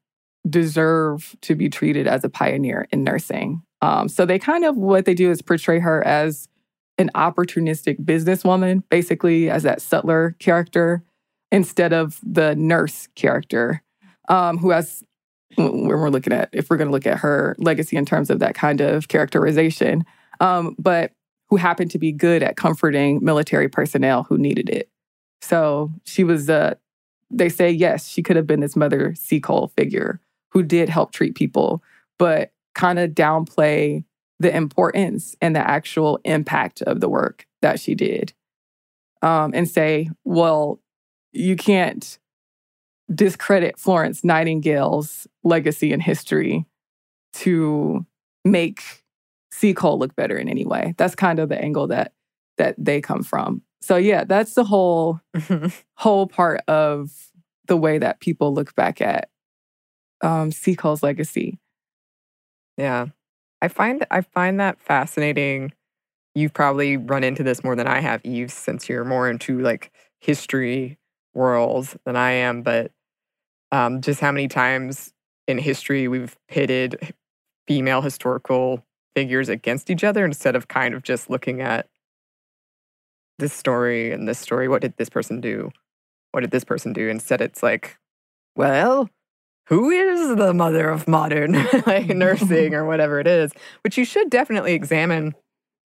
deserve 0.48 1.36
to 1.42 1.54
be 1.54 1.68
treated 1.68 2.06
as 2.06 2.24
a 2.24 2.30
pioneer 2.30 2.88
in 2.90 3.04
nursing. 3.04 3.62
Um, 3.82 4.08
so 4.08 4.24
they 4.24 4.38
kind 4.38 4.64
of 4.64 4.76
what 4.76 5.04
they 5.04 5.14
do 5.14 5.30
is 5.30 5.42
portray 5.42 5.78
her 5.78 6.06
as 6.06 6.48
an 6.96 7.10
opportunistic 7.14 7.98
businesswoman, 8.04 8.82
basically 8.90 9.50
as 9.50 9.62
that 9.62 9.82
sutler 9.82 10.36
character, 10.38 11.02
instead 11.52 11.92
of 11.92 12.18
the 12.22 12.54
nurse 12.56 13.08
character, 13.14 13.82
um, 14.28 14.58
who 14.58 14.70
has 14.70 15.02
when 15.56 15.86
we're 15.86 16.10
looking 16.10 16.32
at 16.32 16.48
if 16.52 16.70
we're 16.70 16.76
going 16.76 16.88
to 16.88 16.92
look 16.92 17.06
at 17.06 17.18
her 17.18 17.56
legacy 17.58 17.96
in 17.96 18.06
terms 18.06 18.30
of 18.30 18.38
that 18.38 18.54
kind 18.54 18.80
of 18.80 19.08
characterization, 19.08 20.04
um, 20.40 20.76
but 20.78 21.12
who 21.48 21.56
happened 21.56 21.90
to 21.90 21.98
be 21.98 22.12
good 22.12 22.42
at 22.42 22.56
comforting 22.56 23.22
military 23.24 23.68
personnel 23.68 24.22
who 24.24 24.38
needed 24.38 24.68
it. 24.68 24.88
So 25.42 25.92
she 26.04 26.24
was 26.24 26.48
uh, 26.48 26.74
they 27.30 27.48
say 27.48 27.70
yes, 27.70 28.08
she 28.08 28.22
could 28.22 28.36
have 28.36 28.46
been 28.46 28.60
this 28.60 28.76
mother 28.76 29.14
Seacole 29.14 29.68
figure 29.76 30.20
who 30.50 30.62
did 30.62 30.88
help 30.88 31.12
treat 31.12 31.34
people, 31.34 31.82
but 32.18 32.52
kind 32.74 32.98
of 32.98 33.10
downplay 33.10 34.04
the 34.38 34.54
importance 34.54 35.36
and 35.40 35.54
the 35.54 35.70
actual 35.70 36.18
impact 36.24 36.82
of 36.82 37.00
the 37.00 37.08
work 37.08 37.46
that 37.62 37.78
she 37.78 37.94
did. 37.94 38.32
Um, 39.22 39.52
and 39.54 39.68
say, 39.68 40.08
well, 40.24 40.80
you 41.32 41.54
can't 41.54 42.18
discredit 43.14 43.78
Florence 43.78 44.22
Nightingale's 44.24 45.26
legacy 45.42 45.92
and 45.92 46.02
history 46.02 46.66
to 47.32 48.06
make 48.44 48.82
Seacole 49.52 49.98
look 49.98 50.14
better 50.16 50.36
in 50.38 50.48
any 50.48 50.64
way. 50.64 50.94
That's 50.96 51.14
kind 51.14 51.38
of 51.38 51.48
the 51.48 51.60
angle 51.60 51.88
that 51.88 52.12
that 52.58 52.74
they 52.78 53.00
come 53.00 53.22
from. 53.22 53.62
So 53.82 53.96
yeah, 53.96 54.24
that's 54.24 54.54
the 54.54 54.64
whole 54.64 55.20
whole 55.96 56.26
part 56.26 56.62
of 56.68 57.10
the 57.66 57.76
way 57.76 57.98
that 57.98 58.20
people 58.20 58.52
look 58.54 58.74
back 58.74 59.00
at 59.00 59.28
um, 60.22 60.52
Seacole's 60.52 61.02
legacy. 61.02 61.58
Yeah. 62.76 63.06
I 63.62 63.68
find 63.68 64.06
I 64.10 64.22
find 64.22 64.60
that 64.60 64.80
fascinating. 64.80 65.72
You've 66.34 66.54
probably 66.54 66.96
run 66.96 67.24
into 67.24 67.42
this 67.42 67.64
more 67.64 67.74
than 67.74 67.86
I 67.86 68.00
have, 68.00 68.20
Eve, 68.24 68.52
since 68.52 68.88
you're 68.88 69.04
more 69.04 69.28
into 69.28 69.60
like 69.60 69.90
history 70.20 70.98
worlds 71.34 71.96
than 72.04 72.16
I 72.16 72.32
am, 72.32 72.62
but 72.62 72.92
um, 73.72 74.00
just 74.00 74.20
how 74.20 74.32
many 74.32 74.48
times 74.48 75.12
in 75.46 75.58
history 75.58 76.08
we've 76.08 76.36
pitted 76.48 77.14
female 77.66 78.02
historical 78.02 78.84
figures 79.14 79.48
against 79.48 79.90
each 79.90 80.04
other 80.04 80.24
instead 80.24 80.56
of 80.56 80.68
kind 80.68 80.94
of 80.94 81.02
just 81.02 81.30
looking 81.30 81.60
at 81.60 81.86
this 83.38 83.52
story 83.52 84.12
and 84.12 84.28
this 84.28 84.38
story. 84.38 84.68
What 84.68 84.82
did 84.82 84.96
this 84.96 85.08
person 85.08 85.40
do? 85.40 85.70
What 86.32 86.40
did 86.40 86.50
this 86.50 86.64
person 86.64 86.92
do? 86.92 87.08
Instead, 87.08 87.40
it's 87.40 87.62
like, 87.62 87.98
well, 88.54 89.08
who 89.66 89.90
is 89.90 90.36
the 90.36 90.52
mother 90.52 90.88
of 90.88 91.08
modern 91.08 91.52
like 91.86 92.08
nursing 92.08 92.74
or 92.74 92.84
whatever 92.84 93.18
it 93.20 93.26
is? 93.26 93.52
Which 93.82 93.96
you 93.96 94.04
should 94.04 94.30
definitely 94.30 94.74
examine 94.74 95.34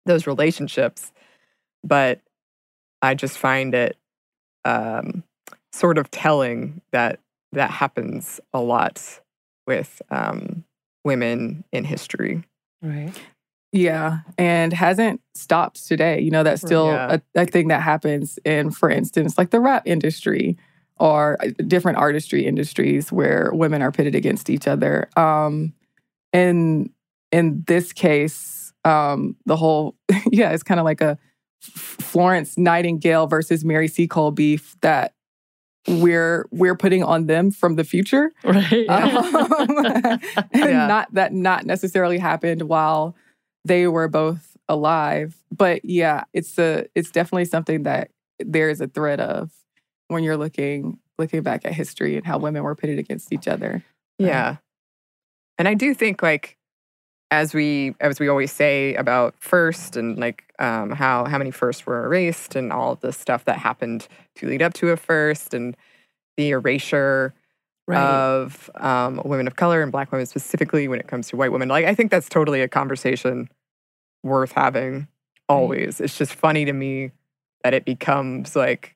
those 0.06 0.26
relationships. 0.26 1.12
But 1.84 2.20
I 3.00 3.14
just 3.14 3.38
find 3.38 3.74
it 3.74 3.96
um, 4.64 5.24
sort 5.72 5.98
of 5.98 6.10
telling 6.10 6.80
that 6.92 7.18
that 7.52 7.70
happens 7.70 8.40
a 8.52 8.60
lot 8.60 9.20
with 9.66 10.00
um, 10.10 10.64
women 11.04 11.64
in 11.72 11.84
history. 11.84 12.42
Right. 12.82 13.12
Yeah, 13.74 14.18
and 14.36 14.72
hasn't 14.72 15.22
stopped 15.34 15.86
today. 15.86 16.20
You 16.20 16.30
know, 16.30 16.42
that's 16.42 16.60
still 16.60 16.88
Yeah. 16.88 17.18
a, 17.34 17.42
a 17.42 17.46
thing 17.46 17.68
that 17.68 17.80
happens 17.80 18.38
in, 18.44 18.70
for 18.70 18.90
instance, 18.90 19.38
like 19.38 19.50
the 19.50 19.60
rap 19.60 19.82
industry 19.86 20.58
or 20.98 21.38
uh, 21.42 21.48
different 21.66 21.96
artistry 21.98 22.44
industries 22.46 23.10
where 23.10 23.50
women 23.54 23.80
are 23.80 23.90
pitted 23.90 24.14
against 24.14 24.50
each 24.50 24.68
other. 24.68 25.08
Um, 25.16 25.72
and 26.34 26.90
in 27.30 27.64
this 27.66 27.94
case, 27.94 28.74
um, 28.84 29.36
the 29.46 29.56
whole 29.56 29.94
yeah, 30.30 30.50
it's 30.50 30.62
kind 30.62 30.78
of 30.80 30.84
like 30.84 31.00
a 31.00 31.16
Florence 31.62 32.58
Nightingale 32.58 33.26
versus 33.26 33.64
Mary 33.64 33.88
Seacole 33.88 34.32
beef 34.32 34.76
that 34.82 35.14
we're 35.88 36.46
we're 36.50 36.76
putting 36.76 37.02
on 37.02 37.26
them 37.26 37.50
from 37.50 37.74
the 37.76 37.84
future. 37.84 38.32
Right. 38.44 38.88
Um, 38.88 39.34
and 40.52 40.52
Yeah. 40.54 40.86
not 40.86 41.12
that 41.14 41.32
not 41.32 41.66
necessarily 41.66 42.18
happened 42.18 42.62
while 42.62 43.16
they 43.64 43.86
were 43.88 44.08
both 44.08 44.56
alive. 44.68 45.36
But 45.50 45.84
yeah, 45.84 46.24
it's 46.32 46.58
a 46.58 46.86
it's 46.94 47.10
definitely 47.10 47.46
something 47.46 47.82
that 47.84 48.10
there 48.38 48.70
is 48.70 48.80
a 48.80 48.86
thread 48.88 49.20
of 49.20 49.50
when 50.08 50.22
you're 50.24 50.36
looking 50.36 50.98
looking 51.18 51.42
back 51.42 51.64
at 51.64 51.72
history 51.74 52.16
and 52.16 52.24
how 52.26 52.38
women 52.38 52.62
were 52.62 52.74
pitted 52.74 52.98
against 52.98 53.32
each 53.32 53.46
other. 53.48 53.82
Yeah. 54.18 54.56
And 55.58 55.68
I 55.68 55.74
do 55.74 55.94
think 55.94 56.22
like 56.22 56.56
as 57.32 57.54
we 57.54 57.94
as 57.98 58.20
we 58.20 58.28
always 58.28 58.52
say 58.52 58.94
about 58.94 59.34
first 59.38 59.96
and 59.96 60.18
like 60.18 60.52
um, 60.58 60.90
how 60.90 61.24
how 61.24 61.38
many 61.38 61.50
firsts 61.50 61.86
were 61.86 62.04
erased 62.04 62.54
and 62.54 62.70
all 62.70 62.92
of 62.92 63.00
the 63.00 63.10
stuff 63.10 63.46
that 63.46 63.56
happened 63.56 64.06
to 64.36 64.46
lead 64.46 64.60
up 64.60 64.74
to 64.74 64.90
a 64.90 64.98
first 64.98 65.54
and 65.54 65.74
the 66.36 66.50
erasure 66.50 67.32
right. 67.88 67.98
of 67.98 68.70
um, 68.74 69.22
women 69.24 69.46
of 69.46 69.56
color 69.56 69.82
and 69.82 69.90
black 69.90 70.12
women 70.12 70.26
specifically 70.26 70.88
when 70.88 71.00
it 71.00 71.08
comes 71.08 71.28
to 71.28 71.36
white 71.36 71.50
women. 71.50 71.70
Like 71.70 71.86
I 71.86 71.94
think 71.94 72.10
that's 72.10 72.28
totally 72.28 72.60
a 72.60 72.68
conversation 72.68 73.48
worth 74.22 74.52
having 74.52 75.08
always. 75.48 76.02
It's 76.02 76.18
just 76.18 76.34
funny 76.34 76.66
to 76.66 76.74
me 76.74 77.12
that 77.64 77.72
it 77.72 77.86
becomes 77.86 78.54
like 78.54 78.94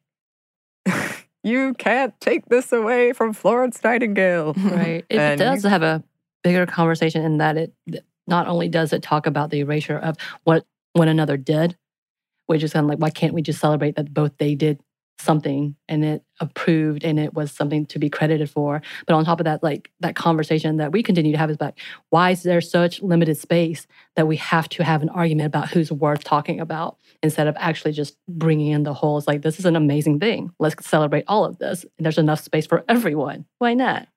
you 1.42 1.72
can't 1.78 2.12
take 2.20 2.44
this 2.50 2.70
away 2.70 3.14
from 3.14 3.32
Florence 3.32 3.82
Nightingale. 3.82 4.52
right. 4.58 5.06
It 5.08 5.18
And 5.18 5.38
does 5.38 5.62
have 5.62 5.82
a 5.82 6.04
bigger 6.44 6.66
conversation 6.66 7.24
in 7.24 7.38
that 7.38 7.56
it 7.56 7.72
not 8.26 8.48
only 8.48 8.68
does 8.68 8.92
it 8.92 9.02
talk 9.02 9.26
about 9.26 9.50
the 9.50 9.60
erasure 9.60 9.98
of 9.98 10.16
what 10.44 10.64
one 10.92 11.08
another 11.08 11.36
did, 11.36 11.76
which 12.46 12.62
is 12.62 12.72
kind 12.72 12.84
of 12.84 12.88
like 12.88 12.98
why 12.98 13.10
can't 13.10 13.34
we 13.34 13.42
just 13.42 13.60
celebrate 13.60 13.96
that 13.96 14.12
both 14.12 14.36
they 14.38 14.54
did 14.54 14.80
something 15.18 15.74
and 15.88 16.04
it 16.04 16.22
approved 16.40 17.04
and 17.04 17.18
it 17.18 17.32
was 17.34 17.50
something 17.50 17.86
to 17.86 17.98
be 17.98 18.10
credited 18.10 18.50
for. 18.50 18.82
But 19.06 19.14
on 19.14 19.24
top 19.24 19.40
of 19.40 19.44
that, 19.44 19.62
like 19.62 19.90
that 20.00 20.14
conversation 20.14 20.76
that 20.76 20.92
we 20.92 21.02
continue 21.02 21.32
to 21.32 21.38
have 21.38 21.50
is 21.50 21.56
about 21.56 21.78
why 22.10 22.30
is 22.30 22.42
there 22.42 22.60
such 22.60 23.02
limited 23.02 23.38
space 23.38 23.86
that 24.16 24.28
we 24.28 24.36
have 24.36 24.68
to 24.70 24.84
have 24.84 25.02
an 25.02 25.08
argument 25.08 25.46
about 25.46 25.70
who's 25.70 25.90
worth 25.90 26.24
talking 26.24 26.60
about 26.60 26.98
instead 27.22 27.46
of 27.46 27.56
actually 27.58 27.92
just 27.92 28.16
bringing 28.28 28.72
in 28.72 28.82
the 28.82 28.94
whole. 28.94 29.18
It's 29.18 29.26
like 29.26 29.42
this 29.42 29.58
is 29.58 29.64
an 29.64 29.76
amazing 29.76 30.20
thing. 30.20 30.52
Let's 30.58 30.86
celebrate 30.86 31.24
all 31.28 31.44
of 31.44 31.58
this. 31.58 31.84
There's 31.98 32.18
enough 32.18 32.40
space 32.40 32.66
for 32.66 32.84
everyone. 32.88 33.46
Why 33.58 33.74
not? 33.74 34.08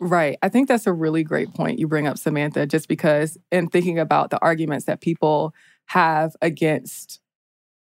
Right. 0.00 0.38
I 0.42 0.48
think 0.48 0.68
that's 0.68 0.86
a 0.86 0.92
really 0.92 1.22
great 1.22 1.52
point 1.52 1.78
you 1.78 1.86
bring 1.86 2.06
up, 2.06 2.16
Samantha, 2.16 2.66
just 2.66 2.88
because 2.88 3.36
in 3.52 3.68
thinking 3.68 3.98
about 3.98 4.30
the 4.30 4.40
arguments 4.40 4.86
that 4.86 5.00
people 5.00 5.54
have 5.86 6.34
against 6.40 7.20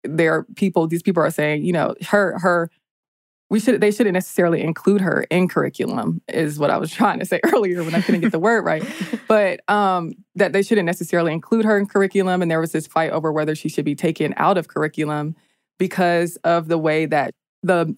their 0.02 0.44
people, 0.56 0.88
these 0.88 1.02
people 1.02 1.22
are 1.22 1.30
saying, 1.30 1.64
you 1.64 1.72
know, 1.72 1.94
her, 2.08 2.38
her, 2.40 2.70
we 3.48 3.60
should, 3.60 3.80
they 3.80 3.92
shouldn't 3.92 4.14
necessarily 4.14 4.60
include 4.60 5.02
her 5.02 5.24
in 5.30 5.46
curriculum, 5.46 6.20
is 6.28 6.58
what 6.58 6.70
I 6.70 6.78
was 6.78 6.90
trying 6.92 7.20
to 7.20 7.26
say 7.26 7.40
earlier 7.44 7.84
when 7.84 7.94
I 7.94 8.00
couldn't 8.00 8.22
get 8.22 8.32
the 8.32 8.40
word 8.40 8.64
right. 8.64 8.84
But 9.28 9.68
um, 9.70 10.12
that 10.34 10.52
they 10.52 10.62
shouldn't 10.62 10.86
necessarily 10.86 11.32
include 11.32 11.64
her 11.64 11.78
in 11.78 11.86
curriculum. 11.86 12.42
And 12.42 12.50
there 12.50 12.60
was 12.60 12.72
this 12.72 12.86
fight 12.86 13.10
over 13.10 13.32
whether 13.32 13.54
she 13.54 13.68
should 13.68 13.84
be 13.84 13.94
taken 13.94 14.34
out 14.36 14.58
of 14.58 14.68
curriculum 14.68 15.34
because 15.78 16.36
of 16.44 16.68
the 16.68 16.78
way 16.78 17.06
that 17.06 17.34
the 17.62 17.96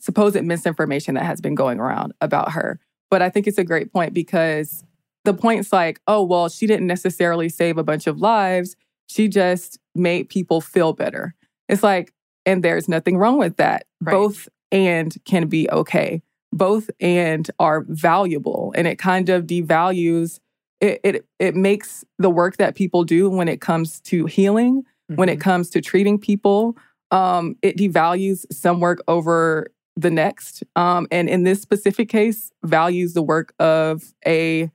supposed 0.00 0.42
misinformation 0.42 1.14
that 1.14 1.24
has 1.24 1.40
been 1.40 1.54
going 1.54 1.80
around 1.80 2.12
about 2.20 2.52
her. 2.52 2.78
But 3.10 3.22
I 3.22 3.28
think 3.28 3.46
it's 3.46 3.58
a 3.58 3.64
great 3.64 3.92
point 3.92 4.14
because 4.14 4.84
the 5.24 5.34
point's 5.34 5.72
like, 5.72 6.00
oh, 6.06 6.22
well, 6.22 6.48
she 6.48 6.66
didn't 6.66 6.86
necessarily 6.86 7.48
save 7.48 7.76
a 7.76 7.84
bunch 7.84 8.06
of 8.06 8.20
lives. 8.20 8.76
She 9.08 9.28
just 9.28 9.78
made 9.94 10.28
people 10.28 10.60
feel 10.60 10.92
better. 10.92 11.34
It's 11.68 11.82
like, 11.82 12.12
and 12.46 12.62
there's 12.62 12.88
nothing 12.88 13.16
wrong 13.16 13.38
with 13.38 13.56
that. 13.56 13.86
Right. 14.00 14.12
Both 14.12 14.48
and 14.72 15.14
can 15.24 15.48
be 15.48 15.68
okay. 15.70 16.22
Both 16.52 16.90
and 17.00 17.50
are 17.58 17.84
valuable. 17.88 18.72
And 18.76 18.86
it 18.86 18.98
kind 18.98 19.28
of 19.28 19.46
devalues 19.46 20.38
it, 20.80 21.00
it 21.04 21.26
it 21.38 21.54
makes 21.54 22.04
the 22.18 22.30
work 22.30 22.56
that 22.56 22.74
people 22.74 23.04
do 23.04 23.28
when 23.28 23.48
it 23.48 23.60
comes 23.60 24.00
to 24.00 24.24
healing, 24.26 24.84
when 25.08 25.28
it 25.28 25.40
comes 25.40 25.70
to 25.70 25.80
treating 25.80 26.18
people, 26.18 26.76
um, 27.10 27.56
it 27.62 27.76
devalues 27.76 28.46
some 28.52 28.80
work 28.80 29.00
over 29.08 29.68
the 30.00 30.10
next. 30.10 30.62
Um, 30.76 31.06
and 31.10 31.28
in 31.28 31.44
this 31.44 31.60
specific 31.62 32.08
case, 32.08 32.50
values 32.64 33.12
the 33.14 33.22
work 33.22 33.54
of 33.58 34.02
a 34.26 34.70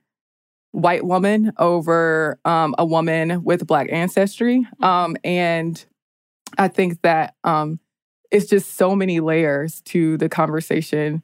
white 0.72 1.04
woman 1.04 1.52
over 1.58 2.38
um, 2.44 2.74
a 2.78 2.84
woman 2.84 3.42
with 3.44 3.66
black 3.66 3.88
ancestry. 3.90 4.66
Um, 4.82 5.16
and 5.24 5.82
I 6.58 6.68
think 6.68 7.02
that 7.02 7.34
um, 7.44 7.80
it's 8.30 8.46
just 8.46 8.76
so 8.76 8.94
many 8.94 9.20
layers 9.20 9.80
to 9.82 10.16
the 10.18 10.28
conversation 10.28 11.22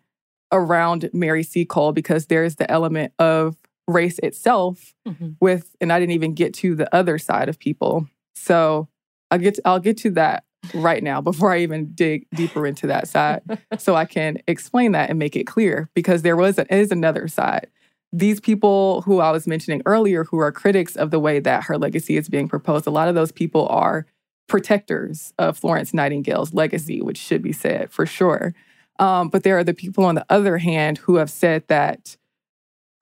around 0.53 1.11
Mary 1.12 1.42
Seacole 1.42 1.92
because 1.92 2.26
there's 2.26 2.57
the 2.57 2.70
element 2.70 3.12
of 3.18 3.57
race 3.88 4.18
itself 4.20 4.94
Mhm. 5.07 5.36
with 5.40 5.74
and 5.80 5.92
I 5.92 5.98
didn't 5.98 6.12
even 6.12 6.34
get 6.34 6.55
to 6.55 6.74
the 6.76 6.94
other 6.94 7.18
side 7.18 7.48
of 7.48 7.59
people. 7.59 8.07
So 8.36 8.88
I'll 9.30 9.38
get 9.38 9.59
I'll 9.64 9.80
get 9.80 9.96
to 9.98 10.11
that 10.12 10.44
right 10.75 11.03
now 11.03 11.21
before 11.21 11.53
I 11.53 11.59
even 11.61 11.93
dig 11.93 12.27
deeper 12.35 12.67
into 12.67 12.87
that 12.87 13.09
side 13.09 13.43
so 13.79 13.95
I 13.95 14.05
can 14.05 14.39
explain 14.47 14.93
that 14.93 15.11
and 15.11 15.19
make 15.19 15.37
it 15.37 15.45
clear 15.45 15.91
because 15.95 16.23
there 16.23 16.37
was 16.37 16.59
a, 16.59 16.75
is 16.75 16.91
another 16.91 17.29
side. 17.29 17.69
These 18.13 18.41
people 18.41 19.03
who 19.03 19.21
I 19.21 19.31
was 19.31 19.47
mentioning 19.47 19.83
earlier 19.87 20.25
who 20.25 20.39
are 20.39 20.53
critics 20.53 20.97
of 20.97 21.11
the 21.11 21.19
way 21.19 21.41
that 21.41 21.65
her 21.65 21.79
legacy 21.79 22.17
is 22.17 22.29
being 22.29 22.49
proposed, 22.49 22.87
a 22.87 22.91
lot 22.91 23.09
of 23.09 23.15
those 23.15 23.33
people 23.33 23.67
are 23.69 24.07
protectors 24.49 25.33
of 25.39 25.57
Florence 25.57 25.95
Nightingale's 25.95 26.53
legacy, 26.53 27.01
which 27.01 27.17
should 27.17 27.43
be 27.43 27.53
said 27.53 27.91
for 27.91 28.05
sure. 28.05 28.55
Um, 28.99 29.31
but 29.31 29.45
there 29.45 29.59
are 29.59 29.65
the 29.65 29.75
people 29.75 30.05
on 30.05 30.15
the 30.15 30.27
other 30.29 30.59
hand 30.59 30.99
who 30.99 31.17
have 31.17 31.31
said 31.31 31.65
that 31.69 32.17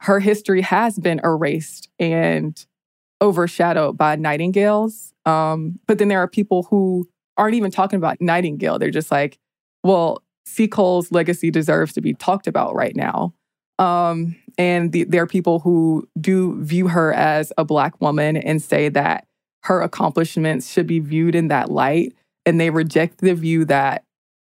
her 0.00 0.20
history 0.20 0.62
has 0.62 0.98
been 0.98 1.20
erased 1.24 1.88
and 1.98 2.64
overshadowed 3.20 3.98
by 3.98 4.16
Nightingale's. 4.16 5.12
Um, 5.26 5.78
but 5.86 5.98
then 5.98 6.08
there 6.08 6.20
are 6.20 6.28
people 6.28 6.62
who 6.64 7.08
aren't 7.40 7.54
even 7.56 7.70
talking 7.70 7.96
about 7.96 8.20
Nightingale. 8.20 8.78
They're 8.78 8.90
just 8.90 9.10
like, 9.10 9.38
well, 9.82 10.22
Seacole's 10.46 11.10
legacy 11.10 11.50
deserves 11.50 11.92
to 11.94 12.00
be 12.00 12.14
talked 12.14 12.46
about 12.46 12.74
right 12.74 12.94
now. 12.94 13.32
Um, 13.78 14.36
and 14.58 14.92
the, 14.92 15.04
there 15.04 15.22
are 15.22 15.26
people 15.26 15.60
who 15.60 16.06
do 16.20 16.62
view 16.62 16.88
her 16.88 17.12
as 17.14 17.52
a 17.56 17.64
Black 17.64 17.98
woman 18.00 18.36
and 18.36 18.60
say 18.60 18.90
that 18.90 19.26
her 19.62 19.80
accomplishments 19.80 20.70
should 20.70 20.86
be 20.86 20.98
viewed 20.98 21.34
in 21.34 21.48
that 21.48 21.70
light. 21.70 22.12
And 22.44 22.60
they 22.60 22.70
reject 22.70 23.18
the 23.18 23.34
view 23.34 23.64
that 23.66 24.04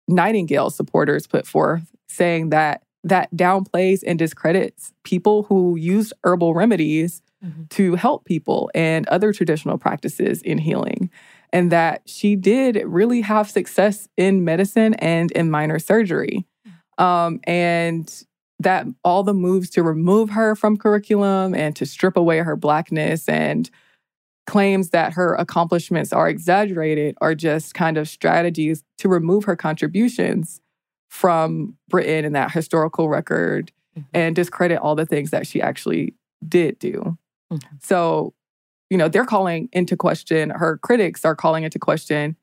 Nightingale 0.09 0.71
supporters 0.71 1.27
put 1.27 1.47
forth, 1.47 1.83
saying 2.09 2.51
that 2.51 2.83
that 3.03 3.31
downplays 3.35 4.03
and 4.07 4.19
discredits 4.19 4.93
people 5.05 5.45
who 5.45 5.77
use 5.77 6.13
herbal 6.23 6.55
remedies 6.55 7.21
Mhm. 7.45 7.69
to 7.71 7.95
help 7.97 8.25
people 8.25 8.71
and 8.75 9.07
other 9.09 9.31
traditional 9.33 9.77
practices 9.77 10.41
in 10.41 10.57
healing. 10.57 11.11
And 11.55 11.73
that 11.73 12.03
she 12.05 12.37
did 12.37 12.83
really 12.85 13.21
have 13.23 13.49
success 13.49 14.09
in 14.17 14.45
medicine 14.45 14.93
and 14.95 15.31
in 15.33 15.51
minor 15.51 15.79
surgery. 15.79 16.45
Um, 16.99 17.41
and 17.45 18.13
that 18.59 18.87
all 19.05 19.23
the 19.23 19.35
moves 19.35 19.71
to 19.71 19.83
remove 19.83 20.31
her 20.31 20.55
from 20.57 20.77
curriculum 20.77 21.55
and 21.55 21.75
to 21.77 21.87
strip 21.87 22.17
away 22.17 22.39
her 22.39 22.57
blackness 22.57 23.29
and 23.29 23.71
claims 24.47 24.91
that 24.91 25.13
her 25.15 25.35
accomplishments 25.37 26.13
are 26.13 26.29
exaggerated 26.29 27.17
are 27.21 27.35
just 27.35 27.75
kind 27.75 27.97
of 27.97 28.09
strategies 28.09 28.83
to 28.99 29.09
remove 29.09 29.45
her 29.45 29.57
contributions 29.57 30.61
from 31.11 31.77
Britain 31.89 32.25
and 32.25 32.35
that 32.35 32.51
historical 32.51 33.09
record 33.09 33.71
Mhm. 33.97 34.05
and 34.13 34.37
discredit 34.37 34.79
all 34.79 34.95
the 34.97 35.07
things 35.07 35.31
that 35.31 35.47
she 35.47 35.63
actually 35.63 36.15
did 36.47 36.79
do. 36.81 37.17
Mhm. 37.53 37.61
So, 37.81 38.35
you 38.91 38.99
know, 38.99 39.09
they're 39.09 39.25
calling 39.25 39.69
into 39.73 39.97
question, 39.97 40.51
her 40.51 40.79
critics 40.79 41.25
are 41.25 41.35
calling 41.35 41.65
into 41.65 41.79
question 41.79 42.37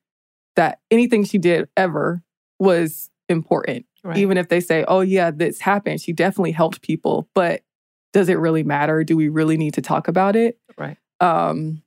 that 0.56 0.80
anything 0.89 1.24
she 1.24 1.38
did 1.38 1.70
ever 1.78 2.22
was 2.60 3.10
important 3.30 3.86
Right. 4.04 4.18
even 4.18 4.38
if 4.38 4.50
they 4.50 4.60
say, 4.60 4.84
oh, 4.88 5.02
yeah, 5.02 5.30
this 5.30 5.60
happened, 5.62 6.02
she 6.02 6.12
definitely 6.12 6.52
helped 6.52 6.82
people, 6.82 7.30
but 7.36 7.62
does 8.14 8.30
it 8.30 8.39
really 8.39 8.64
matter? 8.64 9.04
Do 9.04 9.16
we 9.16 9.30
really 9.30 9.58
need 9.58 9.76
to 9.76 9.82
talk 9.82 10.08
about 10.08 10.36
it? 10.36 10.58
Right. 10.76 10.98
Um, 11.20 11.84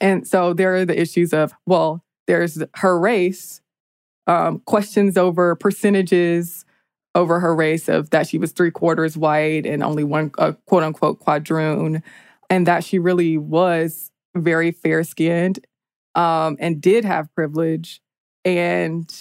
and 0.00 0.28
so 0.28 0.52
there 0.52 0.74
are 0.76 0.84
the 0.84 1.00
issues 1.00 1.32
of, 1.32 1.54
well, 1.66 2.04
there's 2.26 2.62
her 2.76 2.98
race, 3.00 3.62
um, 4.26 4.60
questions 4.66 5.16
over 5.16 5.54
percentages 5.56 6.64
over 7.14 7.40
her 7.40 7.54
race 7.54 7.88
of 7.88 8.10
that 8.10 8.26
she 8.26 8.38
was 8.38 8.52
three 8.52 8.70
quarters 8.70 9.16
white 9.16 9.64
and 9.66 9.82
only 9.82 10.04
one 10.04 10.30
uh, 10.38 10.52
quote 10.66 10.82
unquote 10.82 11.20
quadroon, 11.20 12.02
and 12.54 12.68
that 12.68 12.84
she 12.84 13.00
really 13.00 13.36
was 13.36 14.12
very 14.36 14.70
fair 14.70 15.02
skinned 15.02 15.58
um, 16.14 16.56
and 16.60 16.80
did 16.80 17.04
have 17.04 17.34
privilege. 17.34 18.00
And 18.44 19.12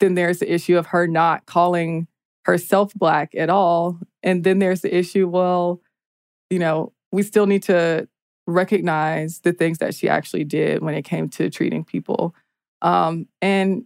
then 0.00 0.14
there's 0.14 0.38
the 0.38 0.50
issue 0.50 0.78
of 0.78 0.86
her 0.86 1.06
not 1.06 1.44
calling 1.44 2.06
herself 2.46 2.94
black 2.94 3.34
at 3.34 3.50
all. 3.50 3.98
And 4.22 4.42
then 4.42 4.58
there's 4.58 4.80
the 4.80 4.96
issue, 4.96 5.28
well, 5.28 5.82
you 6.48 6.58
know, 6.58 6.94
we 7.10 7.22
still 7.22 7.44
need 7.44 7.62
to 7.64 8.08
recognize 8.46 9.40
the 9.40 9.52
things 9.52 9.76
that 9.76 9.94
she 9.94 10.08
actually 10.08 10.44
did 10.44 10.82
when 10.82 10.94
it 10.94 11.02
came 11.02 11.28
to 11.28 11.50
treating 11.50 11.84
people. 11.84 12.34
Um, 12.80 13.28
and 13.42 13.84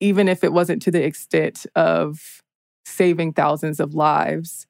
even 0.00 0.28
if 0.28 0.44
it 0.44 0.52
wasn't 0.52 0.82
to 0.82 0.90
the 0.90 1.02
extent 1.02 1.64
of 1.74 2.42
saving 2.84 3.32
thousands 3.32 3.80
of 3.80 3.94
lives, 3.94 4.66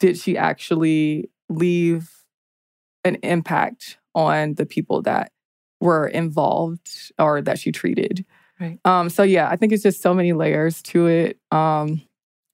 did 0.00 0.18
she 0.18 0.36
actually 0.36 1.30
leave 1.48 2.10
an 3.04 3.16
impact 3.22 3.98
on 4.14 4.54
the 4.54 4.66
people 4.66 5.02
that 5.02 5.32
were 5.80 6.06
involved 6.06 7.12
or 7.18 7.42
that 7.42 7.58
she 7.58 7.72
treated? 7.72 8.24
Right. 8.60 8.78
Um, 8.84 9.10
so 9.10 9.22
yeah, 9.22 9.48
I 9.48 9.56
think 9.56 9.72
it's 9.72 9.82
just 9.82 10.02
so 10.02 10.14
many 10.14 10.32
layers 10.32 10.80
to 10.82 11.06
it, 11.06 11.38
um, 11.50 12.02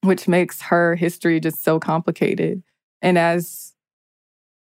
which 0.01 0.27
makes 0.27 0.61
her 0.63 0.95
history 0.95 1.39
just 1.39 1.63
so 1.63 1.79
complicated. 1.79 2.63
And 3.01 3.17
as 3.17 3.73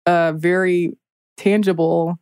a 0.06 0.32
very 0.36 0.96
tangible 1.36 2.18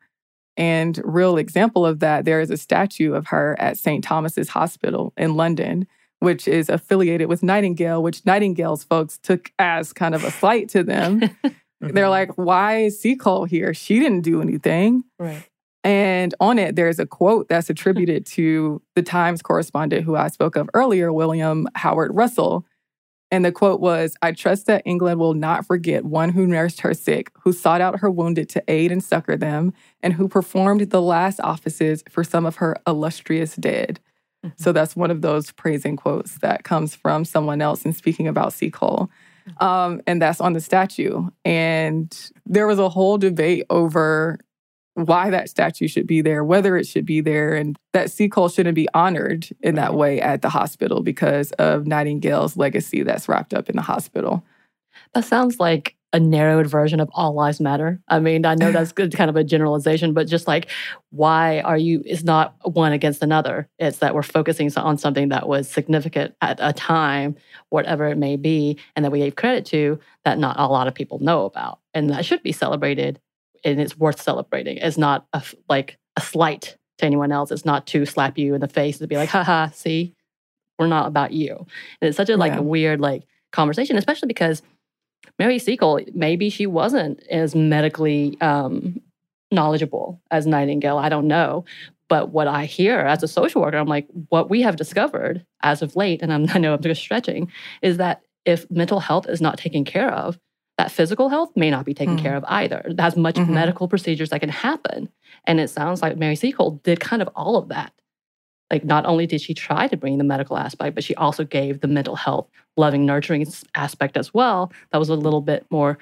and 0.56 1.00
real 1.04 1.36
example 1.36 1.86
of 1.86 2.00
that, 2.00 2.24
there 2.24 2.40
is 2.40 2.50
a 2.50 2.56
statue 2.56 3.14
of 3.14 3.28
her 3.28 3.56
at 3.58 3.76
St. 3.76 4.02
Thomas's 4.02 4.48
Hospital 4.48 5.12
in 5.16 5.34
London, 5.34 5.86
which 6.20 6.48
is 6.48 6.68
affiliated 6.68 7.28
with 7.28 7.42
Nightingale, 7.42 8.02
which 8.02 8.24
Nightingale's 8.26 8.82
folks 8.82 9.18
took 9.18 9.52
as 9.58 9.92
kind 9.92 10.14
of 10.14 10.24
a 10.24 10.30
slight 10.30 10.68
to 10.70 10.82
them. 10.82 11.22
They're 11.80 12.08
like, 12.08 12.32
why 12.36 12.78
is 12.84 13.00
Seacole 13.00 13.44
here? 13.44 13.72
She 13.72 13.98
didn't 14.00 14.22
do 14.22 14.40
anything. 14.42 15.04
right. 15.18 15.44
And 15.84 16.34
on 16.40 16.58
it, 16.58 16.74
there's 16.74 16.98
a 16.98 17.06
quote 17.06 17.48
that's 17.48 17.70
attributed 17.70 18.26
to 18.26 18.82
the 18.96 19.02
Times 19.02 19.42
correspondent 19.42 20.04
who 20.04 20.16
I 20.16 20.26
spoke 20.28 20.56
of 20.56 20.68
earlier, 20.74 21.12
William 21.12 21.68
Howard 21.76 22.14
Russell. 22.14 22.66
And 23.30 23.44
the 23.44 23.52
quote 23.52 23.80
was 23.80 24.16
I 24.20 24.32
trust 24.32 24.66
that 24.66 24.82
England 24.84 25.20
will 25.20 25.34
not 25.34 25.66
forget 25.66 26.04
one 26.04 26.30
who 26.30 26.46
nursed 26.46 26.80
her 26.80 26.94
sick, 26.94 27.30
who 27.42 27.52
sought 27.52 27.80
out 27.80 28.00
her 28.00 28.10
wounded 28.10 28.48
to 28.50 28.64
aid 28.68 28.90
and 28.90 29.02
succor 29.02 29.36
them, 29.36 29.72
and 30.02 30.14
who 30.14 30.28
performed 30.28 30.80
the 30.90 31.00
last 31.00 31.38
offices 31.44 32.02
for 32.10 32.24
some 32.24 32.44
of 32.44 32.56
her 32.56 32.76
illustrious 32.86 33.54
dead. 33.54 34.00
Mhm. 34.44 34.52
So 34.56 34.72
that's 34.72 34.96
one 34.96 35.10
of 35.12 35.22
those 35.22 35.52
praising 35.52 35.96
quotes 35.96 36.38
that 36.38 36.64
comes 36.64 36.94
from 36.96 37.24
someone 37.24 37.62
else 37.62 37.84
in 37.84 37.92
speaking 37.92 38.26
about 38.26 38.52
Seacole. 38.52 39.08
Um, 39.58 40.00
and 40.06 40.20
that's 40.20 40.40
on 40.40 40.52
the 40.52 40.60
statue. 40.60 41.28
And 41.44 42.14
there 42.46 42.66
was 42.66 42.78
a 42.78 42.88
whole 42.88 43.18
debate 43.18 43.64
over 43.70 44.38
why 44.94 45.30
that 45.30 45.48
statue 45.48 45.86
should 45.86 46.06
be 46.06 46.20
there, 46.20 46.42
whether 46.42 46.76
it 46.76 46.86
should 46.86 47.06
be 47.06 47.20
there, 47.20 47.54
and 47.54 47.78
that 47.92 48.10
Seacole 48.10 48.48
shouldn't 48.48 48.74
be 48.74 48.88
honored 48.94 49.48
in 49.60 49.76
that 49.76 49.94
way 49.94 50.20
at 50.20 50.42
the 50.42 50.48
hospital 50.48 51.02
because 51.02 51.52
of 51.52 51.86
Nightingale's 51.86 52.56
legacy 52.56 53.04
that's 53.04 53.28
wrapped 53.28 53.54
up 53.54 53.68
in 53.68 53.76
the 53.76 53.82
hospital. 53.82 54.44
That 55.14 55.24
sounds 55.24 55.60
like 55.60 55.94
a 56.14 56.18
narrowed 56.20 56.66
version 56.66 57.00
of 57.00 57.10
all 57.12 57.34
lives 57.34 57.60
matter. 57.60 58.00
I 58.08 58.18
mean, 58.18 58.46
I 58.46 58.54
know 58.54 58.72
that's 58.72 58.92
good, 58.92 59.14
kind 59.14 59.28
of 59.28 59.36
a 59.36 59.44
generalization, 59.44 60.14
but 60.14 60.26
just 60.26 60.46
like, 60.48 60.68
why 61.10 61.60
are 61.60 61.76
you? 61.76 62.02
It's 62.06 62.22
not 62.24 62.54
one 62.62 62.92
against 62.92 63.22
another. 63.22 63.68
It's 63.78 63.98
that 63.98 64.14
we're 64.14 64.22
focusing 64.22 64.72
on 64.76 64.96
something 64.96 65.28
that 65.28 65.46
was 65.46 65.68
significant 65.68 66.34
at 66.40 66.58
a 66.62 66.72
time, 66.72 67.36
whatever 67.68 68.06
it 68.08 68.16
may 68.16 68.36
be, 68.36 68.78
and 68.96 69.04
that 69.04 69.10
we 69.10 69.18
gave 69.18 69.36
credit 69.36 69.66
to 69.66 69.98
that 70.24 70.38
not 70.38 70.58
a 70.58 70.66
lot 70.66 70.88
of 70.88 70.94
people 70.94 71.18
know 71.18 71.44
about, 71.44 71.80
and 71.92 72.08
that 72.10 72.24
should 72.24 72.42
be 72.42 72.52
celebrated, 72.52 73.20
and 73.62 73.78
it's 73.78 73.98
worth 73.98 74.20
celebrating. 74.20 74.78
It's 74.78 74.96
not 74.98 75.26
a, 75.34 75.42
like 75.68 75.98
a 76.16 76.22
slight 76.22 76.78
to 76.98 77.04
anyone 77.06 77.32
else. 77.32 77.50
It's 77.50 77.66
not 77.66 77.86
to 77.88 78.06
slap 78.06 78.38
you 78.38 78.54
in 78.54 78.60
the 78.62 78.68
face 78.68 78.96
to 78.98 79.06
be 79.06 79.16
like, 79.16 79.28
haha, 79.28 79.68
see, 79.70 80.14
we're 80.78 80.86
not 80.86 81.06
about 81.06 81.32
you. 81.32 81.54
And 82.00 82.08
it's 82.08 82.16
such 82.16 82.30
a 82.30 82.36
like 82.38 82.52
Yeah. 82.52 82.58
a 82.60 82.62
weird 82.62 82.98
like 83.00 83.24
conversation, 83.52 83.96
especially 83.98 84.26
because 84.28 84.62
Mary 85.38 85.58
Seacole, 85.58 86.00
maybe 86.14 86.50
she 86.50 86.66
wasn't 86.66 87.22
as 87.30 87.54
medically 87.54 88.36
um, 88.40 89.00
knowledgeable 89.52 90.20
as 90.30 90.46
Nightingale. 90.46 90.98
I 90.98 91.08
don't 91.08 91.28
know. 91.28 91.64
But 92.08 92.30
what 92.30 92.48
I 92.48 92.64
hear 92.64 93.00
as 93.00 93.22
a 93.22 93.28
social 93.28 93.60
worker, 93.60 93.76
I'm 93.76 93.86
like, 93.86 94.08
what 94.30 94.48
we 94.48 94.62
have 94.62 94.76
discovered 94.76 95.44
as 95.62 95.82
of 95.82 95.94
late, 95.94 96.22
and 96.22 96.32
I'm, 96.32 96.46
I 96.54 96.58
know 96.58 96.74
I'm 96.74 96.82
just 96.82 97.00
stretching, 97.02 97.50
is 97.82 97.98
that 97.98 98.22
if 98.44 98.68
mental 98.70 99.00
health 99.00 99.28
is 99.28 99.40
not 99.40 99.58
taken 99.58 99.84
care 99.84 100.10
of, 100.10 100.38
that 100.78 100.90
physical 100.92 101.28
health 101.28 101.50
may 101.56 101.70
not 101.70 101.84
be 101.84 101.92
taken 101.92 102.16
Mm. 102.16 102.22
care 102.22 102.36
of 102.36 102.44
either. 102.48 102.84
There's 102.88 103.16
much 103.16 103.34
Mhm. 103.34 103.48
medical 103.50 103.88
procedures 103.88 104.30
that 104.30 104.40
can 104.40 104.48
happen. 104.48 105.08
And 105.44 105.58
it 105.60 105.68
sounds 105.70 106.00
like 106.02 106.16
Mary 106.16 106.36
Seacole 106.36 106.80
did 106.84 107.00
kind 107.00 107.20
of 107.20 107.28
all 107.34 107.56
of 107.56 107.68
that. 107.68 107.92
Like, 108.70 108.84
not 108.84 109.06
only 109.06 109.26
did 109.26 109.40
she 109.40 109.54
try 109.54 109.88
to 109.88 109.96
bring 109.96 110.18
the 110.18 110.24
medical 110.24 110.56
aspect, 110.58 110.94
but 110.94 111.02
she 111.04 111.14
also 111.14 111.44
gave 111.44 111.80
the 111.80 111.88
mental 111.88 112.16
health, 112.16 112.48
loving, 112.76 113.06
nurturing 113.06 113.46
aspect 113.74 114.16
as 114.16 114.34
well. 114.34 114.72
That 114.92 114.98
was 114.98 115.08
a 115.08 115.14
little 115.14 115.40
bit 115.40 115.66
more 115.70 115.98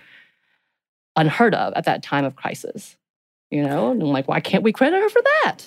unheard 1.14 1.54
of 1.54 1.72
at 1.74 1.84
that 1.84 2.02
time 2.02 2.24
of 2.24 2.36
crisis. 2.36 2.96
You 3.50 3.62
know, 3.62 3.92
and 3.92 4.02
I'm 4.02 4.08
like, 4.08 4.26
why 4.26 4.40
can't 4.40 4.64
we 4.64 4.72
credit 4.72 5.00
her 5.00 5.08
for 5.08 5.22
that? 5.22 5.58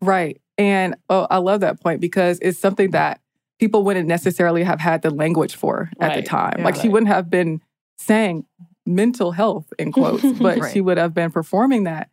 Right. 0.00 0.40
And 0.58 0.96
oh, 1.08 1.28
I 1.30 1.38
love 1.38 1.60
that 1.60 1.80
point 1.80 2.00
because 2.00 2.40
it's 2.42 2.58
something 2.58 2.90
that 2.90 3.20
people 3.60 3.84
wouldn't 3.84 4.08
necessarily 4.08 4.64
have 4.64 4.80
had 4.80 5.02
the 5.02 5.10
language 5.10 5.54
for 5.54 5.88
at 6.00 6.16
the 6.16 6.22
time. 6.22 6.56
Yeah. 6.58 6.64
like 6.64 6.74
she 6.74 6.88
wouldn't 6.88 7.08
have 7.08 7.30
been 7.30 7.60
saying 7.98 8.44
mental 8.84 9.30
health 9.30 9.72
in 9.78 9.92
quotes, 9.92 10.24
but 10.40 10.58
Right. 10.58 10.72
she 10.72 10.80
would 10.80 10.98
have 10.98 11.14
been 11.14 11.30
performing 11.30 11.84
that. 11.84 12.10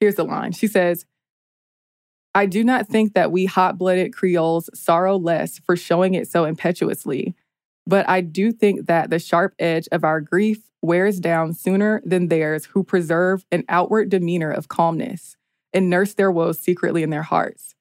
Here's 0.00 0.14
the 0.14 0.24
line. 0.24 0.52
She 0.52 0.66
says, 0.66 1.04
I 2.34 2.46
do 2.46 2.62
not 2.62 2.86
think 2.86 3.14
that 3.14 3.32
we 3.32 3.46
hot 3.46 3.76
blooded 3.76 4.14
Creoles 4.14 4.70
sorrow 4.74 5.16
less 5.16 5.58
for 5.58 5.76
showing 5.76 6.14
it 6.14 6.28
so 6.28 6.44
impetuously, 6.44 7.34
but 7.86 8.08
I 8.08 8.20
do 8.20 8.52
think 8.52 8.86
that 8.86 9.10
the 9.10 9.18
sharp 9.18 9.54
edge 9.58 9.88
of 9.90 10.04
our 10.04 10.20
grief 10.20 10.58
wears 10.82 11.18
down 11.20 11.52
sooner 11.52 12.00
than 12.04 12.28
theirs 12.28 12.66
who 12.66 12.84
preserve 12.84 13.44
an 13.50 13.64
outward 13.68 14.08
demeanor 14.08 14.50
of 14.50 14.68
calmness 14.68 15.36
and 15.72 15.90
nurse 15.90 16.14
their 16.14 16.30
woes 16.30 16.58
secretly 16.58 17.02
in 17.02 17.10
their 17.10 17.22
hearts. 17.22 17.74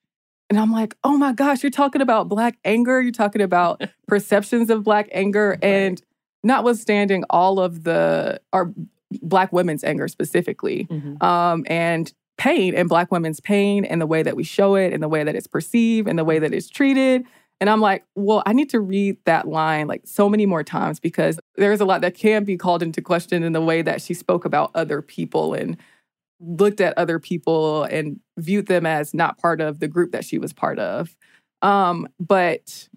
And 0.50 0.60
I'm 0.60 0.72
like, 0.72 0.96
oh 1.04 1.16
my 1.16 1.32
gosh, 1.32 1.64
you're 1.64 1.70
talking 1.70 2.02
about 2.02 2.28
Black 2.28 2.58
anger. 2.66 3.02
You're 3.02 3.12
talking 3.12 3.42
about 3.42 3.84
perceptions 4.08 4.70
of 4.70 4.84
Black 4.84 5.08
anger. 5.12 5.58
And 5.62 6.02
notwithstanding 6.44 7.24
all 7.30 7.60
of 7.60 7.84
the, 7.84 8.42
our 8.52 8.74
Black 9.22 9.54
women's 9.54 9.84
anger 9.84 10.08
specifically, 10.08 10.88
um, 11.22 11.66
and 11.68 12.12
pain 12.40 12.74
and 12.74 12.90
Black 12.90 13.12
women's 13.12 13.40
pain 13.40 13.86
and 13.86 14.02
the 14.02 14.08
way 14.08 14.24
that 14.24 14.36
we 14.36 14.44
show 14.44 14.74
it 14.76 14.94
and 14.94 15.04
the 15.04 15.10
way 15.10 15.24
that 15.24 15.36
it's 15.36 15.46
perceived 15.46 16.08
and 16.08 16.18
the 16.18 16.24
way 16.24 16.40
that 16.40 16.54
it's 16.54 16.70
treated. 16.70 17.26
And 17.62 17.70
I'm 17.70 17.82
like, 17.82 18.06
well, 18.16 18.42
I 18.46 18.54
need 18.54 18.70
to 18.70 18.80
read 18.80 19.18
that 19.26 19.48
line 19.48 19.88
like 19.88 20.04
so 20.06 20.30
many 20.30 20.46
more 20.46 20.64
times 20.64 21.00
because 21.00 21.40
there's 21.56 21.82
a 21.82 21.86
lot 21.86 22.02
that 22.02 22.16
can 22.16 22.46
be 22.46 22.58
called 22.58 22.82
into 22.82 23.02
question 23.02 23.44
in 23.44 23.52
the 23.52 23.62
way 23.62 23.82
that 23.82 24.02
she 24.02 24.14
spoke 24.14 24.46
about 24.46 24.72
other 24.74 25.02
people 25.02 25.54
and 25.54 25.78
looked 26.40 26.80
at 26.80 26.98
other 26.98 27.20
people 27.20 27.84
and 27.84 28.18
viewed 28.38 28.68
them 28.68 28.86
as 28.86 29.14
not 29.14 29.38
part 29.38 29.60
of 29.60 29.80
the 29.80 29.90
group 29.90 30.14
that 30.14 30.24
she 30.24 30.38
was 30.38 30.54
part 30.54 30.80
of. 30.80 31.18
Um, 31.62 32.08
but 32.18 32.88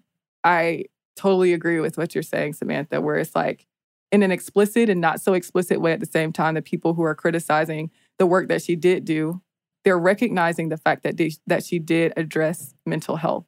I 0.45 0.85
totally 1.17 1.51
agree 1.51 1.81
with 1.81 1.97
what 1.97 2.15
you're 2.15 2.23
saying, 2.23 2.53
Samantha, 2.53 3.01
where 3.01 3.17
it's 3.17 3.35
like 3.35 3.67
in 4.13 4.23
an 4.23 4.31
explicit 4.31 4.89
and 4.89 5.01
not 5.01 5.19
so 5.19 5.33
explicit 5.33 5.81
way 5.81 5.91
at 5.91 5.99
the 5.99 6.05
same 6.05 6.31
time, 6.31 6.53
the 6.53 6.61
people 6.61 6.93
who 6.93 7.03
are 7.03 7.15
criticizing 7.15 7.91
the 8.19 8.25
work 8.25 8.47
that 8.49 8.61
she 8.61 8.75
did 8.75 9.05
do, 9.05 9.41
they're 9.83 9.99
recognizing 9.99 10.69
the 10.69 10.77
fact 10.77 11.03
that 11.03 11.19
that 11.47 11.63
she 11.63 11.79
did 11.79 12.13
address 12.15 12.73
mental 12.85 13.17
health 13.17 13.45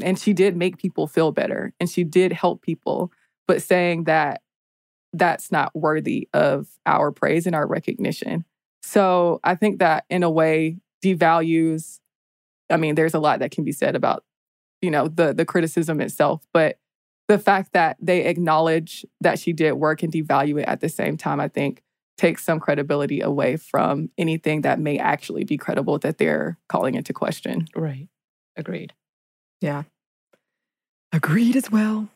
and 0.00 0.18
she 0.18 0.32
did 0.32 0.56
make 0.56 0.78
people 0.78 1.06
feel 1.06 1.32
better 1.32 1.72
and 1.78 1.88
she 1.88 2.04
did 2.04 2.32
help 2.32 2.62
people, 2.62 3.12
but 3.46 3.62
saying 3.62 4.04
that 4.04 4.42
that's 5.12 5.52
not 5.52 5.74
worthy 5.74 6.28
of 6.32 6.68
our 6.86 7.12
praise 7.12 7.46
and 7.46 7.54
our 7.54 7.66
recognition. 7.66 8.44
So 8.82 9.40
I 9.44 9.54
think 9.54 9.78
that 9.80 10.04
in 10.08 10.22
a 10.22 10.30
way 10.30 10.78
devalues 11.04 11.98
I 12.70 12.76
mean 12.76 12.94
there's 12.94 13.14
a 13.14 13.18
lot 13.18 13.40
that 13.40 13.50
can 13.50 13.64
be 13.64 13.72
said 13.72 13.94
about 13.94 14.24
you 14.80 14.90
know 14.90 15.08
the 15.08 15.32
the 15.32 15.44
criticism 15.44 16.00
itself, 16.00 16.42
but 16.52 16.78
the 17.28 17.38
fact 17.38 17.72
that 17.72 17.96
they 18.00 18.24
acknowledge 18.24 19.06
that 19.20 19.38
she 19.38 19.52
did 19.52 19.72
work 19.72 20.02
and 20.02 20.12
devalue 20.12 20.60
it 20.60 20.68
at 20.68 20.80
the 20.80 20.88
same 20.88 21.16
time 21.16 21.40
I 21.40 21.48
think 21.48 21.82
takes 22.22 22.44
some 22.44 22.60
credibility 22.60 23.20
away 23.20 23.56
from 23.56 24.08
anything 24.16 24.60
that 24.60 24.78
may 24.78 24.96
actually 24.96 25.42
be 25.42 25.58
credible 25.58 25.98
that 25.98 26.18
they're 26.18 26.56
calling 26.68 26.94
into 26.94 27.12
question. 27.12 27.66
Right. 27.74 28.06
Agreed. 28.56 28.92
Yeah. 29.60 29.82
Agreed 31.12 31.56
as 31.56 31.68
well. 31.72 32.08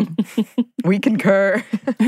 we 0.86 0.98
concur. 0.98 1.62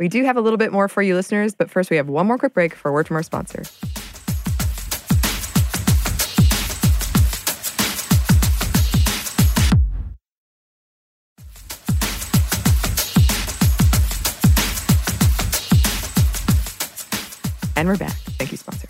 we 0.00 0.08
do 0.08 0.24
have 0.24 0.36
a 0.36 0.40
little 0.40 0.56
bit 0.56 0.72
more 0.72 0.88
for 0.88 1.02
you 1.02 1.14
listeners, 1.14 1.54
but 1.54 1.70
first 1.70 1.88
we 1.88 1.96
have 1.96 2.08
one 2.08 2.26
more 2.26 2.36
quick 2.36 2.52
break 2.52 2.74
for 2.74 2.88
a 2.88 2.92
word 2.92 3.06
from 3.06 3.14
our 3.14 3.22
sponsor. 3.22 3.62
And 17.78 17.86
we're 17.86 17.96
back. 17.96 18.10
Thank 18.10 18.50
you, 18.50 18.56
sponsor. 18.56 18.88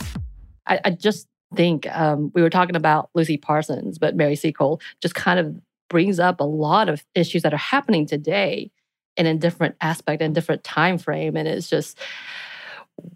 I, 0.66 0.80
I 0.82 0.90
just 0.92 1.28
think 1.54 1.86
um, 1.94 2.32
we 2.34 2.40
were 2.40 2.48
talking 2.48 2.74
about 2.74 3.10
Lucy 3.12 3.36
Parsons, 3.36 3.98
but 3.98 4.16
Mary 4.16 4.34
Seacole 4.34 4.80
just 5.02 5.14
kind 5.14 5.38
of 5.38 5.60
brings 5.90 6.18
up 6.18 6.40
a 6.40 6.44
lot 6.44 6.88
of 6.88 7.04
issues 7.14 7.42
that 7.42 7.52
are 7.52 7.58
happening 7.58 8.06
today 8.06 8.70
in 9.18 9.26
a 9.26 9.34
different 9.34 9.76
aspect 9.82 10.22
and 10.22 10.34
different 10.34 10.64
time 10.64 10.96
frame, 10.96 11.36
and 11.36 11.46
it's 11.46 11.68
just 11.68 11.98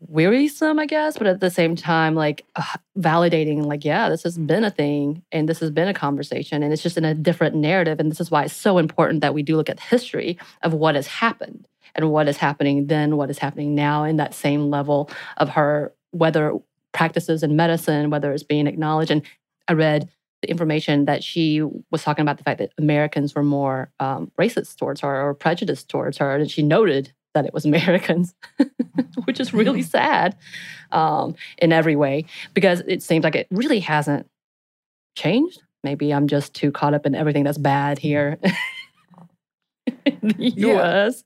wearisome, 0.00 0.78
I 0.78 0.84
guess, 0.84 1.16
but 1.16 1.26
at 1.26 1.40
the 1.40 1.50
same 1.50 1.74
time, 1.74 2.14
like 2.14 2.44
uh, 2.54 2.76
validating, 2.98 3.64
like, 3.64 3.82
yeah, 3.82 4.10
this 4.10 4.24
has 4.24 4.36
been 4.36 4.64
a 4.64 4.70
thing 4.70 5.22
and 5.32 5.48
this 5.48 5.60
has 5.60 5.70
been 5.70 5.88
a 5.88 5.94
conversation, 5.94 6.62
and 6.62 6.70
it's 6.70 6.82
just 6.82 6.98
in 6.98 7.06
a 7.06 7.14
different 7.14 7.56
narrative, 7.56 7.98
and 7.98 8.10
this 8.10 8.20
is 8.20 8.30
why 8.30 8.44
it's 8.44 8.54
so 8.54 8.76
important 8.76 9.22
that 9.22 9.32
we 9.32 9.42
do 9.42 9.56
look 9.56 9.70
at 9.70 9.78
the 9.78 9.82
history 9.84 10.38
of 10.60 10.74
what 10.74 10.96
has 10.96 11.06
happened 11.06 11.66
and 11.94 12.10
what 12.10 12.28
is 12.28 12.36
happening 12.36 12.86
then, 12.86 13.16
what 13.16 13.30
is 13.30 13.38
happening 13.38 13.74
now, 13.74 14.04
in 14.04 14.16
that 14.16 14.34
same 14.34 14.70
level 14.70 15.10
of 15.36 15.50
her 15.50 15.92
whether 16.10 16.54
practices 16.92 17.42
in 17.42 17.56
medicine, 17.56 18.10
whether 18.10 18.32
it's 18.32 18.42
being 18.42 18.66
acknowledged. 18.66 19.10
And 19.10 19.22
I 19.68 19.72
read 19.72 20.08
the 20.42 20.50
information 20.50 21.06
that 21.06 21.24
she 21.24 21.62
was 21.90 22.02
talking 22.02 22.22
about 22.22 22.36
the 22.36 22.44
fact 22.44 22.58
that 22.58 22.72
Americans 22.76 23.34
were 23.34 23.42
more 23.42 23.90
um, 24.00 24.30
racist 24.38 24.76
towards 24.76 25.00
her 25.00 25.22
or 25.22 25.34
prejudiced 25.34 25.88
towards 25.88 26.18
her. 26.18 26.34
And 26.36 26.50
she 26.50 26.62
noted 26.62 27.12
that 27.34 27.46
it 27.46 27.54
was 27.54 27.64
Americans, 27.72 28.34
which 29.24 29.40
is 29.40 29.54
really 29.54 29.82
sad 29.82 30.36
um, 30.90 31.34
in 31.58 31.72
every 31.72 31.96
way 31.96 32.26
because 32.54 32.80
it 32.86 33.02
seems 33.02 33.24
like 33.24 33.36
it 33.36 33.46
really 33.50 33.80
hasn't 33.80 34.26
changed. 35.16 35.62
Maybe 35.84 36.12
I'm 36.12 36.28
just 36.28 36.54
too 36.54 36.70
caught 36.70 36.92
up 36.94 37.06
in 37.06 37.14
everything 37.14 37.44
that's 37.44 37.58
bad 37.58 37.98
here 37.98 38.38
in 40.04 40.18
the 40.22 40.34
Yeah. 40.38 41.06
US. 41.06 41.24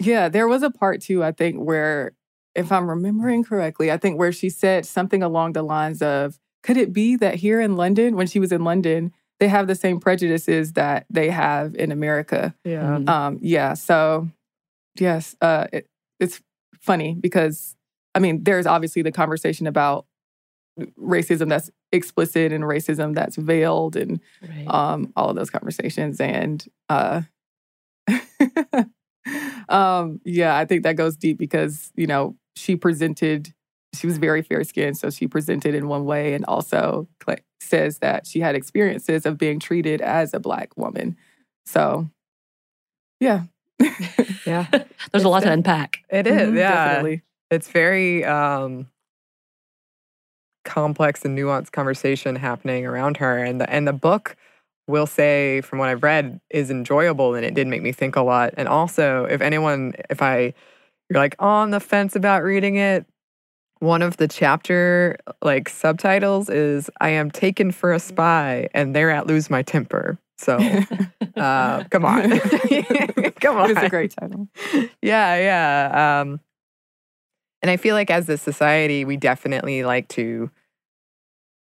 Yeah, 0.00 0.28
there 0.28 0.48
was 0.48 0.62
a 0.62 0.70
part 0.70 1.00
too, 1.02 1.22
I 1.22 1.32
think, 1.32 1.58
where, 1.58 2.12
if 2.54 2.72
I'm 2.72 2.88
remembering 2.90 3.44
correctly, 3.44 3.92
I 3.92 3.96
think 3.96 4.18
where 4.18 4.32
she 4.32 4.50
said 4.50 4.84
something 4.86 5.22
along 5.22 5.52
the 5.52 5.62
lines 5.62 6.02
of, 6.02 6.38
could 6.62 6.76
it 6.76 6.92
be 6.92 7.16
that 7.16 7.36
here 7.36 7.60
in 7.60 7.76
London, 7.76 8.16
when 8.16 8.26
she 8.26 8.40
was 8.40 8.50
in 8.50 8.64
London, 8.64 9.12
they 9.38 9.48
have 9.48 9.66
the 9.66 9.74
same 9.74 10.00
prejudices 10.00 10.72
that 10.72 11.06
they 11.10 11.30
have 11.30 11.74
in 11.76 11.92
America? 11.92 12.54
Yeah. 12.64 12.82
Mhm. 12.98 13.08
Um, 13.08 13.38
yeah, 13.40 13.74
so 13.74 14.28
yes, 14.98 15.36
uh, 15.40 15.66
it, 15.72 15.86
it's 16.18 16.40
funny 16.80 17.14
because, 17.14 17.76
I 18.14 18.18
mean, 18.18 18.42
there's 18.42 18.66
obviously 18.66 19.02
the 19.02 19.12
conversation 19.12 19.66
about 19.66 20.06
racism 20.98 21.48
that's 21.48 21.70
explicit 21.92 22.52
and 22.52 22.64
racism 22.64 23.14
that's 23.14 23.36
veiled 23.36 23.96
and 23.96 24.20
Right. 24.42 24.66
um, 24.66 25.12
all 25.16 25.28
of 25.30 25.36
those 25.36 25.50
conversations. 25.50 26.20
And 26.20 26.64
uh, 26.88 27.22
um, 29.68 30.20
yeah, 30.24 30.56
I 30.56 30.64
think 30.64 30.82
that 30.82 30.96
goes 30.96 31.16
deep 31.16 31.38
because, 31.38 31.92
you 31.94 32.06
know, 32.06 32.36
she 32.56 32.76
presented, 32.76 33.52
she 33.94 34.06
was 34.06 34.18
very 34.18 34.42
fair 34.42 34.64
skinned. 34.64 34.98
So 34.98 35.10
she 35.10 35.26
presented 35.26 35.74
in 35.74 35.88
one 35.88 36.04
way 36.04 36.34
and 36.34 36.44
also 36.46 37.08
says 37.60 37.98
that 37.98 38.26
she 38.26 38.40
had 38.40 38.54
experiences 38.54 39.26
of 39.26 39.38
being 39.38 39.60
treated 39.60 40.00
as 40.00 40.34
a 40.34 40.40
Black 40.40 40.76
woman. 40.76 41.16
So, 41.66 42.10
yeah. 43.20 43.44
Yeah. 44.46 44.66
There's 45.12 45.24
a 45.24 45.28
lot 45.28 45.42
to 45.42 45.52
unpack. 45.52 45.98
It 46.08 46.26
is. 46.26 46.50
Mhm, 46.50 46.56
yeah. 46.56 46.84
Definitely. 46.84 47.22
It's 47.50 47.68
very 47.68 48.24
um, 48.24 48.88
complex 50.64 51.24
and 51.24 51.36
nuanced 51.38 51.72
conversation 51.72 52.36
happening 52.36 52.86
around 52.86 53.18
her. 53.18 53.38
And 53.38 53.60
the, 53.60 53.70
and 53.70 53.86
the 53.86 53.92
book, 53.92 54.36
will 54.90 55.06
say, 55.06 55.62
from 55.62 55.78
what 55.78 55.88
I've 55.88 56.02
read, 56.02 56.40
is 56.50 56.70
enjoyable 56.70 57.34
and 57.34 57.44
it 57.44 57.54
did 57.54 57.66
make 57.66 57.82
me 57.82 57.92
think 57.92 58.16
a 58.16 58.22
lot. 58.22 58.52
And 58.56 58.68
also, 58.68 59.24
if 59.24 59.40
anyone, 59.40 59.94
if 60.10 60.20
I, 60.20 60.52
you're 61.08 61.18
like 61.18 61.36
on 61.38 61.70
the 61.70 61.80
fence 61.80 62.14
about 62.14 62.42
reading 62.42 62.76
it, 62.76 63.06
one 63.78 64.02
of 64.02 64.18
the 64.18 64.28
chapter 64.28 65.16
like 65.40 65.68
subtitles 65.70 66.50
is 66.50 66.90
"I 67.00 67.08
am 67.10 67.30
taken 67.30 67.72
for 67.72 67.94
a 67.94 67.98
spy 67.98 68.68
and 68.74 68.94
thereat 68.94 69.26
lose 69.26 69.48
my 69.48 69.62
temper." 69.62 70.18
So, 70.36 70.58
uh, 71.36 71.84
come 71.90 72.04
on, 72.04 72.38
come 73.40 73.56
on, 73.56 73.70
It's 73.70 73.80
a 73.80 73.88
great 73.88 74.14
title. 74.18 74.48
yeah, 75.02 75.36
yeah. 75.36 76.20
Um, 76.20 76.40
and 77.62 77.70
I 77.70 77.76
feel 77.76 77.94
like 77.94 78.10
as 78.10 78.28
a 78.28 78.38
society, 78.38 79.04
we 79.04 79.16
definitely 79.16 79.82
like 79.84 80.08
to. 80.08 80.50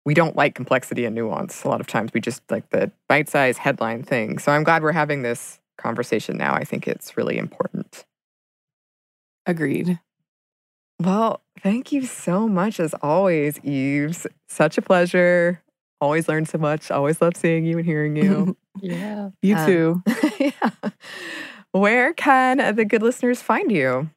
We 0.06 0.14
don't 0.14 0.36
like 0.36 0.56
complexity 0.56 1.06
and 1.06 1.14
nuance. 1.16 1.64
A 1.64 1.68
lot 1.68 1.82
of 1.82 1.88
times, 1.88 2.12
we 2.14 2.22
just 2.22 2.41
like 2.50 2.70
the 2.70 2.91
bite-sized 3.08 3.60
headline 3.60 4.04
thing. 4.04 4.39
So 4.39 4.52
I'm 4.52 4.64
glad 4.64 4.82
we're 4.82 4.91
having 4.91 5.22
this 5.22 5.60
conversation 5.78 6.38
now. 6.38 6.54
I 6.56 6.64
think 6.64 6.88
it's 6.88 7.16
really 7.18 7.38
important. 7.38 8.06
Agreed. 9.45 10.00
Well, 11.02 11.41
thank 11.62 11.91
you 11.91 12.06
so 12.06 12.47
much 12.47 12.80
as 12.80 12.93
always, 13.02 13.60
Eves. 13.64 14.28
Such 14.47 14.78
a 14.78 14.82
pleasure. 14.82 15.62
Always 16.02 16.28
learn 16.28 16.45
so 16.45 16.58
much. 16.58 16.91
Always 16.91 17.22
love 17.22 17.36
seeing 17.36 17.66
you 17.66 17.78
and 17.78 17.86
hearing 17.86 18.16
you. 18.16 18.56
Yeah. 18.82 19.32
you 19.41 19.58
Um, 19.58 19.66
too. 19.66 20.04
yeah. 20.39 20.70
Where 21.74 22.14
can 22.14 22.76
the 22.76 22.86
good 22.86 23.02
listeners 23.02 23.41
find 23.41 23.70
you? 23.70 24.10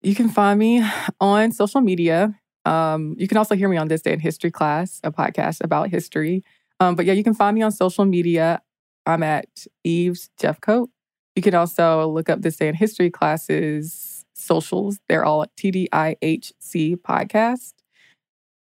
You 0.00 0.14
can 0.14 0.30
find 0.30 0.58
me 0.58 0.82
on 1.20 1.52
social 1.52 1.82
media. 1.82 2.34
Um, 2.64 3.14
you 3.18 3.28
can 3.28 3.36
also 3.36 3.54
hear 3.54 3.68
me 3.68 3.76
on 3.76 3.88
This 3.88 4.02
Day 4.02 4.12
in 4.12 4.20
History 4.20 4.50
class, 4.50 5.00
a 5.02 5.10
podcast 5.10 5.62
about 5.62 5.90
history. 5.90 6.42
Um, 6.80 6.94
but 6.94 7.04
yeah, 7.06 7.12
you 7.12 7.24
can 7.24 7.34
find 7.34 7.54
me 7.54 7.62
on 7.62 7.72
social 7.72 8.04
media. 8.04 8.60
I'm 9.06 9.22
at 9.22 9.66
Eves 9.84 10.30
Jeffcoat. 10.40 10.88
You 11.34 11.42
can 11.42 11.54
also 11.54 12.06
look 12.08 12.28
up 12.28 12.42
This 12.42 12.56
Day 12.56 12.68
in 12.68 12.74
History 12.74 13.10
classes 13.10 14.24
socials. 14.34 14.98
They're 15.08 15.24
all 15.24 15.42
at 15.42 15.54
TDIHC 15.56 16.96
podcast. 16.96 17.72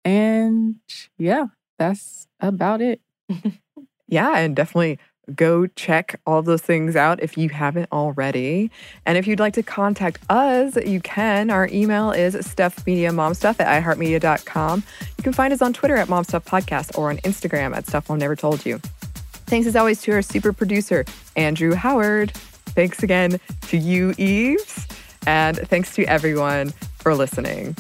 And 0.04 0.76
yeah, 1.18 1.48
that's 1.78 2.28
about 2.40 2.82
it. 2.82 3.02
Yeah, 4.08 4.38
and 4.38 4.56
definitely 4.56 5.00
go 5.36 5.68
check 5.68 6.20
all 6.26 6.42
those 6.42 6.62
things 6.62 6.96
out 6.96 7.22
if 7.22 7.38
you 7.38 7.50
haven't 7.50 7.92
already. 7.92 8.72
And 9.06 9.18
if 9.18 9.28
you'd 9.28 9.40
like 9.40 9.54
to 9.54 9.64
contact 9.64 10.20
us, 10.30 10.76
you 10.78 11.02
can. 11.02 11.50
Our 11.50 11.68
email 11.72 12.12
is 12.12 12.36
stuffmediamomstuff 12.36 13.60
at 13.60 13.84
iheartmedia.com. 13.84 14.84
You 15.18 15.24
can 15.24 15.34
find 15.34 15.54
us 15.54 15.62
on 15.62 15.74
Twitter 15.74 15.96
at 15.96 16.08
momstuffpodcast 16.08 16.98
or 16.98 17.10
on 17.10 17.18
Instagram 17.18 17.76
at 17.76 17.88
Stuff 17.88 18.10
Mom 18.10 18.20
Never 18.20 18.36
Told 18.36 18.66
You. 18.66 18.80
Thanks 19.48 19.68
as 19.68 19.76
always 19.76 20.02
to 20.02 20.12
our 20.14 20.22
super 20.22 20.52
producer, 20.52 21.06
Andrew 21.36 21.74
Howard. 21.74 22.32
Thanks 22.32 23.02
again 23.02 23.40
to 23.64 23.78
you, 23.78 24.14
Eves. 24.18 24.88
And 25.26 25.58
thanks 25.58 25.94
to 25.96 26.06
everyone 26.06 26.72
for 27.00 27.16
listening. 27.16 27.76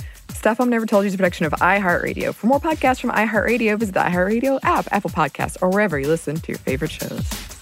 Stuff 0.48 0.60
Mom 0.60 0.70
Never 0.70 0.86
Told 0.86 1.04
You 1.04 1.08
is 1.08 1.14
a 1.14 1.18
production 1.18 1.46
of 1.46 1.52
iHeartRadio. 1.52 2.34
For 2.34 2.48
more 2.48 2.62
podcasts 2.62 3.02
from 3.02 3.10
iHeartRadio, 3.10 3.78
visit 3.78 3.96
the 3.96 4.00
iHeartRadio 4.00 4.62
app, 4.64 4.88
Apple 4.92 5.10
Podcasts, 5.10 5.58
or 5.62 5.68
wherever 5.68 6.00
you 6.00 6.08
listen 6.08 6.38
to 6.38 6.48
your 6.54 6.60
favorite 6.60 6.90
shows. 6.90 7.57